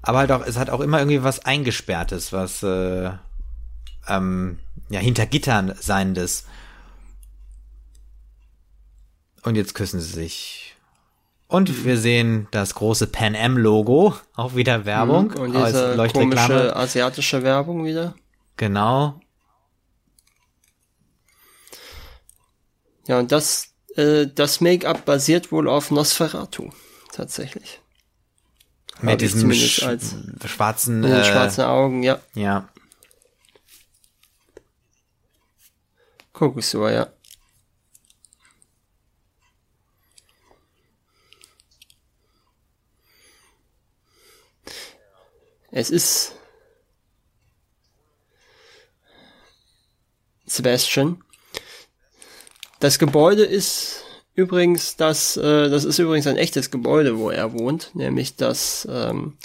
[0.03, 3.11] Aber halt auch, es hat auch immer irgendwie was Eingesperrtes, was äh,
[4.09, 4.59] ähm,
[4.89, 6.47] ja hinter Gittern seiendes.
[9.43, 10.77] Und jetzt küssen sie sich.
[11.47, 15.41] Und wir sehen das große Pan Am Logo, auch wieder Werbung Mhm.
[15.41, 18.15] Und diese komische asiatische Werbung wieder.
[18.57, 19.21] Genau.
[23.11, 26.71] Ja, und das, äh, das Make-up basiert wohl auf Nosferatu.
[27.13, 27.81] Tatsächlich.
[28.95, 30.15] Hab Mit ich diesem sch als-
[30.45, 32.21] schwarzen, äh, schwarzen Augen, ja.
[32.35, 32.69] ja.
[36.33, 37.13] Kokosur, ja.
[45.73, 46.33] Es ist
[50.47, 51.23] Sebastian.
[52.81, 54.05] Das Gebäude ist
[54.35, 59.37] übrigens das, äh, das ist übrigens ein echtes Gebäude, wo er wohnt, nämlich das ähm,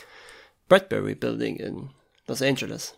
[0.70, 1.90] Bradbury Building in
[2.28, 2.95] Los Angeles.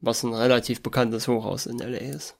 [0.00, 2.36] Was ein relativ bekanntes Hochhaus in LA ist.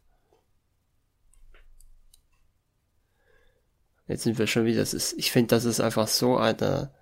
[4.09, 6.93] Jetzt sind wir schon wieder, das ist, ich finde, das ist einfach so eine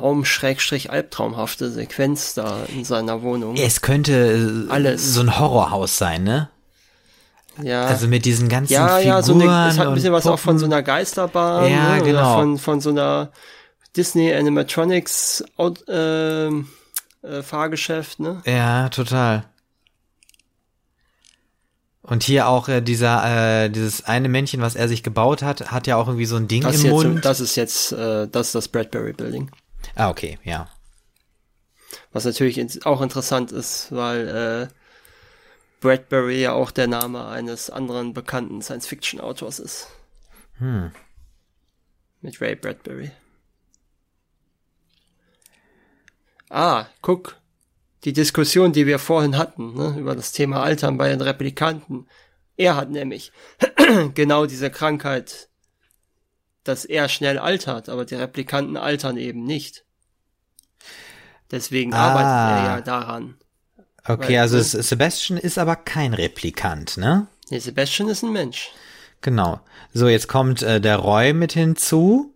[0.00, 3.56] Traum-albtraumhafte Sequenz da in seiner Wohnung.
[3.56, 5.14] Es könnte äh, Alles.
[5.14, 6.48] so ein Horrorhaus sein, ne?
[7.62, 7.84] Ja.
[7.84, 10.38] Also mit diesen ganzen ja, Figuren ja, so eine, es hat ein bisschen was auch
[10.38, 12.34] von so einer Geisterbahn, Ja, ne, genau.
[12.34, 13.30] von, von so einer
[13.94, 15.44] Disney Animatronics
[15.88, 16.68] ähm,
[17.22, 18.40] äh, Fahrgeschäft, ne?
[18.46, 19.44] Ja, total.
[22.02, 25.86] Und hier auch äh, dieser, äh, dieses eine Männchen, was er sich gebaut hat, hat
[25.86, 27.24] ja auch irgendwie so ein Ding Das, im jetzt, Mund.
[27.24, 29.50] das ist jetzt, äh, das ist das Bradbury Building.
[29.94, 30.68] Ah, okay, ja.
[32.12, 34.74] Was natürlich auch interessant ist, weil äh,
[35.80, 39.88] Bradbury ja auch der Name eines anderen bekannten Science-Fiction-Autors ist.
[40.58, 40.92] Hm.
[42.20, 43.10] Mit Ray Bradbury.
[46.48, 47.36] Ah, guck.
[48.04, 52.08] Die Diskussion, die wir vorhin hatten, ne, über das Thema Altern bei den Replikanten.
[52.56, 53.32] Er hat nämlich
[54.14, 55.48] genau diese Krankheit,
[56.64, 59.84] dass er schnell altert, aber die Replikanten altern eben nicht.
[61.50, 62.08] Deswegen Ah.
[62.08, 62.28] arbeitet
[62.60, 63.34] er ja daran.
[64.04, 67.26] Okay, Weil- also es, Sebastian ist aber kein Replikant, ne?
[67.50, 68.70] Nee, Sebastian ist ein Mensch.
[69.20, 69.60] Genau.
[69.92, 72.34] So, jetzt kommt äh, der Roy mit hinzu.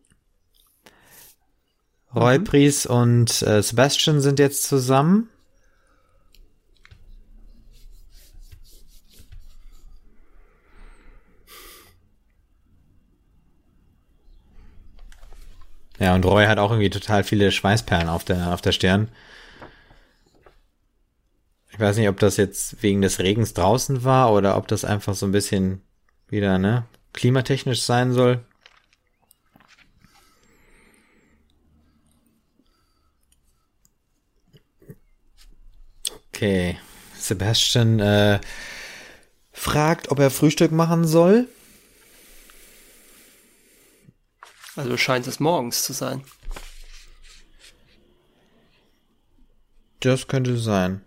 [2.14, 5.28] Roy Pries und äh, Sebastian sind jetzt zusammen.
[15.98, 19.08] Ja, und Roy hat auch irgendwie total viele Schweißperlen auf der, auf der Stirn.
[21.70, 25.14] Ich weiß nicht, ob das jetzt wegen des Regens draußen war oder ob das einfach
[25.14, 25.82] so ein bisschen
[26.28, 28.40] wieder, ne, klimatechnisch sein soll.
[36.28, 36.78] Okay.
[37.18, 38.40] Sebastian äh,
[39.52, 41.48] fragt, ob er Frühstück machen soll.
[44.76, 46.22] Also scheint es morgens zu sein.
[50.00, 51.02] Das könnte sein.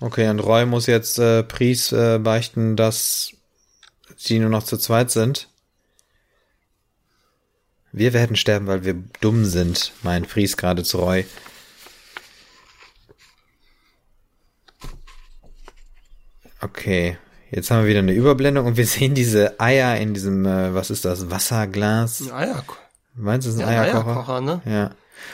[0.00, 3.32] Okay, und Roy muss jetzt äh, Pries äh, beichten, dass
[4.16, 5.48] sie nur noch zu zweit sind.
[7.92, 11.24] Wir werden sterben, weil wir dumm sind, meint Pries gerade zu Roy.
[16.60, 17.16] Okay,
[17.50, 20.90] jetzt haben wir wieder eine Überblendung und wir sehen diese Eier in diesem, äh, was
[20.90, 22.22] ist das, Wasserglas?
[22.22, 22.64] Ein Eier,
[23.14, 24.06] Meinst du, das ist ein ja, Eierkocher?
[24.08, 24.62] Eierkocher, ne?
[24.66, 24.90] Ja.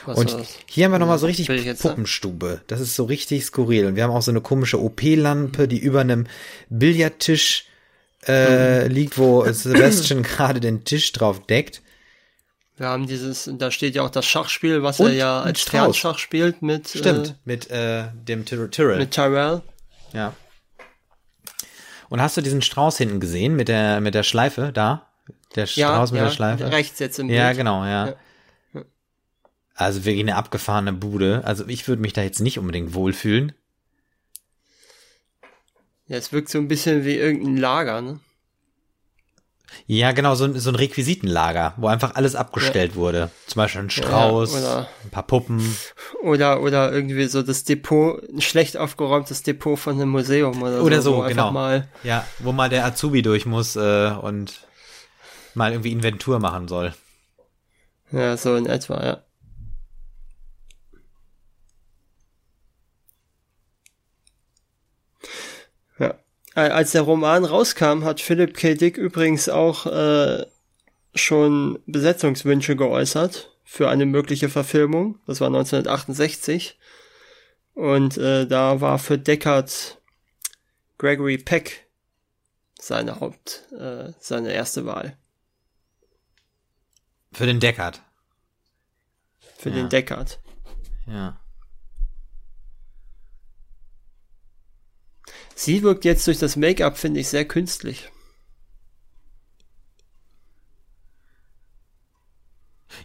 [0.06, 0.36] Was Und
[0.66, 1.94] hier haben wir nochmal so richtig jetzt sagen?
[1.97, 2.60] Puppenstube.
[2.68, 3.86] Das ist so richtig skurril.
[3.86, 6.26] Und wir haben auch so eine komische OP-Lampe, die über einem
[6.70, 7.66] Billardtisch
[8.26, 8.90] äh, Mhm.
[8.94, 11.82] liegt, wo Sebastian gerade den Tisch drauf deckt.
[12.76, 15.60] Wir haben dieses, da steht ja auch das Schachspiel, was Und er ja als.
[15.60, 17.36] Sternschach spielt mit, Stimmt.
[17.44, 18.97] mit äh, dem Tyr Tyrrell.
[18.97, 19.62] äh, mit Tyrell.
[20.12, 20.34] Ja.
[22.12, 25.06] Und hast du diesen Strauß hinten gesehen mit der mit der Schleife da?
[25.56, 26.70] Der Ja, Strauß mit ja, der Schleife.
[26.70, 27.56] rechts jetzt im Ja, Bild.
[27.56, 28.09] genau, ja.
[28.74, 28.82] Ja.
[29.74, 31.40] Also wirklich eine abgefahrene Bude.
[31.47, 33.52] Also ich würde mich da jetzt nicht unbedingt wohlfühlen.
[36.06, 38.20] Ja, es wirkt so ein bisschen wie irgendein Lager, ne?
[39.86, 42.97] Ja, genau, so, so ein Requisitenlager, wo einfach alles abgestellt ja.
[42.97, 43.31] wurde.
[43.47, 45.77] Zum Beispiel ein Strauß, ja, ein paar Puppen.
[46.23, 51.03] Oder, oder irgendwie so das Depot, ein schlecht aufgeräumtes Depot von einem Museum oder, oder
[51.03, 51.16] so.
[51.16, 51.51] Oder so, genau.
[51.51, 54.61] Mal ja, wo mal der Azubi durch muss äh, und
[55.55, 56.94] mal irgendwie Inventur machen soll.
[58.11, 59.23] Ja, so in etwa, ja.
[66.55, 68.74] Als der Roman rauskam, hat Philip K.
[68.74, 70.45] Dick übrigens auch äh,
[71.15, 75.19] schon Besetzungswünsche geäußert für eine mögliche Verfilmung.
[75.27, 76.79] Das war 1968.
[77.74, 79.99] Und äh, da war für Deckard
[80.99, 81.87] Gregory Peck
[82.79, 85.16] seine Haupt, äh, seine erste Wahl.
[87.33, 88.03] Für den Deckard.
[89.59, 89.77] Für ja.
[89.77, 90.39] den Deckard.
[91.07, 91.41] Ja.
[95.55, 98.11] Sie wirkt jetzt durch das Make-up, finde ich, sehr künstlich.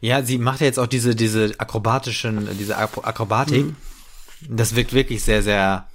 [0.02, 3.65] Ja, sie macht ja jetzt auch diese, diese akrobatischen, diese Akrobatik.
[3.65, 3.76] Mhm.
[4.49, 5.88] Das wirkt wirklich sehr, sehr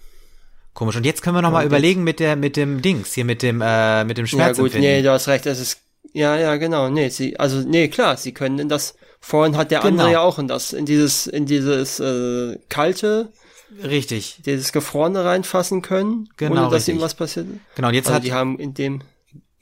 [0.74, 0.96] komisch.
[0.96, 3.60] Und jetzt können wir noch mal überlegen mit der, mit dem Dings, hier mit dem,
[3.60, 4.56] äh, mit dem Schmerz.
[4.56, 5.80] Ja gut, nee, du hast recht, das ist,
[6.12, 9.80] ja, ja, genau, nee, sie, also, nee, klar, sie können in das, vorhin hat der
[9.80, 9.90] genau.
[9.90, 13.32] andere ja auch in das, in dieses, in dieses, äh, kalte,
[13.82, 14.40] Richtig.
[14.44, 16.96] Dieses Gefrorene reinfassen können, genau, ohne dass richtig.
[16.96, 17.46] ihm was passiert.
[17.74, 19.02] Genau, und jetzt also hat die haben in dem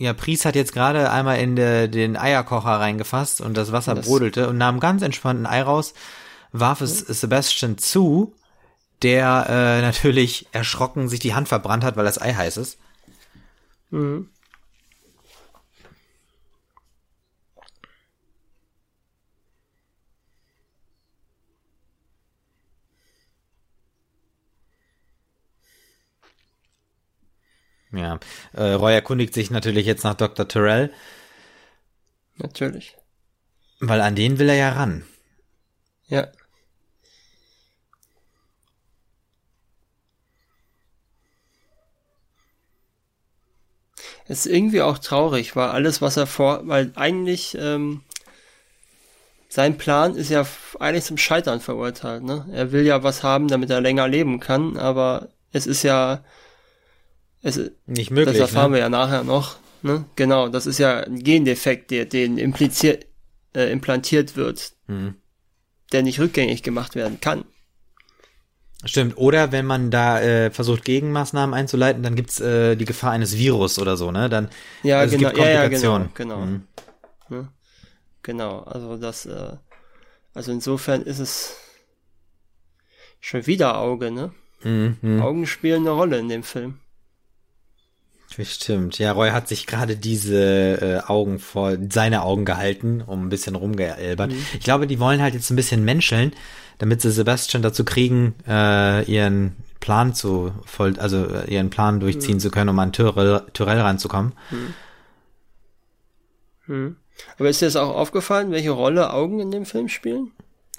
[0.00, 4.06] ja, Pries hat jetzt gerade einmal in de, den Eierkocher reingefasst und das Wasser das
[4.06, 5.92] brodelte und nahm ganz entspannt ein Ei raus,
[6.52, 7.00] warf es.
[7.00, 8.34] Sebastian zu,
[9.02, 12.78] der äh, natürlich erschrocken sich die Hand verbrannt hat, weil das Ei heiß ist.
[13.90, 14.30] Mhm.
[27.92, 28.20] Ja,
[28.52, 30.46] äh, Roy erkundigt sich natürlich jetzt nach Dr.
[30.46, 30.92] Terrell.
[32.36, 32.96] Natürlich.
[33.80, 35.04] Weil an den will er ja ran.
[36.06, 36.28] Ja.
[44.26, 48.02] Es ist irgendwie auch traurig, weil alles, was er vor, weil eigentlich ähm,
[49.48, 50.46] sein Plan ist ja
[50.78, 52.22] eigentlich zum Scheitern verurteilt.
[52.22, 52.46] Ne?
[52.52, 56.22] Er will ja was haben, damit er länger leben kann, aber es ist ja
[57.42, 58.38] es, nicht möglich.
[58.38, 58.76] Das erfahren ne?
[58.76, 59.56] wir ja nachher noch.
[59.82, 60.04] Ne?
[60.16, 63.06] Genau, das ist ja ein Gendefekt, der den impliziert,
[63.54, 65.14] äh, implantiert wird, mhm.
[65.92, 67.44] der nicht rückgängig gemacht werden kann.
[68.84, 73.36] Stimmt, oder wenn man da äh, versucht, Gegenmaßnahmen einzuleiten, dann gibt's äh, die Gefahr eines
[73.36, 74.30] Virus oder so, ne?
[74.30, 74.48] Dann
[74.82, 76.38] ja, also genau, ja, ja, genau, genau.
[76.38, 76.62] Mhm.
[77.28, 77.48] Ne?
[78.22, 79.56] Genau, also das, äh,
[80.32, 81.56] also insofern ist es
[83.20, 84.32] schon wieder Auge, ne?
[84.62, 85.22] Mhm, mh.
[85.22, 86.80] Augen spielen eine Rolle in dem Film.
[88.38, 88.98] Stimmt.
[88.98, 90.40] Ja, Roy hat sich gerade diese
[90.80, 94.30] äh, Augen vor seine Augen gehalten, um ein bisschen rumgeelbert.
[94.30, 94.46] Mhm.
[94.54, 96.32] Ich glaube, die wollen halt jetzt ein bisschen menscheln,
[96.78, 102.34] damit sie Sebastian dazu kriegen, äh, ihren Plan zu voll, also äh, ihren Plan durchziehen
[102.34, 102.40] mhm.
[102.40, 104.32] zu können, um an Tyrell, Tyrell ranzukommen.
[104.50, 104.74] Mhm.
[106.66, 106.96] Mhm.
[107.38, 110.30] Aber ist dir das auch aufgefallen, welche Rolle Augen in dem Film spielen?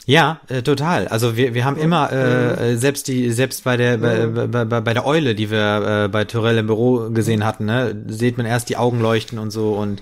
[0.05, 1.07] Ja, äh, total.
[1.07, 5.05] Also wir, wir haben immer äh, selbst die selbst bei der bei, bei, bei, der
[5.05, 8.77] Eule, die wir äh, bei Torell im Büro gesehen hatten, ne, sieht man erst die
[8.77, 10.01] Augen leuchten und so und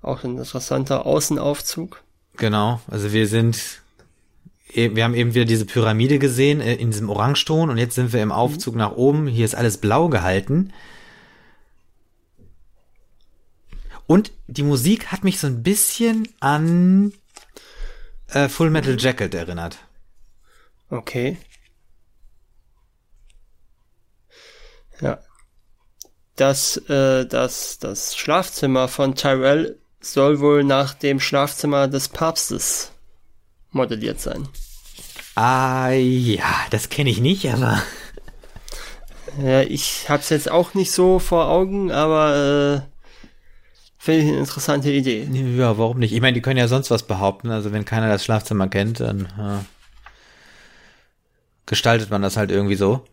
[0.00, 2.02] auch ein interessanter Außenaufzug.
[2.36, 3.82] Genau, also wir sind
[4.72, 8.12] e, wir haben eben wieder diese Pyramide gesehen äh, in diesem Orangeton und jetzt sind
[8.12, 8.80] wir im Aufzug mhm.
[8.80, 9.26] nach oben.
[9.26, 10.72] Hier ist alles blau gehalten.
[14.06, 17.12] Und die Musik hat mich so ein bisschen an
[18.28, 19.78] äh, Full Metal Jacket erinnert.
[20.90, 21.38] Okay.
[25.00, 25.18] Ja.
[26.36, 32.92] Das, äh, das, das Schlafzimmer von Tyrell soll wohl nach dem Schlafzimmer des Papstes
[33.70, 34.48] modelliert sein.
[35.34, 37.82] Ah, ja, das kenne ich nicht, aber.
[39.42, 42.93] Ja, ich hab's jetzt auch nicht so vor Augen, aber äh,
[44.04, 45.26] Finde ich eine interessante Idee.
[45.56, 46.12] Ja, warum nicht?
[46.12, 47.50] Ich meine, die können ja sonst was behaupten.
[47.50, 49.64] Also wenn keiner das Schlafzimmer kennt, dann ja,
[51.64, 53.06] gestaltet man das halt irgendwie so.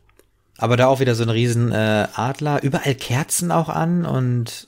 [0.57, 4.68] Aber da auch wieder so ein riesen äh, Adler, überall Kerzen auch an und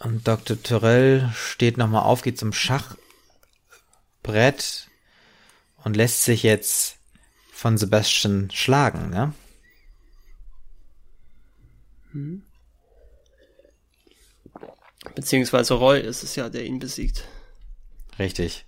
[0.00, 0.60] und Dr.
[0.60, 2.98] Tyrell steht nochmal auf, geht zum Schachbrett
[5.84, 6.96] und lässt sich jetzt
[7.52, 9.32] von Sebastian schlagen, ne?
[12.12, 12.42] Mhm.
[15.14, 17.24] Beziehungsweise Roy ist es ja, der ihn besiegt.
[18.18, 18.66] Richtig.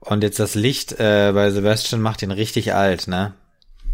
[0.00, 3.34] Und jetzt das Licht äh, bei Sebastian macht ihn richtig alt, ne?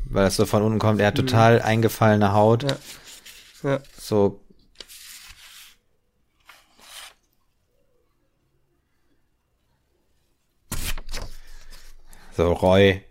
[0.08, 1.00] weil das so von unten kommt.
[1.00, 1.26] Er hat mhm.
[1.26, 2.64] total eingefallene Haut.
[2.64, 3.70] Ja.
[3.70, 3.80] ja.
[3.98, 4.40] So.
[12.36, 13.02] So, Roy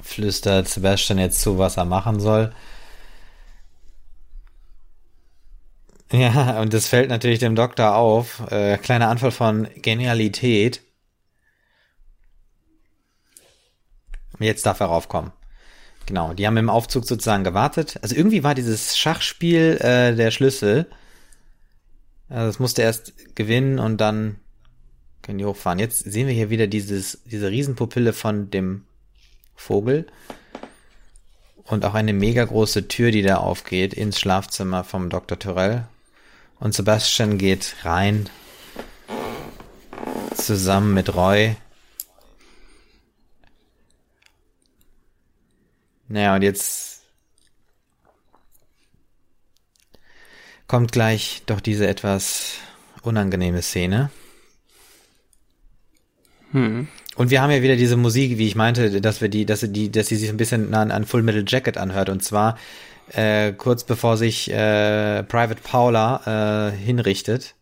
[0.00, 2.54] flüstert Sebastian jetzt zu, was er machen soll.
[6.14, 8.40] Ja, und das fällt natürlich dem Doktor auf.
[8.52, 10.80] Äh, kleiner Anfall von Genialität.
[14.38, 15.32] Jetzt darf er raufkommen.
[16.06, 17.98] Genau, die haben im Aufzug sozusagen gewartet.
[18.00, 20.86] Also irgendwie war dieses Schachspiel äh, der Schlüssel.
[22.28, 24.36] Also es musste erst gewinnen und dann
[25.22, 25.80] können die hochfahren.
[25.80, 28.84] Jetzt sehen wir hier wieder dieses, diese Riesenpupille von dem
[29.56, 30.06] Vogel.
[31.64, 35.40] Und auch eine mega große Tür, die da aufgeht ins Schlafzimmer vom Dr.
[35.40, 35.88] Tyrell.
[36.64, 38.30] Und Sebastian geht rein.
[40.34, 41.56] Zusammen mit Roy.
[46.08, 47.02] Naja, und jetzt
[50.66, 52.54] kommt gleich doch diese etwas
[53.02, 54.10] unangenehme Szene.
[56.52, 56.88] Hm.
[57.16, 59.70] Und wir haben ja wieder diese Musik, wie ich meinte, dass wir die, dass sie
[59.70, 62.08] die, dass sie sich ein bisschen an, an Full Metal Jacket anhört.
[62.08, 62.56] Und zwar
[63.12, 67.54] äh, kurz bevor sich äh, Private Paula äh, hinrichtet.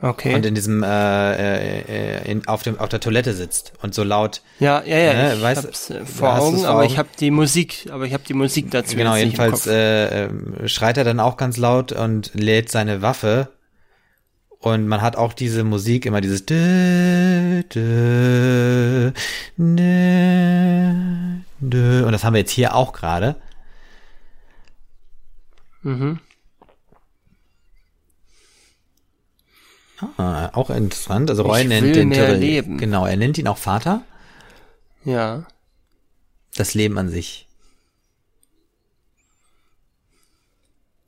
[0.00, 0.34] Okay.
[0.34, 4.42] Und in diesem äh, äh, in, auf dem auf der Toilette sitzt und so laut.
[4.58, 5.12] Ja, ja, ja.
[5.14, 6.90] Ne, ich weiß, hab's äh, vor Augen, vor aber Augen?
[6.90, 8.96] ich habe die Musik, aber ich habe die Musik dazu.
[8.96, 10.28] Genau, jedenfalls äh,
[10.68, 13.48] schreit er dann auch ganz laut und lädt seine Waffe
[14.64, 16.46] und man hat auch diese Musik, immer dieses und
[22.12, 23.36] das haben wir jetzt hier auch gerade.
[25.84, 26.18] Mhm.
[30.16, 31.30] Ah, auch interessant.
[31.30, 32.78] Also Roy ich nennt den mehr leben.
[32.78, 34.02] Genau, er nennt ihn auch Vater.
[35.04, 35.46] Ja.
[36.56, 37.46] Das Leben an sich.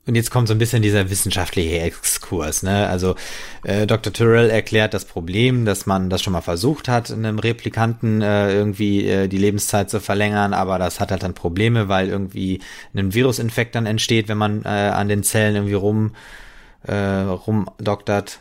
[0.07, 2.63] Und jetzt kommt so ein bisschen dieser wissenschaftliche Exkurs.
[2.63, 2.87] Ne?
[2.87, 3.15] Also
[3.63, 4.13] äh, Dr.
[4.13, 9.05] Tyrrell erklärt das Problem, dass man das schon mal versucht hat, einem Replikanten äh, irgendwie
[9.05, 12.61] äh, die Lebenszeit zu verlängern, aber das hat halt dann Probleme, weil irgendwie
[12.95, 16.15] ein Virusinfekt dann entsteht, wenn man äh, an den Zellen irgendwie rum
[16.83, 18.39] äh, rumdoktert.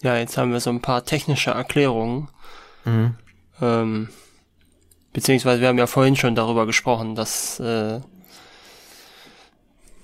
[0.00, 2.28] Ja, jetzt haben wir so ein paar technische Erklärungen.
[2.86, 3.16] Mhm.
[3.60, 4.08] Ähm,
[5.12, 8.00] beziehungsweise wir haben ja vorhin schon darüber gesprochen, dass, äh,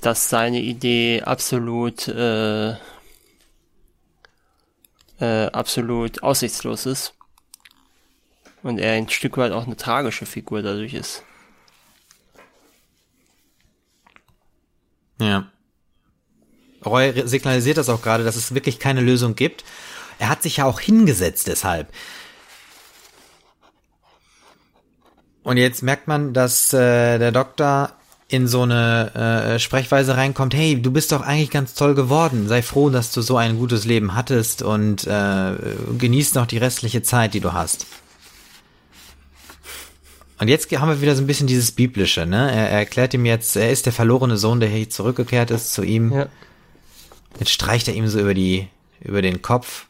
[0.00, 2.72] dass seine Idee absolut, äh,
[5.20, 7.14] äh, absolut aussichtslos ist.
[8.62, 11.22] Und er ein Stück weit auch eine tragische Figur dadurch ist.
[15.20, 15.50] Ja.
[16.84, 19.64] Roy signalisiert das auch gerade, dass es wirklich keine Lösung gibt.
[20.18, 21.88] Er hat sich ja auch hingesetzt deshalb.
[25.44, 27.92] Und jetzt merkt man, dass äh, der Doktor
[28.28, 32.62] in so eine äh, Sprechweise reinkommt, hey, du bist doch eigentlich ganz toll geworden, sei
[32.62, 35.52] froh, dass du so ein gutes Leben hattest und äh,
[35.98, 37.86] genieß noch die restliche Zeit, die du hast.
[40.40, 42.50] Und jetzt haben wir wieder so ein bisschen dieses Biblische, ne?
[42.50, 45.82] Er, er erklärt ihm jetzt, er ist der verlorene Sohn, der hier zurückgekehrt ist zu
[45.84, 46.10] ihm.
[46.10, 46.26] Ja.
[47.38, 48.68] Jetzt streicht er ihm so über die,
[49.00, 49.86] über den Kopf.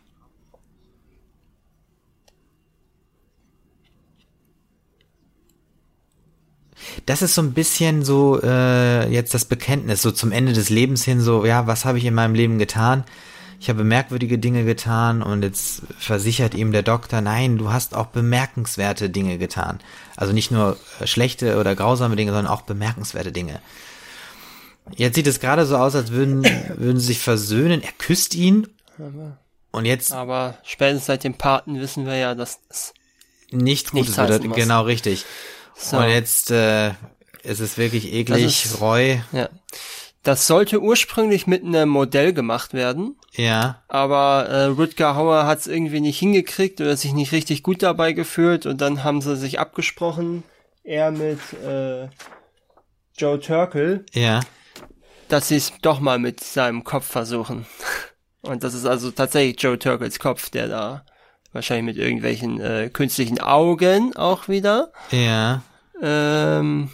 [7.06, 11.04] Das ist so ein bisschen so äh, jetzt das Bekenntnis, so zum Ende des Lebens
[11.04, 13.04] hin, so, ja, was habe ich in meinem Leben getan?
[13.60, 18.06] Ich habe merkwürdige Dinge getan und jetzt versichert ihm der Doktor, nein, du hast auch
[18.06, 19.80] bemerkenswerte Dinge getan.
[20.16, 23.60] Also nicht nur schlechte oder grausame Dinge, sondern auch bemerkenswerte Dinge.
[24.96, 26.44] Jetzt sieht es gerade so aus, als würden,
[26.76, 27.82] würden sie sich versöhnen.
[27.82, 28.68] Er küsst ihn.
[29.70, 30.12] Und jetzt.
[30.12, 32.94] Aber spätestens seit dem Paten wissen wir ja, dass es
[33.50, 34.18] nicht gut ist.
[34.54, 35.24] Genau, richtig.
[35.76, 35.98] So.
[35.98, 36.90] Und jetzt äh,
[37.42, 39.22] ist es wirklich eklig, ist, Roy.
[39.32, 39.48] Ja.
[40.22, 43.16] Das sollte ursprünglich mit einem Modell gemacht werden.
[43.32, 43.82] Ja.
[43.88, 48.12] Aber äh, Rutger Hauer hat es irgendwie nicht hingekriegt oder sich nicht richtig gut dabei
[48.12, 50.42] gefühlt und dann haben sie sich abgesprochen,
[50.82, 52.08] er mit äh,
[53.16, 54.06] Joe Turkel.
[54.12, 54.40] Ja.
[55.28, 57.66] Dass sie es doch mal mit seinem Kopf versuchen.
[58.42, 61.06] Und das ist also tatsächlich Joe Turkels Kopf, der da
[61.54, 64.92] wahrscheinlich mit irgendwelchen äh, künstlichen Augen auch wieder.
[65.10, 65.62] Ja.
[66.02, 66.90] Ähm,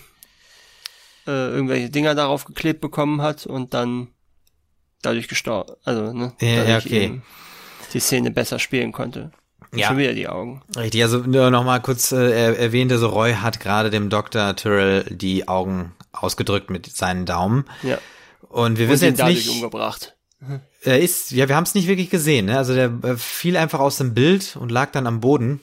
[1.27, 4.09] äh, irgendwelche Dinger darauf geklebt bekommen hat und dann
[5.03, 7.21] dadurch gestorben, also ne, ja, ja okay.
[7.93, 9.31] die Szene besser spielen konnte.
[9.75, 9.89] Ja.
[9.89, 10.63] Schon wieder die Augen.
[10.77, 14.57] Richtig, also nur noch mal kurz äh, erwähnt, also Roy hat gerade dem Dr.
[14.57, 17.65] Tyrrell die Augen ausgedrückt mit seinen Daumen.
[17.83, 17.99] Ja.
[18.49, 19.51] Und wir und wissen jetzt dadurch nicht.
[19.51, 20.17] umgebracht.
[20.83, 22.57] Er ist, ja, wir haben es nicht wirklich gesehen, ne?
[22.57, 25.61] Also der äh, fiel einfach aus dem Bild und lag dann am Boden.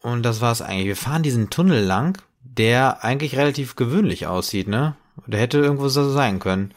[0.00, 0.86] Und das war's eigentlich.
[0.86, 4.96] Wir fahren diesen Tunnel lang, der eigentlich relativ gewöhnlich aussieht, ne?
[5.26, 6.72] Der hätte irgendwo so sein können.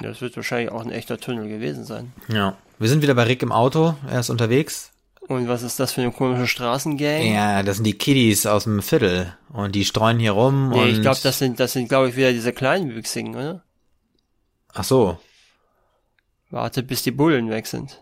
[0.00, 2.12] Ja, das wird wahrscheinlich auch ein echter Tunnel gewesen sein.
[2.28, 2.56] Ja.
[2.78, 3.96] Wir sind wieder bei Rick im Auto.
[4.08, 4.92] Er ist unterwegs.
[5.28, 7.22] Und was ist das für eine komische Straßengang?
[7.32, 9.36] Ja, das sind die Kiddies aus dem Viertel.
[9.52, 10.70] Und die streuen hier rum.
[10.70, 13.62] Nee, und ich glaube, das sind, das sind, glaube ich, wieder diese Kleinwüchsigen, oder?
[14.74, 15.18] Ach so.
[16.50, 18.00] Warte, bis die Bullen weg sind.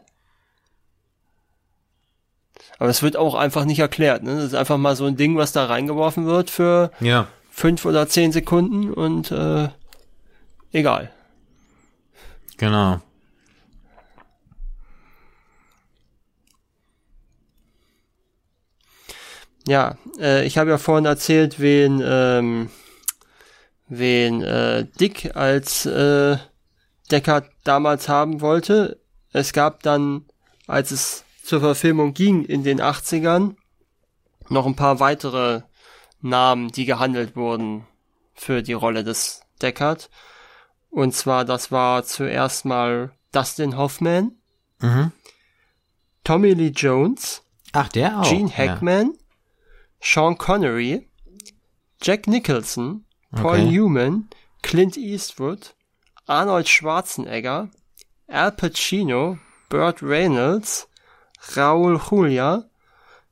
[2.78, 4.36] Aber es wird auch einfach nicht erklärt, ne?
[4.36, 7.28] Das ist einfach mal so ein Ding, was da reingeworfen wird für Ja.
[7.50, 9.68] fünf oder zehn Sekunden und äh,
[10.72, 11.10] egal.
[12.56, 13.00] Genau.
[19.70, 22.70] Ja, äh, ich habe ja vorhin erzählt, wen, ähm,
[23.86, 26.38] wen äh, Dick als äh,
[27.12, 29.00] Deckard damals haben wollte.
[29.32, 30.24] Es gab dann,
[30.66, 33.54] als es zur Verfilmung ging in den 80ern,
[34.48, 35.62] noch ein paar weitere
[36.20, 37.86] Namen, die gehandelt wurden
[38.34, 40.10] für die Rolle des Deckard.
[40.90, 44.32] Und zwar, das war zuerst mal Dustin Hoffman,
[44.80, 45.12] Mhm.
[46.24, 47.42] Tommy Lee Jones,
[47.72, 48.28] Ach, der auch.
[48.28, 48.50] Gene.
[48.50, 49.12] Hackman,
[50.00, 51.08] Sean Connery,
[52.00, 53.04] Jack Nicholson,
[53.34, 53.70] Paul Okay.
[53.70, 54.28] Newman,
[54.62, 55.74] Clint Eastwood,
[56.26, 57.68] Arnold Schwarzenegger,
[58.28, 60.88] Al Pacino, Burt Reynolds,
[61.56, 62.64] Raul Julia,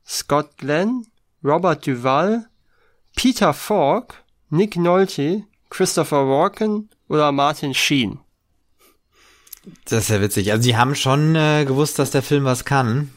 [0.05, 1.05] Scott Glenn,
[1.43, 2.45] Robert Duvall,
[3.15, 8.19] Peter Falk, Nick Nolte, Christopher Walken oder Martin Sheen.
[9.85, 10.51] Das ist ja witzig.
[10.51, 13.11] Also die haben schon äh, gewusst, dass der Film was kann.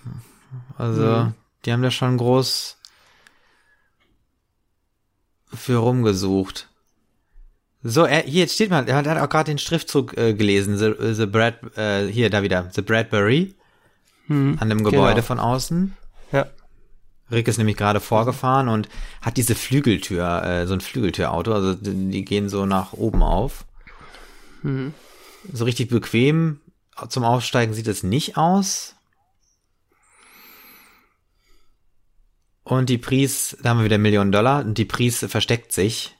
[0.76, 1.32] Also
[1.64, 2.78] die haben da schon groß
[5.54, 6.68] für rumgesucht.
[7.82, 11.26] So, er, hier steht mal, er hat auch gerade den Schriftzug äh, gelesen, the, the
[11.26, 13.54] Brad, äh, hier da wieder, the Bradbury
[14.26, 15.26] Hm, an dem Gebäude genau.
[15.26, 15.96] von außen.
[16.32, 16.46] Ja.
[17.30, 18.88] Rick ist nämlich gerade vorgefahren und
[19.20, 23.64] hat diese Flügeltür, äh, so ein Flügeltürauto, also die, gehen so nach oben auf.
[24.62, 24.94] Mhm.
[25.52, 26.60] So richtig bequem
[27.08, 28.94] zum Aussteigen sieht es nicht aus.
[32.64, 36.16] Und die Pries, da haben wir wieder Millionen Dollar, und die Pries versteckt sich.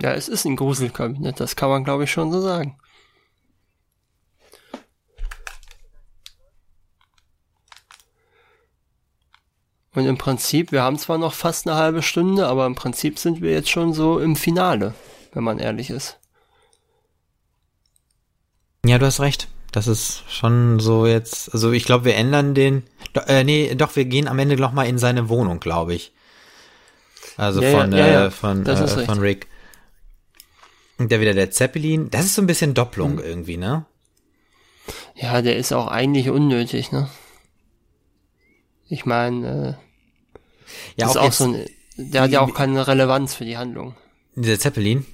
[0.00, 2.78] Ja, es ist ein Gruselkabinett, das kann man glaube ich schon so sagen.
[9.94, 13.40] Und im Prinzip, wir haben zwar noch fast eine halbe Stunde, aber im Prinzip sind
[13.40, 14.94] wir jetzt schon so im Finale,
[15.32, 16.18] wenn man ehrlich ist.
[18.86, 19.48] Ja, du hast recht.
[19.72, 22.84] Das ist schon so jetzt, also ich glaube, wir ändern den,
[23.26, 26.12] äh, nee, doch, wir gehen am Ende noch mal in seine Wohnung, glaube ich.
[27.36, 29.48] Also Ja, von, ja, äh, ja, von, äh, von Rick.
[30.98, 32.08] Und der wieder der Zeppelin.
[32.10, 33.24] Das ist so ein bisschen Doppelung Hm.
[33.24, 33.84] irgendwie, ne?
[35.14, 37.10] Ja, der ist auch eigentlich unnötig, ne?
[38.88, 42.54] Ich meine, äh, Ja, das ist auch auch jetzt, so ein, der hat ja auch
[42.54, 43.94] keine Relevanz für die Handlung.
[44.36, 45.04] dieser Zeppelin.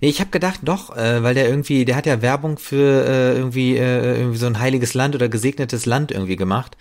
[0.00, 3.36] Nee, ich habe gedacht, doch, äh, weil der irgendwie, der hat ja Werbung für äh,
[3.36, 6.76] irgendwie, äh, irgendwie so ein heiliges Land oder gesegnetes Land irgendwie gemacht.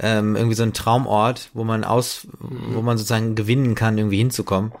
[0.00, 4.72] Ähm, irgendwie so ein Traumort, wo man aus, wo man sozusagen gewinnen kann, irgendwie hinzukommen.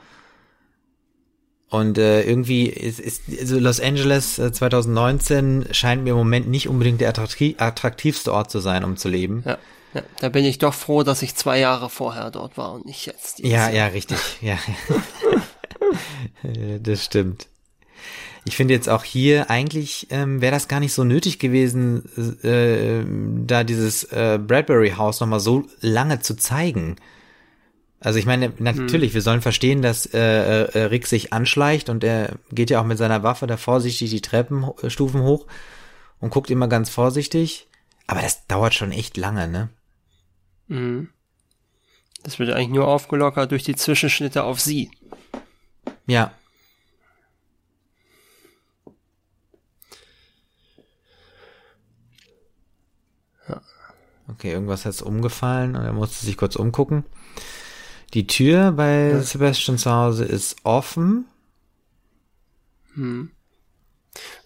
[1.70, 6.68] Und äh, irgendwie ist, ist also Los Angeles äh, 2019 scheint mir im Moment nicht
[6.68, 9.42] unbedingt der attraktiv, attraktivste Ort zu sein, um zu leben.
[9.44, 9.58] Ja,
[9.92, 13.06] ja, da bin ich doch froh, dass ich zwei Jahre vorher dort war und nicht
[13.06, 13.40] jetzt.
[13.40, 14.18] Ja, ja, richtig.
[14.40, 14.58] Ja.
[16.42, 17.48] Äh, das stimmt.
[18.44, 22.04] Ich finde jetzt auch hier eigentlich ähm, wäre das gar nicht so nötig gewesen,
[22.42, 23.04] äh,
[23.46, 26.96] da dieses äh, Bradbury House nochmal so lange zu zeigen.
[28.00, 32.36] Also ich meine, natürlich, wir sollen verstehen, dass äh, äh, Rick sich anschleicht und er
[32.52, 35.46] geht ja auch mit seiner Waffe da vorsichtig die Treppenstufen hoch
[36.20, 37.66] und guckt immer ganz vorsichtig.
[38.06, 39.68] Aber das dauert schon echt lange, ne?
[40.68, 41.08] Mhm.
[42.22, 44.90] Das wird eigentlich nur aufgelockert durch die Zwischenschnitte auf sie.
[46.08, 46.32] Ja.
[54.26, 57.04] Okay, irgendwas ist umgefallen und er musste sich kurz umgucken.
[58.14, 61.26] Die Tür bei Sebastian zu Hause ist offen.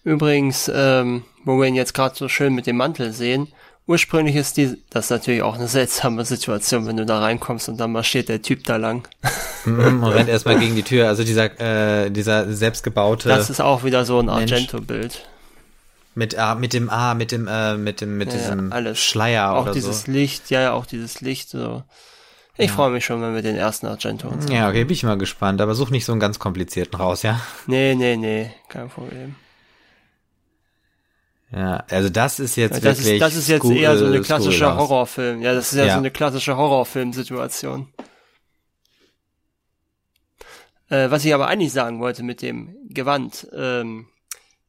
[0.04, 3.48] Übrigens, ähm, wo wir ihn jetzt gerade so schön mit dem Mantel sehen,
[3.86, 7.78] ursprünglich ist die, das ist natürlich auch eine seltsame Situation, wenn du da reinkommst und
[7.78, 9.08] dann marschiert der Typ da lang.
[9.64, 11.08] Mhm, und rennt erstmal gegen die Tür.
[11.08, 13.28] Also dieser, äh, dieser selbstgebaute.
[13.28, 14.28] Das ist auch wieder so ein.
[14.28, 15.26] Argento-Bild.
[16.14, 18.98] Mit, ah, mit dem, ah, mit dem, äh, mit dem, mit Ja, diesem alles.
[18.98, 20.12] Schleier auch oder dieses so.
[20.12, 21.48] Licht, ja, ja, auch dieses Licht.
[21.48, 21.84] So.
[22.58, 25.16] Ich freue mich schon, wenn wir den ersten Argento uns Ja, okay, bin ich mal
[25.16, 27.40] gespannt, aber such nicht so einen ganz komplizierten raus, ja?
[27.66, 29.36] Nee, nee, nee, kein Problem.
[31.54, 33.14] Ja, also das ist jetzt Das wirklich.
[33.14, 34.74] ist, das ist jetzt eher so eine äh, klassische.
[34.74, 35.42] Horrorfilm.
[35.42, 35.92] Ja, das ist ja, Ja.
[35.94, 37.92] so eine klassische Horrorfilm-Situation.
[40.88, 44.06] Äh, was ich aber eigentlich sagen wollte mit dem Gewand, ähm,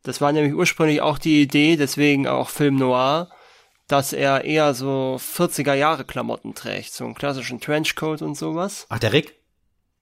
[0.03, 3.30] das war nämlich ursprünglich auch die Idee, deswegen auch Film Noir,
[3.88, 8.85] dass er eher so 40er Jahre Klamotten trägt, so einen klassischen Trenchcoat und sowas.
[8.89, 9.35] Ach, der Rick?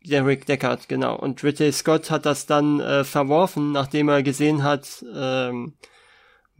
[0.04, 1.16] Der Rick Deckard, genau.
[1.16, 5.74] Und Ridley Scott hat das dann äh, verworfen, nachdem er gesehen hat, ähm,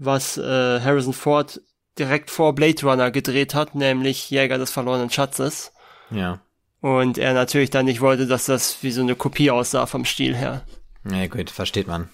[0.04, 1.62] was äh, Harrison Ford
[1.98, 5.72] direkt vor Blade Runner gedreht hat, nämlich Jäger des verlorenen Schatzes.
[6.10, 6.42] Ja.
[6.82, 10.36] Und er natürlich dann nicht wollte, dass das wie so eine Kopie aussah vom Stil
[10.36, 10.66] her.
[11.10, 12.10] Ja, gut, versteht man.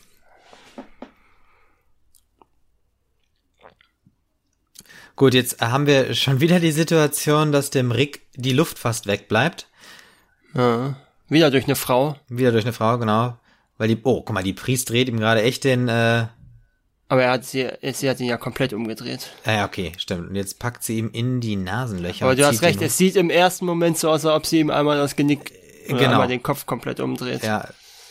[5.15, 9.67] Gut, jetzt haben wir schon wieder die Situation, dass dem Rick die Luft fast wegbleibt.
[10.53, 10.97] Ja.
[11.29, 12.17] Wieder durch eine Frau.
[12.27, 13.37] Wieder durch eine Frau, genau.
[13.77, 16.27] Weil die, oh, guck mal, die Priest dreht ihm gerade echt den, äh,
[17.09, 19.31] Aber er hat sie, sie hat ihn ja komplett umgedreht.
[19.45, 20.29] ah ja, okay, stimmt.
[20.29, 22.25] Und jetzt packt sie ihm in die Nasenlöcher.
[22.25, 24.69] Aber du hast recht, es sieht im ersten Moment so aus, als ob sie ihm
[24.69, 25.53] einmal das Genick,
[25.87, 26.11] oder Genau.
[26.11, 27.43] einmal den Kopf komplett umdreht.
[27.43, 27.69] Ja,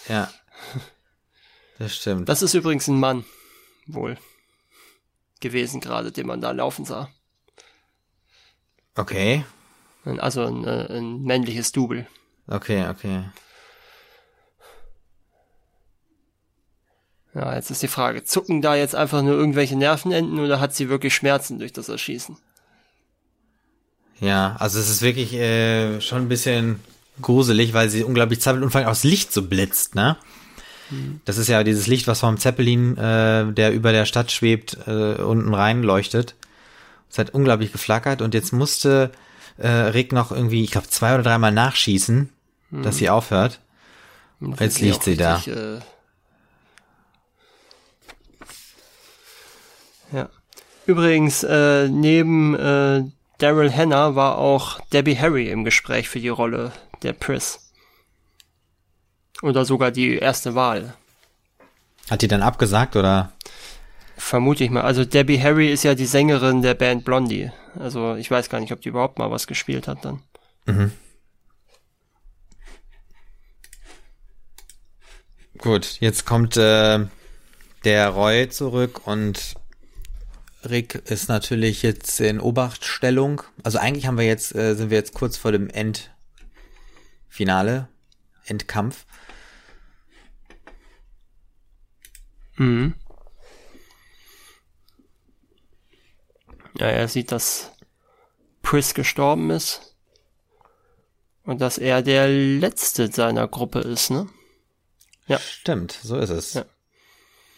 [0.08, 0.30] ja.
[1.78, 2.26] Das stimmt.
[2.30, 3.24] Das ist übrigens ein Mann,
[3.86, 4.16] wohl
[5.40, 7.10] gewesen gerade, den man da laufen sah.
[8.94, 9.44] Okay,
[10.04, 12.06] Also ein, äh, ein männliches Double.
[12.48, 13.24] okay, okay.
[17.36, 20.88] Ja, jetzt ist die Frage, zucken da jetzt einfach nur irgendwelche Nervenenden oder hat sie
[20.88, 22.38] wirklich Schmerzen durch das Erschießen?
[24.20, 26.80] Ja, also es ist wirklich äh, schon ein bisschen
[27.20, 30.16] gruselig, weil sie unglaublich zappelt und vor allem auch das Licht so blitzt, ne?
[31.24, 35.16] Das ist ja dieses Licht, was vom Zeppelin, äh, der über der Stadt schwebt, äh,
[35.20, 36.36] unten rein leuchtet.
[37.10, 39.10] Es hat unglaublich geflackert und jetzt musste
[39.58, 42.30] äh, Rick noch irgendwie, ich glaube, zwei oder dreimal nachschießen,
[42.70, 43.60] dass sie aufhört.
[44.40, 45.36] Und Jetzt liegt sie da.
[45.36, 45.80] richtig, Äh,
[50.12, 50.28] ja.
[50.86, 53.04] Übrigens, äh, neben äh,
[53.38, 56.72] Daryl Hannah war auch Debbie Harry im Gespräch für die Rolle
[57.02, 57.72] der Pris.
[59.42, 60.94] Oder sogar die erste Wahl.
[62.08, 63.32] Hat die dann abgesagt oder?
[64.16, 64.82] Vermute ich mal.
[64.82, 67.50] Also Debbie Harry ist ja die Sängerin der Band Blondie.
[67.78, 70.22] Also ich weiß gar nicht, ob die überhaupt mal was gespielt hat dann.
[75.58, 77.06] Gut, jetzt kommt äh,
[77.84, 79.54] der Roy zurück und
[80.70, 83.42] Rick ist natürlich jetzt in Obachtstellung.
[83.62, 85.68] Also eigentlich haben wir jetzt, äh, sind wir jetzt kurz vor dem
[87.28, 87.88] Endfinale,
[88.44, 89.06] Endkampf.
[92.56, 92.94] Mhm.
[96.78, 97.72] Ja, er sieht, dass
[98.62, 99.94] Pris gestorben ist.
[101.44, 104.28] Und dass er der letzte seiner Gruppe ist, ne?
[105.28, 105.38] Ja.
[105.38, 106.54] Stimmt, so ist es.
[106.54, 106.64] Ja.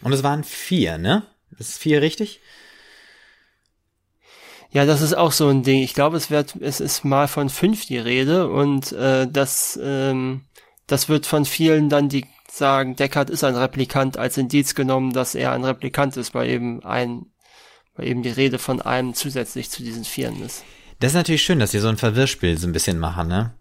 [0.01, 1.25] Und es waren vier, ne?
[1.57, 2.39] Ist vier richtig?
[4.71, 5.81] Ja, das ist auch so ein Ding.
[5.81, 10.41] Ich glaube, es wird, es ist mal von fünf die Rede und äh, das, ähm,
[10.85, 15.35] das wird von vielen dann, die sagen, Deckard ist ein Replikant, als Indiz genommen, dass
[15.35, 17.25] er ein Replikant ist, weil eben ein,
[17.95, 20.63] weil eben die Rede von einem zusätzlich zu diesen Vieren ist.
[20.99, 23.53] Das ist natürlich schön, dass sie so ein Verwirrspiel so ein bisschen machen, ne?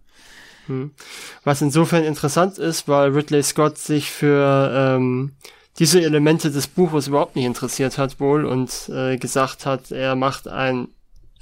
[1.44, 5.32] Was insofern interessant ist, weil Ridley Scott sich für ähm,
[5.78, 10.46] diese Elemente des Buches überhaupt nicht interessiert hat wohl und äh, gesagt hat, er macht
[10.46, 10.88] ein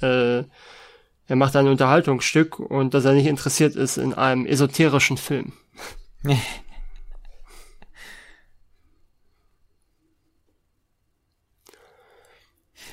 [0.01, 0.43] äh,
[1.27, 5.53] er macht ein Unterhaltungsstück und dass er nicht interessiert ist in einem esoterischen Film.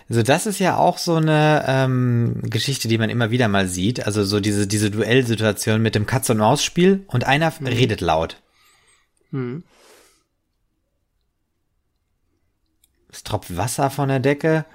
[0.09, 4.05] Also das ist ja auch so eine ähm, Geschichte, die man immer wieder mal sieht.
[4.07, 8.43] Also so diese, diese Duellsituation mit dem Katz-und-Maus-Spiel und einer redet laut.
[9.31, 9.65] Hm.
[13.11, 14.67] Es tropft Wasser von der Decke.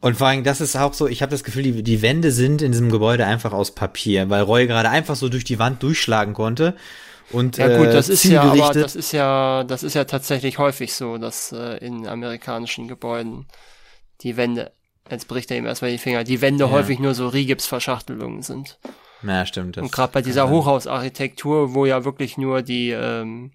[0.00, 2.62] Und vor allem, das ist auch so, ich habe das Gefühl, die, die Wände sind
[2.62, 6.34] in diesem Gebäude einfach aus Papier, weil Roy gerade einfach so durch die Wand durchschlagen
[6.34, 6.76] konnte.
[7.32, 10.58] Und, Ja gut, äh, das ist ja aber das ist ja das ist ja tatsächlich
[10.58, 13.46] häufig so, dass äh, in amerikanischen Gebäuden
[14.20, 14.70] die Wände
[15.10, 16.70] jetzt bricht er ihm erstmal die Finger, die Wände Ja.
[16.70, 18.78] häufig nur so Rigipsverschachtelungen sind.
[19.22, 19.76] Ja, stimmt.
[19.76, 20.48] Das Und gerade bei dieser.
[20.50, 23.50] Hochhausarchitektur, wo ja wirklich nur die, ähm,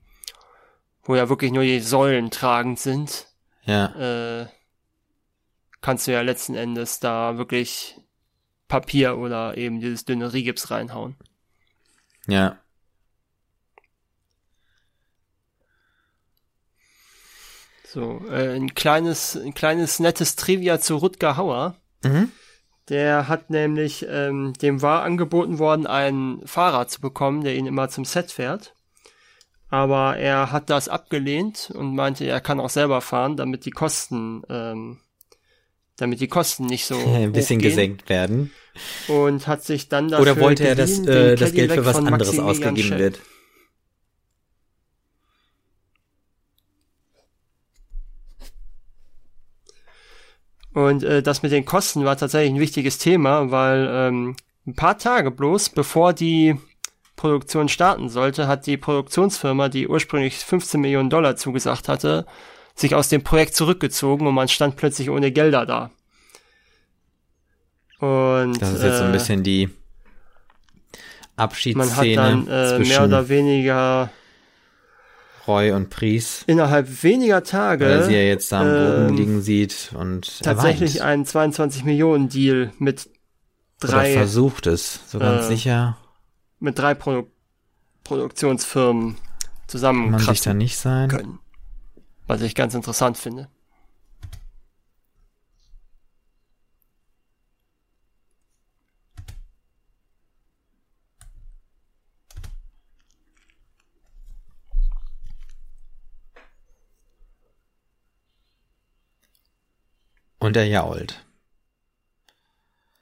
[1.03, 3.27] wo ja wirklich nur die Säulen tragend sind,
[3.63, 4.47] Ja, äh,
[5.81, 7.99] kannst du ja letzten Endes da wirklich
[8.67, 11.15] Papier oder eben dieses dünne Rigips reinhauen.
[12.27, 12.57] ja.
[17.93, 21.75] So, äh, ein kleines, ein kleines nettes Trivia zu Rutger Hauer.
[22.05, 22.31] Mhm.
[22.87, 27.89] Der hat nämlich, ähm, dem war angeboten worden, ein Fahrrad zu bekommen, der ihn immer
[27.89, 28.75] zum Set fährt.
[29.67, 34.43] Aber er hat das abgelehnt und meinte, er kann auch selber fahren, damit die Kosten,
[34.47, 35.01] ähm,
[36.01, 37.61] damit die Kosten nicht so ein bisschen hochgehen.
[37.61, 38.51] gesenkt werden.
[39.07, 42.39] Und hat sich dann dafür Oder wollte er, dass äh, das Geld für was anderes
[42.39, 43.19] ausgegeben wird?
[50.73, 54.97] Und äh, das mit den Kosten war tatsächlich ein wichtiges Thema, weil ähm, ein paar
[54.97, 56.55] Tage bloß, bevor die
[57.17, 62.25] Produktion starten sollte, hat die Produktionsfirma, die ursprünglich 15 Millionen Dollar zugesagt hatte,
[62.75, 65.91] sich aus dem Projekt zurückgezogen und man stand plötzlich ohne Gelder da.
[67.99, 69.69] Und das ist jetzt so ein äh, bisschen die
[71.35, 74.09] Abschiedsszene man hat dann äh, mehr oder weniger
[75.47, 76.43] Roy und Pries.
[76.47, 77.85] Innerhalb weniger Tage.
[77.85, 82.29] Weil sie ja jetzt da am Boden ähm, liegen sieht und tatsächlich einen 22 Millionen
[82.29, 83.09] Deal mit
[83.79, 84.11] drei.
[84.11, 85.97] Oder versucht es, so ganz äh, sicher.
[86.59, 87.27] Mit drei Produ
[88.03, 89.17] Produktionsfirmen
[89.67, 90.11] zusammen.
[90.11, 91.09] Kann man sich da nicht sein.
[91.09, 91.39] Können.
[92.27, 93.49] Was ich ganz interessant finde.
[110.39, 111.23] Und er jault.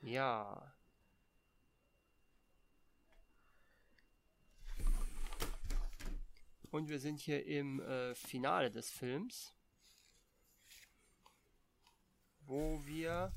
[0.02, 0.59] Ja.
[6.72, 9.54] Und wir sind hier im äh, Finale des Films,
[12.42, 13.32] wo wir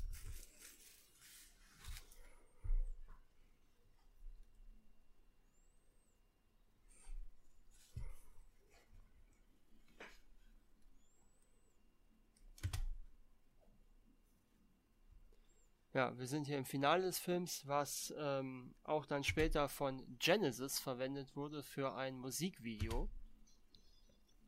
[15.93, 20.79] Ja, wir sind hier im Finale des Films, was ähm, auch dann später von Genesis
[20.79, 23.11] verwendet wurde für ein Musikvideo.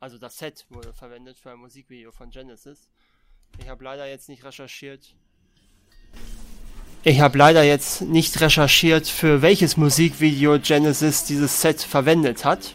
[0.00, 2.88] Also das Set wurde verwendet für ein Musikvideo von Genesis.
[3.58, 5.14] Ich habe leider jetzt nicht recherchiert.
[7.02, 12.74] Ich habe leider jetzt nicht recherchiert, für welches Musikvideo Genesis dieses Set verwendet hat.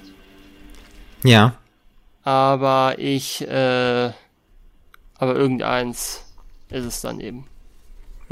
[1.23, 1.57] Ja.
[2.23, 4.11] Aber ich, äh,
[5.15, 6.23] aber irgendeins
[6.69, 7.45] ist es dann eben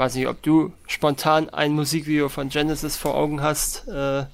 [0.00, 4.24] weiß nicht, ob du spontan ein Musikvideo von Genesis vor Augen hast, äh,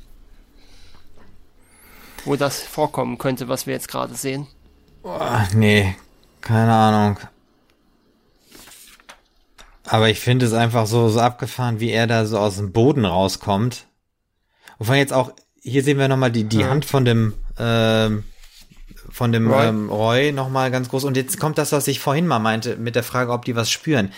[2.27, 4.47] wo das vorkommen könnte, was wir jetzt gerade sehen.
[5.03, 5.94] Boah, nee,
[6.40, 7.19] keine Ahnung.
[9.85, 13.05] Aber ich finde es einfach so, so abgefahren, wie er da so aus dem Boden
[13.05, 13.86] rauskommt.
[14.78, 15.32] Und von jetzt auch,
[15.62, 16.69] hier sehen wir nochmal die, die ja.
[16.69, 18.24] Hand von dem, ähm,
[19.09, 21.05] von dem Roy, ähm, Roy nochmal ganz groß.
[21.05, 23.70] Und jetzt kommt das, was ich vorhin mal meinte, mit der Frage, ob die was
[23.70, 24.12] spüren.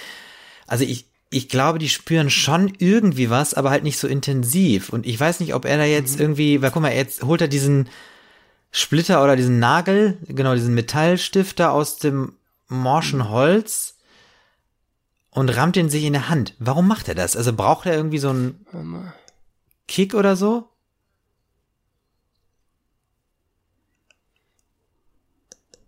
[0.66, 4.88] Also ich, ich glaube, die spüren schon irgendwie was, aber halt nicht so intensiv.
[4.88, 6.22] Und ich weiß nicht, ob er da jetzt mhm.
[6.22, 7.88] irgendwie, weil guck mal, jetzt holt er diesen
[8.70, 12.34] Splitter oder diesen Nagel, genau, diesen Metallstifter aus dem
[12.68, 13.28] morschen mhm.
[13.28, 13.96] Holz
[15.30, 16.54] und rammt den sich in der Hand.
[16.58, 17.36] Warum macht er das?
[17.36, 18.64] Also braucht er irgendwie so einen
[19.86, 20.68] Kick oder so?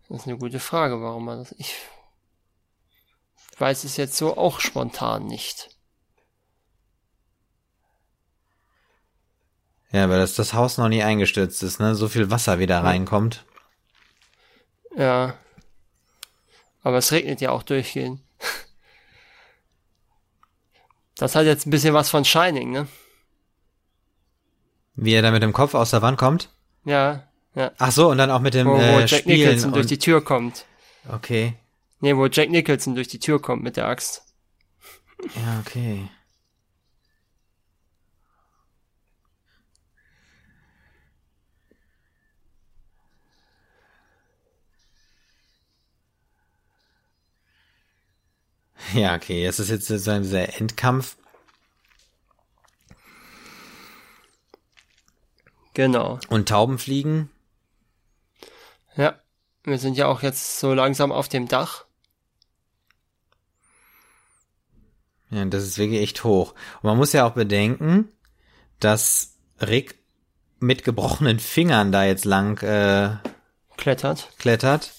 [0.09, 1.55] Das ist eine gute Frage, warum er das.
[1.57, 1.77] Ich
[3.61, 5.69] weiß es jetzt so auch spontan nicht.
[9.93, 11.95] Ja, weil das, das Haus noch nie eingestürzt ist, ne?
[11.95, 13.45] So viel Wasser wieder reinkommt.
[14.97, 15.35] Ja.
[16.83, 18.21] Aber es regnet ja auch durchgehend.
[21.17, 22.89] Das hat jetzt ein bisschen was von Shining, ne?
[24.95, 26.49] Wie er da mit dem Kopf aus der Wand kommt?
[26.87, 27.73] Ja, ja.
[27.77, 29.99] Ach so, und dann auch mit dem wo, wo äh, Jack Spielen Nicholson durch die
[29.99, 30.65] Tür kommt.
[31.13, 31.60] Okay.
[32.01, 34.25] Nee, wo Jack Nicholson durch die Tür kommt mit der Axt.
[35.37, 36.09] Ja, okay.
[48.95, 51.17] Ja, okay, es ist jetzt so ein dieser Endkampf.
[55.75, 56.19] Genau.
[56.29, 57.31] Und Tauben fliegen.
[58.97, 59.21] Ja,
[59.63, 61.85] wir sind ja auch jetzt so langsam auf dem Dach.
[65.31, 66.55] Ja, das ist wirklich echt hoch.
[66.83, 68.09] Und man muss ja auch bedenken,
[68.81, 69.97] dass Rick
[70.59, 73.17] mit gebrochenen Fingern da jetzt lang äh,
[73.77, 74.29] klettert.
[74.39, 74.93] Klettert.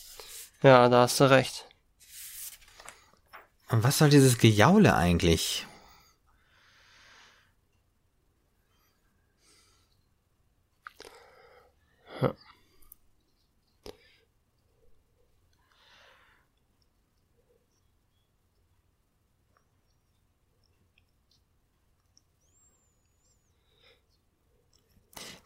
[0.63, 1.65] Ja, da hast du recht.
[3.69, 5.65] Und was soll dieses Gejaule eigentlich?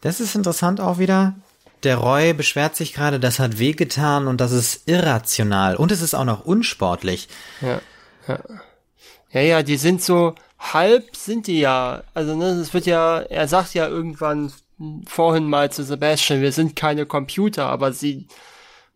[0.05, 1.33] Das ist interessant auch wieder.
[1.81, 6.13] Der Roy beschwert sich gerade, das hat wehgetan und das ist irrational und es ist
[6.13, 7.27] auch noch unsportlich.
[7.59, 7.81] Ja,
[8.27, 8.39] ja.
[9.31, 12.03] Ja, ja, die sind so halb sind die ja.
[12.13, 14.53] Also ne, es wird ja, er sagt ja irgendwann
[15.07, 18.27] vorhin mal zu Sebastian, wir sind keine Computer, aber sie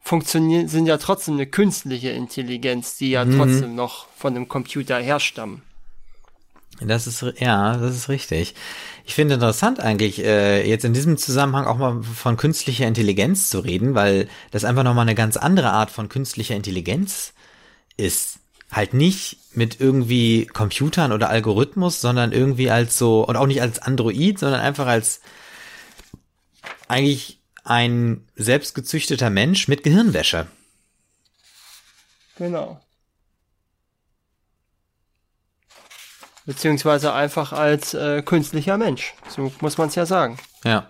[0.02, 3.36] funktionieren, sind ja trotzdem eine künstliche Intelligenz, die ja mhm.
[3.36, 5.64] trotzdem noch von einem Computer herstammen.
[6.82, 8.56] Das ist, ja, das ist richtig.
[9.06, 13.60] Ich finde interessant eigentlich, äh, jetzt in diesem Zusammenhang auch mal von künstlicher Intelligenz zu
[13.60, 17.34] reden, weil das einfach nochmal eine ganz andere Art von künstlicher Intelligenz
[17.98, 18.40] ist.
[18.72, 23.80] Halt nicht mit irgendwie Computern oder Algorithmus, sondern irgendwie als so, und auch nicht als
[23.80, 25.22] Android, sondern einfach als
[26.88, 30.48] eigentlich ein selbstgezüchteter Mensch mit Gehirnwäsche.
[32.38, 32.80] Genau.
[36.50, 39.14] Beziehungsweise einfach als äh, künstlicher Mensch.
[39.28, 40.40] So muss man es ja sagen.
[40.64, 40.90] Ja.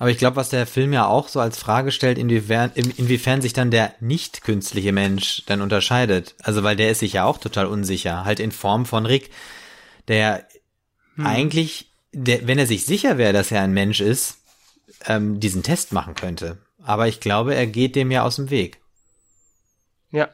[0.00, 3.52] Aber ich glaube, was der Film ja auch so als Frage stellt, inwiefern, inwiefern sich
[3.52, 6.34] dann der nicht künstliche Mensch dann unterscheidet.
[6.42, 9.30] Also, weil der ist sich ja auch total unsicher, halt in Form von Rick,
[10.08, 10.48] der
[11.14, 11.24] hm.
[11.24, 14.38] eigentlich, der, wenn er sich sicher wäre, dass er ein Mensch ist,
[15.06, 16.58] ähm, diesen Test machen könnte.
[16.82, 18.80] Aber ich glaube, er geht dem ja aus dem Weg.
[20.10, 20.28] Ja.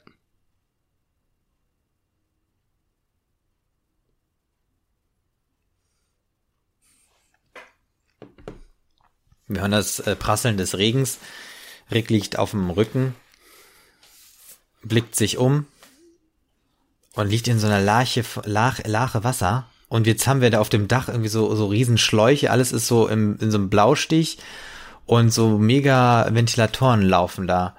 [9.49, 11.19] Wir hören das äh, Prasseln des Regens.
[11.91, 13.15] Rick liegt auf dem Rücken,
[14.83, 15.67] blickt sich um
[17.15, 19.67] und liegt in so einer Lache, Lache, Lache Wasser.
[19.89, 22.51] Und jetzt haben wir da auf dem Dach irgendwie so, so riesen Schläuche.
[22.51, 24.39] Alles ist so im, in so einem Blaustich
[25.07, 27.75] und so mega Ventilatoren laufen da.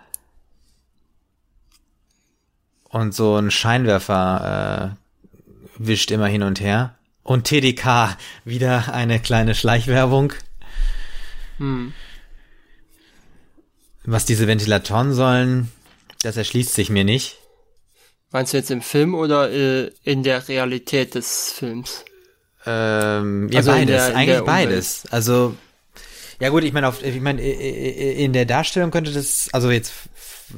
[2.85, 6.95] Und so ein Scheinwerfer äh, wischt immer hin und her.
[7.21, 10.33] Und TDK, wieder eine kleine Schleichwerbung.
[11.59, 11.93] Hm.
[14.05, 15.71] Was diese Ventilatoren sollen,
[16.23, 17.37] das erschließt sich mir nicht.
[18.31, 22.05] Meinst du jetzt im Film oder äh, in der Realität des Films?
[22.65, 25.03] Ähm, ja, also beides, der, eigentlich beides.
[25.11, 25.55] Also,
[26.39, 29.93] ja gut, ich meine, ich meine, in der Darstellung könnte das, also jetzt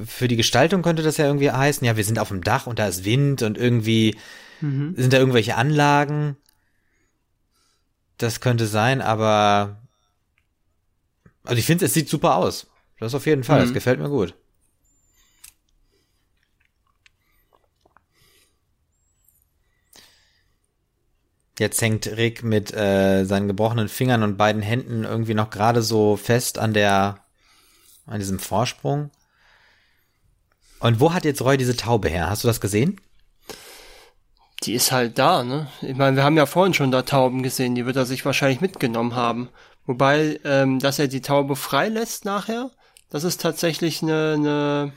[0.06, 2.78] für die Gestaltung könnte das ja irgendwie heißen, ja, wir sind auf dem Dach und
[2.78, 4.16] da ist Wind und irgendwie
[4.60, 4.94] mhm.
[4.96, 6.36] sind da irgendwelche Anlagen.
[8.18, 9.81] Das könnte sein, aber
[11.44, 12.66] also ich finde, es sieht super aus.
[12.98, 13.64] Das auf jeden Fall, mhm.
[13.64, 14.34] das gefällt mir gut.
[21.58, 26.16] Jetzt hängt Rick mit äh, seinen gebrochenen Fingern und beiden Händen irgendwie noch gerade so
[26.16, 27.18] fest an der,
[28.06, 29.10] an diesem Vorsprung.
[30.80, 32.30] Und wo hat jetzt Roy diese Taube her?
[32.30, 33.00] Hast du das gesehen?
[34.64, 35.68] Die ist halt da, ne?
[35.82, 38.60] Ich meine, wir haben ja vorhin schon da Tauben gesehen, die wird er sich wahrscheinlich
[38.60, 39.48] mitgenommen haben.
[39.86, 42.70] Wobei, ähm, dass er die Taube freilässt nachher,
[43.10, 44.92] das ist tatsächlich eine, eine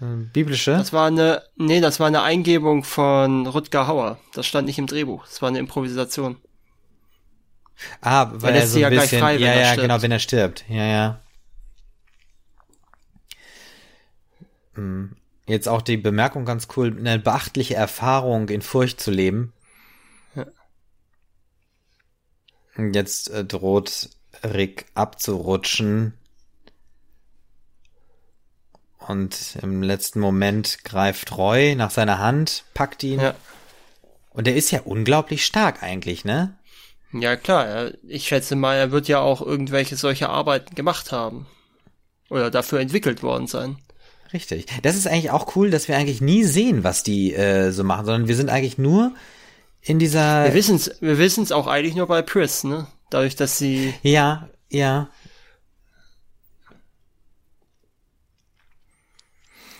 [0.00, 0.72] ähm, Biblische?
[0.72, 4.18] Das war eine, nee, das war eine Eingebung von Rutger Hauer.
[4.34, 5.26] Das stand nicht im Drehbuch.
[5.26, 6.36] Das war eine Improvisation.
[8.00, 10.64] Ah, weil er, er so ein ja bisschen, frei, ja, ja, genau, wenn er stirbt.
[10.68, 11.20] Ja, ja.
[14.74, 15.16] Hm.
[15.46, 19.52] Jetzt auch die Bemerkung ganz cool, eine beachtliche Erfahrung in Furcht zu leben.
[20.34, 20.46] Ja.
[22.92, 24.10] Jetzt äh, droht
[24.44, 26.14] Rick abzurutschen.
[28.98, 33.20] Und im letzten Moment greift Roy nach seiner Hand, packt ihn.
[33.20, 33.34] Ja.
[34.30, 36.56] Und er ist ja unglaublich stark eigentlich, ne?
[37.12, 37.92] Ja, klar.
[38.06, 41.46] Ich schätze mal, er wird ja auch irgendwelche solche Arbeiten gemacht haben.
[42.28, 43.78] Oder dafür entwickelt worden sein.
[44.32, 44.66] Richtig.
[44.82, 48.04] Das ist eigentlich auch cool, dass wir eigentlich nie sehen, was die äh, so machen,
[48.04, 49.14] sondern wir sind eigentlich nur
[49.80, 50.44] in dieser.
[50.44, 52.86] Wir wissen's, wir wissen's auch eigentlich nur bei Pris, ne?
[53.10, 53.94] Dadurch, dass sie.
[54.02, 55.10] Ja, ja.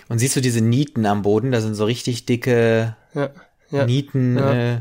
[0.09, 1.52] Und siehst du diese Nieten am Boden?
[1.52, 3.30] Da sind so richtig dicke ja,
[3.70, 4.38] ja, Nieten.
[4.38, 4.55] Ja.
[4.55, 4.80] Äh,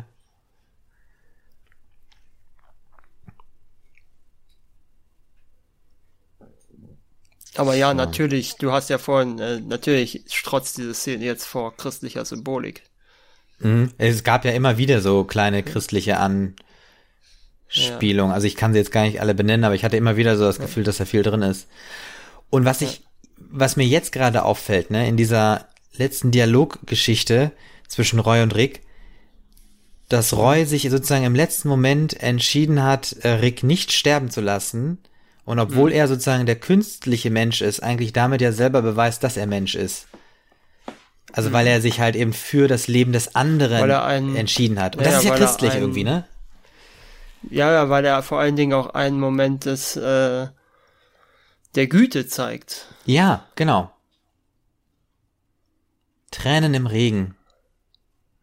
[7.58, 7.96] Aber ja, so.
[7.96, 12.84] natürlich, du hast ja vorhin, äh, natürlich strotzt diese Szene jetzt vor christlicher Symbolik.
[13.60, 13.92] Mhm.
[13.98, 16.18] Es gab ja immer wieder so kleine christliche
[17.70, 18.32] Anspielungen.
[18.32, 18.36] Ja.
[18.36, 20.44] Also ich kann sie jetzt gar nicht alle benennen, aber ich hatte immer wieder so
[20.44, 21.68] das Gefühl, dass da viel drin ist.
[22.50, 23.02] Und was ich
[23.38, 27.52] was mir jetzt gerade auffällt, ne, in dieser letzten Dialoggeschichte
[27.88, 28.82] zwischen Roy und Rick,
[30.10, 35.00] dass Roy sich sozusagen im letzten Moment entschieden hat, äh, Rick nicht sterben zu lassen.
[35.44, 35.96] Und obwohl mhm.
[35.96, 40.08] er sozusagen der künstliche Mensch ist, eigentlich damit ja selber beweist, dass er Mensch ist.
[41.34, 41.54] Also mhm.
[41.54, 44.96] weil er sich halt eben für das Leben des anderen einen, entschieden hat.
[44.96, 46.26] Und ja, das ist ja christlich irgendwie, ne?
[47.50, 50.48] Ja, ja, weil er vor allen Dingen auch einen Moment des äh,
[51.76, 52.88] der Güte zeigt.
[53.06, 53.92] Ja, genau.
[56.32, 57.36] Tränen im Regen.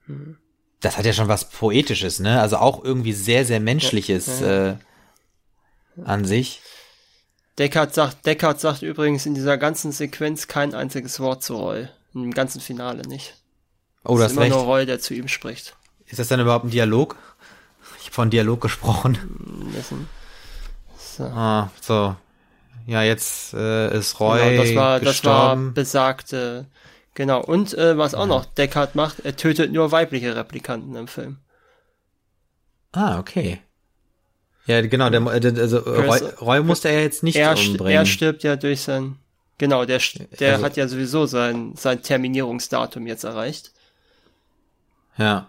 [0.07, 0.39] Hm.
[0.81, 2.41] Das hat ja schon was Poetisches, ne?
[2.41, 4.71] Also auch irgendwie sehr, sehr Menschliches ja, ja.
[4.73, 4.77] Äh,
[6.05, 6.61] an sich.
[7.59, 11.89] Deckard sagt, Deckard sagt übrigens in dieser ganzen Sequenz kein einziges Wort zu Roy.
[12.13, 13.35] Im ganzen Finale nicht.
[14.05, 14.55] Oh, das ist immer recht.
[14.55, 15.77] nur Roy, der zu ihm spricht.
[16.07, 17.17] Ist das dann überhaupt ein Dialog?
[18.05, 19.17] Ich habe von Dialog gesprochen.
[19.73, 20.07] Wissen.
[20.99, 21.25] So.
[21.25, 22.15] Ah, so.
[22.87, 25.73] Ja, jetzt äh, ist Roy genau, das war, gestorben.
[25.75, 26.67] Das war besagte.
[27.15, 27.43] Genau.
[27.43, 31.39] Und äh, was auch noch Deckard macht, er tötet nur weibliche Replikanten im Film.
[32.93, 33.61] Ah, okay.
[34.67, 38.01] Ja, genau, der, also Roy, Roy musste er jetzt nicht er, umbringen.
[38.01, 39.17] Er stirbt ja durch sein,
[39.57, 40.01] genau, der,
[40.39, 43.73] der also, hat ja sowieso sein, sein Terminierungsdatum jetzt erreicht.
[45.17, 45.49] Ja.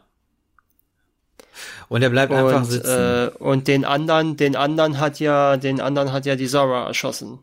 [1.88, 2.90] Und er bleibt und, einfach sitzen.
[2.90, 7.40] Äh, und den anderen, den anderen hat ja, den anderen hat ja die Zara erschossen,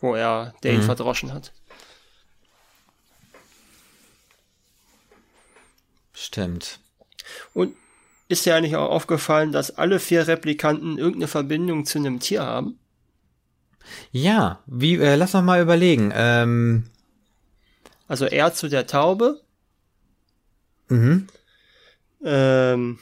[0.00, 0.84] wo er, der ihn mhm.
[0.84, 1.52] verdroschen hat.
[6.12, 6.80] Stimmt.
[7.54, 7.74] Und
[8.28, 12.78] ist dir eigentlich auch aufgefallen, dass alle vier Replikanten irgendeine Verbindung zu einem Tier haben?
[14.12, 16.12] Ja, wie, äh, lass noch mal überlegen.
[16.14, 16.84] Ähm,
[18.06, 19.40] also er zu der Taube.
[20.88, 21.28] Mhm.
[22.22, 22.98] Ähm,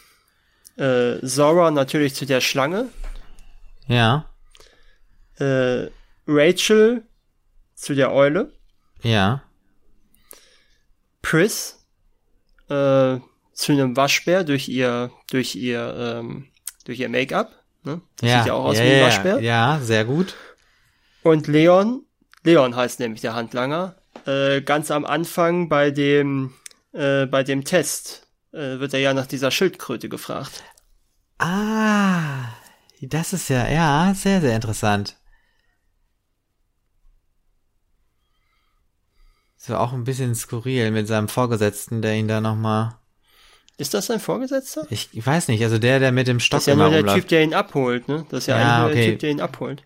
[0.79, 2.89] äh, Zora natürlich zu der Schlange.
[3.87, 4.27] Ja.
[5.39, 5.89] Äh,
[6.27, 7.03] Rachel
[7.75, 8.53] zu der Eule.
[9.03, 9.43] Ja.
[11.23, 11.85] Pris
[12.69, 13.19] äh,
[13.53, 16.49] zu einem Waschbär durch ihr, durch ihr, ähm,
[16.85, 17.53] durch ihr Make-up.
[17.85, 18.01] Ne?
[18.23, 19.41] Ja, Sieht ja auch aus ja, wie ein Waschbär.
[19.41, 20.35] Ja, sehr gut.
[21.23, 22.05] Und Leon,
[22.45, 23.97] Leon heißt nämlich der Handlanger,
[24.27, 26.55] äh, ganz am Anfang bei dem,
[26.93, 30.63] äh, bei dem Test äh, wird er ja nach dieser Schildkröte gefragt.
[31.39, 32.49] Ah,
[33.01, 35.17] das ist ja, ja, sehr, sehr interessant.
[39.57, 42.99] So auch ein bisschen skurril mit seinem Vorgesetzten, der ihn da nochmal
[43.81, 44.89] ist das sein Vorgesetzter?
[44.91, 47.15] Ich, ich weiß nicht, also der, der mit dem Stock Das ist ja nur der
[47.15, 48.27] Typ, der ihn abholt, ne?
[48.29, 49.03] Das ist ja, ja eigentlich okay.
[49.03, 49.85] der Typ, der ihn abholt.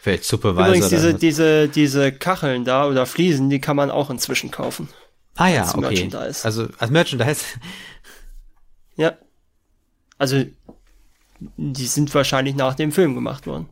[0.00, 0.68] Vielleicht Supervisor.
[0.68, 4.88] Übrigens, diese, diese, diese Kacheln da oder Fliesen, die kann man auch inzwischen kaufen.
[5.38, 5.80] Ah ja, als okay.
[5.80, 6.44] Merchandise.
[6.44, 7.44] Also als Merchandise.
[8.96, 9.12] Ja.
[10.18, 10.44] Also,
[11.56, 13.68] die sind wahrscheinlich nach dem Film gemacht worden.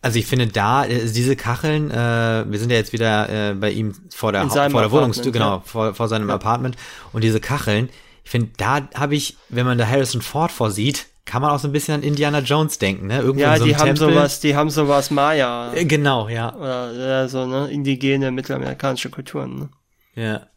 [0.00, 3.70] Also ich finde da, äh, diese Kacheln, äh, wir sind ja jetzt wieder äh, bei
[3.70, 5.62] ihm vor der, vor der Wohnungstür, genau, ja.
[5.64, 6.34] vor, vor seinem ja.
[6.34, 6.76] Apartment.
[7.12, 7.88] Und diese Kacheln,
[8.24, 11.68] ich finde, da habe ich, wenn man da Harrison Ford vorsieht, kann man auch so
[11.68, 13.20] ein bisschen an Indiana Jones denken, ne?
[13.20, 14.12] Irgendwo ja, so die haben Tempel.
[14.12, 15.72] sowas, die haben sowas Maya.
[15.72, 16.52] Äh, genau, ja.
[16.56, 17.70] Oder ja, so, ne?
[17.70, 19.68] Indigene mittelamerikanische Kulturen, ne?
[20.14, 20.48] Ja.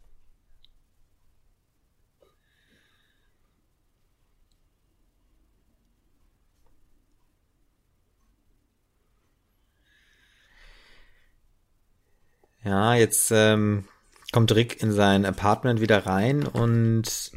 [12.64, 13.86] Ja, jetzt ähm,
[14.32, 17.32] kommt Rick in sein Apartment wieder rein und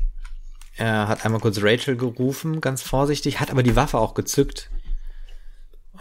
[0.76, 4.70] er hat einmal kurz Rachel gerufen, ganz vorsichtig, hat aber die Waffe auch gezückt.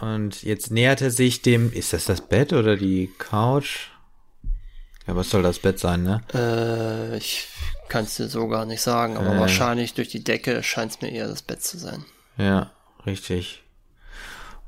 [0.00, 3.88] Und jetzt nähert er sich dem, ist das das Bett oder die Couch?
[5.08, 6.20] Ja, was soll das Bett sein, ne?
[6.34, 7.48] Äh, ich
[7.88, 11.00] kann es dir so gar nicht sagen, aber äh, wahrscheinlich durch die Decke scheint es
[11.00, 12.04] mir eher das Bett zu sein.
[12.36, 12.70] Ja,
[13.06, 13.64] richtig.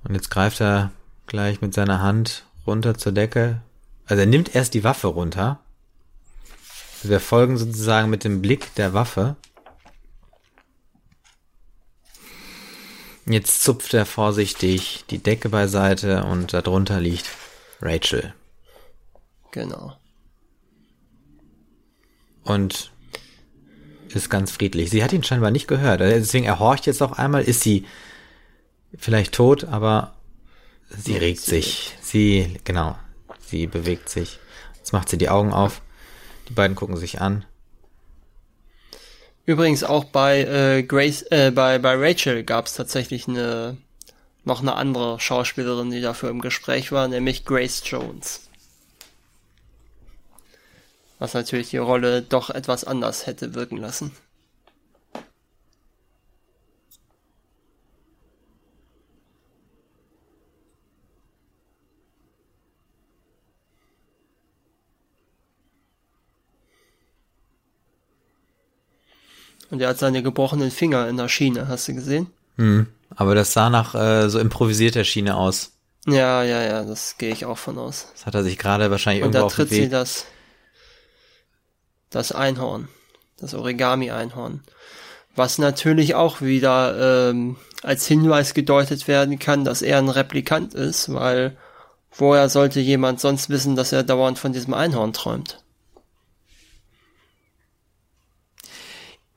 [0.02, 0.92] Und jetzt greift er
[1.26, 3.60] gleich mit seiner Hand runter zur Decke,
[4.06, 5.60] also er nimmt erst die Waffe runter.
[7.02, 9.36] Wir folgen sozusagen mit dem Blick der Waffe.
[13.26, 17.26] Jetzt zupft er vorsichtig die Decke beiseite und darunter liegt
[17.80, 18.34] Rachel.
[19.52, 19.99] Genau.
[22.44, 22.90] Und
[24.08, 24.90] ist ganz friedlich.
[24.90, 26.00] Sie hat ihn scheinbar nicht gehört.
[26.00, 27.42] Also deswegen er horcht jetzt auch einmal.
[27.42, 27.86] Ist sie
[28.96, 30.14] vielleicht tot, aber
[30.88, 31.96] sie regt sich.
[32.00, 32.96] Sie, genau,
[33.50, 34.38] Sie bewegt sich.
[34.76, 35.82] Jetzt macht sie die Augen auf.
[36.48, 37.44] Die beiden gucken sich an.
[39.44, 43.76] Übrigens auch bei äh, Grace, äh, bei, bei Rachel gab es tatsächlich eine
[44.44, 48.48] noch eine andere Schauspielerin, die dafür im Gespräch war, nämlich Grace Jones.
[51.20, 54.10] Was natürlich die Rolle doch etwas anders hätte wirken lassen.
[69.70, 72.28] Und er hat seine gebrochenen Finger in der Schiene, hast du gesehen?
[72.56, 75.72] Hm, aber das sah nach äh, so improvisierter Schiene aus.
[76.06, 78.08] Ja, ja, ja, das gehe ich auch von aus.
[78.14, 80.24] Das hat er sich gerade wahrscheinlich Und irgendwo da tritt sie das,
[82.10, 82.88] das Einhorn,
[83.38, 84.62] das Origami-Einhorn.
[85.36, 91.12] Was natürlich auch wieder ähm, als Hinweis gedeutet werden kann, dass er ein Replikant ist,
[91.14, 91.56] weil
[92.12, 95.62] woher sollte jemand sonst wissen, dass er dauernd von diesem Einhorn träumt?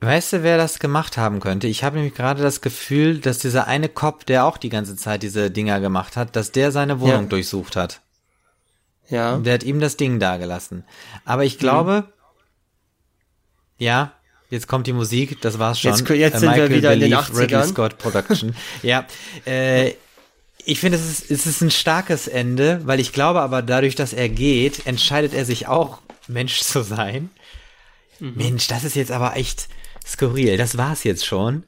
[0.00, 1.66] Weißt du, wer das gemacht haben könnte?
[1.66, 5.22] Ich habe nämlich gerade das Gefühl, dass dieser eine Cop, der auch die ganze Zeit
[5.22, 7.28] diese Dinger gemacht hat, dass der seine Wohnung ja.
[7.28, 8.02] durchsucht hat.
[9.08, 9.38] Ja.
[9.38, 10.84] Der hat ihm das Ding dagelassen.
[11.24, 12.13] Aber ich glaube, mhm.
[13.78, 14.12] Ja,
[14.50, 15.92] jetzt kommt die Musik, das war's schon.
[15.92, 17.38] Jetzt, jetzt sind Michael wir wieder Belief, in den 80ern.
[17.38, 18.56] Ridley Scott Production.
[18.82, 19.06] ja,
[19.46, 19.92] äh,
[20.64, 24.12] ich finde, es ist, es ist ein starkes Ende, weil ich glaube aber dadurch, dass
[24.12, 27.30] er geht, entscheidet er sich auch, Mensch zu sein.
[28.18, 28.32] Mhm.
[28.36, 29.68] Mensch, das ist jetzt aber echt,
[30.06, 30.56] skurril.
[30.56, 31.64] Das war's jetzt schon.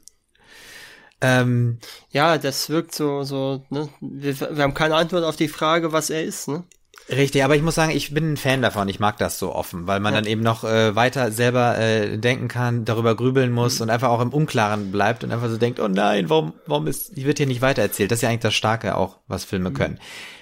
[1.20, 1.78] Ähm,
[2.10, 3.88] ja, das wirkt so, so, ne?
[4.00, 6.64] Wir, wir haben keine Antwort auf die Frage, was er ist, ne?
[7.08, 8.88] Richtig, aber ich muss sagen, ich bin ein Fan davon.
[8.88, 10.20] Ich mag das so offen, weil man ja.
[10.20, 13.84] dann eben noch äh, weiter selber äh, denken kann, darüber grübeln muss mhm.
[13.84, 17.16] und einfach auch im Unklaren bleibt und einfach so denkt, oh nein, warum, warum ist,
[17.16, 18.10] ich wird hier nicht weitererzählt.
[18.10, 19.74] Das ist ja eigentlich das Starke auch, was Filme mhm.
[19.74, 20.00] können.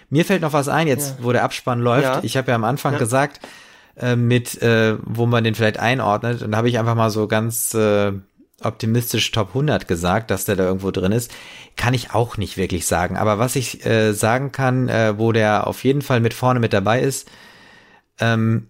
[0.08, 1.24] Mir fällt noch was ein, jetzt ja.
[1.24, 2.04] wo der Abspann läuft.
[2.04, 2.20] Ja.
[2.22, 3.40] Ich habe ja am Anfang gesagt,
[3.96, 6.42] äh, mit, äh, wo man den vielleicht einordnet.
[6.42, 8.12] Und da habe ich einfach mal so ganz äh,
[8.62, 11.32] optimistisch Top 100 gesagt, dass der da irgendwo drin ist.
[11.76, 13.16] Kann ich auch nicht wirklich sagen.
[13.16, 16.72] Aber was ich äh, sagen kann, äh, wo der auf jeden Fall mit vorne mit
[16.72, 17.28] dabei ist,
[18.20, 18.68] ähm,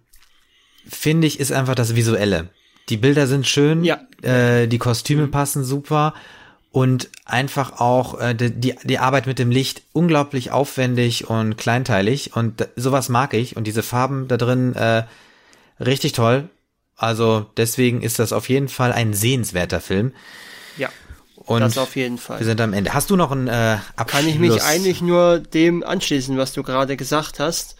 [0.88, 2.48] finde ich, ist einfach das Visuelle.
[2.88, 4.00] Die Bilder sind schön, ja.
[4.22, 5.30] äh, die Kostüme mhm.
[5.30, 6.14] passen super
[6.70, 12.68] und einfach auch äh, die, die Arbeit mit dem Licht unglaublich aufwendig und kleinteilig und
[12.76, 15.04] sowas mag ich und diese Farben da drin äh,
[15.80, 16.48] richtig toll.
[17.04, 20.12] Also deswegen ist das auf jeden Fall ein sehenswerter Film.
[20.76, 20.88] Ja.
[21.36, 22.40] Und das auf jeden Fall.
[22.40, 22.94] Wir sind am Ende.
[22.94, 24.20] Hast du noch einen äh, Abschluss?
[24.20, 27.76] Kann ich mich eigentlich nur dem anschließen, was du gerade gesagt hast.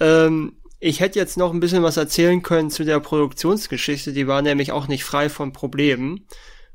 [0.00, 4.12] Ähm, ich hätte jetzt noch ein bisschen was erzählen können zu der Produktionsgeschichte.
[4.12, 6.26] Die war nämlich auch nicht frei von Problemen.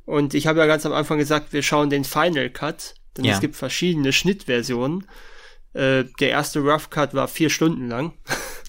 [0.05, 3.33] Und ich habe ja ganz am Anfang gesagt, wir schauen den Final Cut, denn ja.
[3.33, 5.05] es gibt verschiedene Schnittversionen.
[5.73, 8.13] Äh, der erste Rough Cut war vier Stunden lang.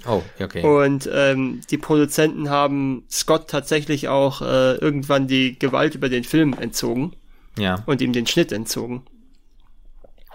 [0.07, 0.63] Oh, okay.
[0.63, 6.55] Und ähm, die Produzenten haben Scott tatsächlich auch äh, irgendwann die Gewalt über den Film
[6.55, 7.15] entzogen.
[7.59, 7.83] Ja.
[7.87, 9.03] Und ihm den Schnitt entzogen.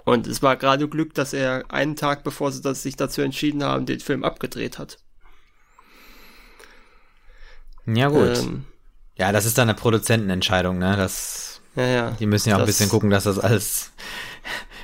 [0.03, 3.63] Und es war gerade Glück, dass er einen Tag bevor sie das, sich dazu entschieden
[3.63, 4.99] haben, den Film abgedreht hat.
[7.87, 8.37] Ja, gut.
[8.37, 8.65] Ähm,
[9.17, 10.95] ja, das ist dann eine Produzentenentscheidung, ne?
[10.95, 12.11] Das, ja, ja.
[12.19, 13.91] Die müssen ja auch das, ein bisschen gucken, dass das alles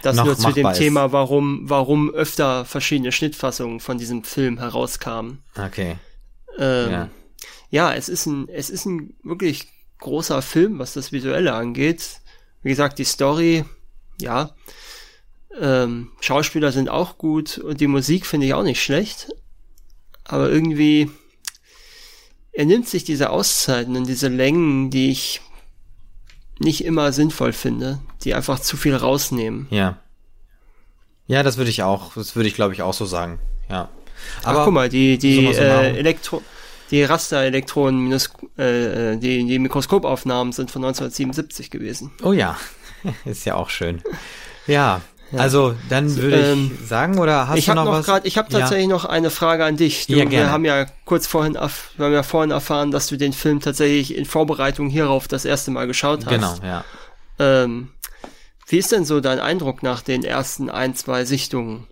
[0.02, 0.78] das nur zu dem ist.
[0.78, 5.44] Thema, warum, warum öfter verschiedene Schnittfassungen von diesem Film herauskamen.
[5.58, 5.98] Okay.
[6.58, 7.10] Ähm, ja.
[7.70, 9.68] ja, es ist ein, es ist ein wirklich
[10.00, 12.22] großer Film, was das Visuelle angeht.
[12.64, 13.66] Wie gesagt, die Story,
[14.20, 14.56] ja.
[15.60, 19.30] Ähm, Schauspieler sind auch gut und die Musik finde ich auch nicht schlecht.
[20.24, 21.10] Aber irgendwie,
[22.52, 25.42] er nimmt sich diese Auszeiten und diese Längen, die ich
[26.64, 29.68] nicht immer sinnvoll finde, die einfach zu viel rausnehmen.
[29.70, 29.98] Ja.
[31.28, 33.40] Ja, das würde ich auch, das würde ich glaube ich auch so sagen.
[33.70, 33.90] Ja.
[34.44, 36.42] Aber Ach, guck mal, die die äh, Elektro
[36.92, 42.12] die Rasterelektronen, äh, die, die Mikroskopaufnahmen sind von 1977 gewesen.
[42.22, 42.58] Oh ja,
[43.26, 44.02] ist ja auch schön.
[44.68, 45.02] Ja,
[45.40, 48.06] also dann würde ähm, ich sagen, oder hast ich du noch, noch was?
[48.06, 48.94] Grad, ich habe tatsächlich ja.
[48.94, 50.08] noch eine Frage an dich.
[50.08, 50.46] Du, ja, gerne.
[50.48, 54.16] Wir haben ja kurz vorhin, wir haben ja vorhin erfahren, dass du den Film tatsächlich
[54.16, 56.34] in Vorbereitung hierauf das erste Mal geschaut hast.
[56.34, 56.84] Genau, ja.
[57.40, 57.90] Ähm,
[58.68, 61.88] wie ist denn so dein Eindruck nach den ersten ein, zwei Sichtungen?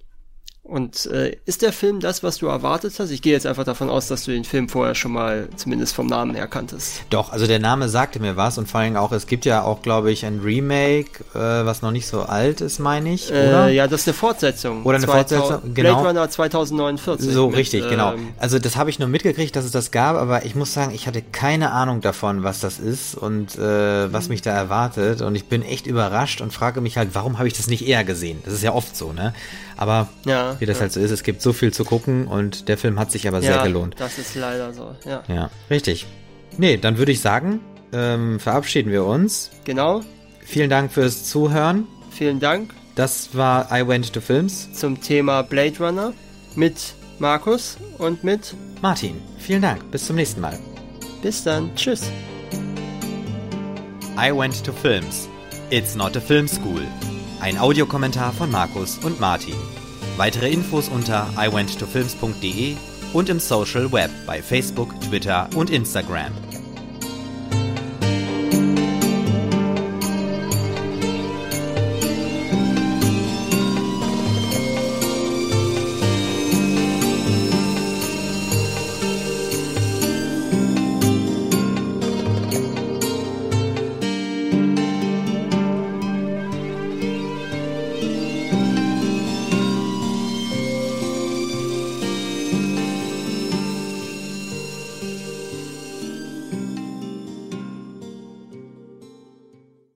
[0.69, 3.09] Und äh, ist der Film das, was du erwartet hast?
[3.09, 6.05] Ich gehe jetzt einfach davon aus, dass du den Film vorher schon mal zumindest vom
[6.05, 7.01] Namen her kanntest.
[7.09, 9.81] Doch, also der Name sagte mir was und vor allem auch, es gibt ja auch,
[9.81, 13.67] glaube ich, ein Remake, äh, was noch nicht so alt ist, meine ich, äh, oder?
[13.69, 14.83] Äh, ja, das ist eine Fortsetzung.
[14.83, 15.89] Oder eine 2000, Fortsetzung, genau.
[15.89, 17.33] Blade Runner 2049.
[17.33, 18.13] So, mit, richtig, genau.
[18.13, 20.93] Ähm, also das habe ich nur mitgekriegt, dass es das gab, aber ich muss sagen,
[20.93, 25.33] ich hatte keine Ahnung davon, was das ist und äh, was mich da erwartet und
[25.33, 28.39] ich bin echt überrascht und frage mich halt, warum habe ich das nicht eher gesehen?
[28.45, 29.33] Das ist ja oft so, ne?
[29.79, 30.81] Aber ja, wie das ja.
[30.81, 33.39] halt so ist, es gibt so viel zu gucken und der Film hat sich aber
[33.39, 33.95] ja, sehr gelohnt.
[33.97, 35.23] Das ist leider so, ja.
[35.29, 36.05] Ja, richtig.
[36.57, 37.61] Nee, dann würde ich sagen,
[37.93, 39.51] ähm, verabschieden wir uns.
[39.63, 40.01] Genau.
[40.43, 41.87] Vielen Dank fürs Zuhören.
[42.11, 42.73] Vielen Dank.
[42.95, 44.69] Das war I Went to Films.
[44.73, 46.11] Zum Thema Blade Runner
[46.57, 49.21] mit Markus und mit Martin.
[49.37, 49.89] Vielen Dank.
[49.91, 50.59] Bis zum nächsten Mal.
[51.21, 51.73] Bis dann.
[51.75, 52.11] Tschüss.
[54.17, 55.29] I Went to Films.
[55.69, 56.81] It's not a film school.
[57.41, 59.55] Ein Audiokommentar von Markus und Martin.
[60.17, 62.75] Weitere Infos unter iwenttofilms.de
[63.13, 66.33] und im Social Web bei Facebook, Twitter und Instagram.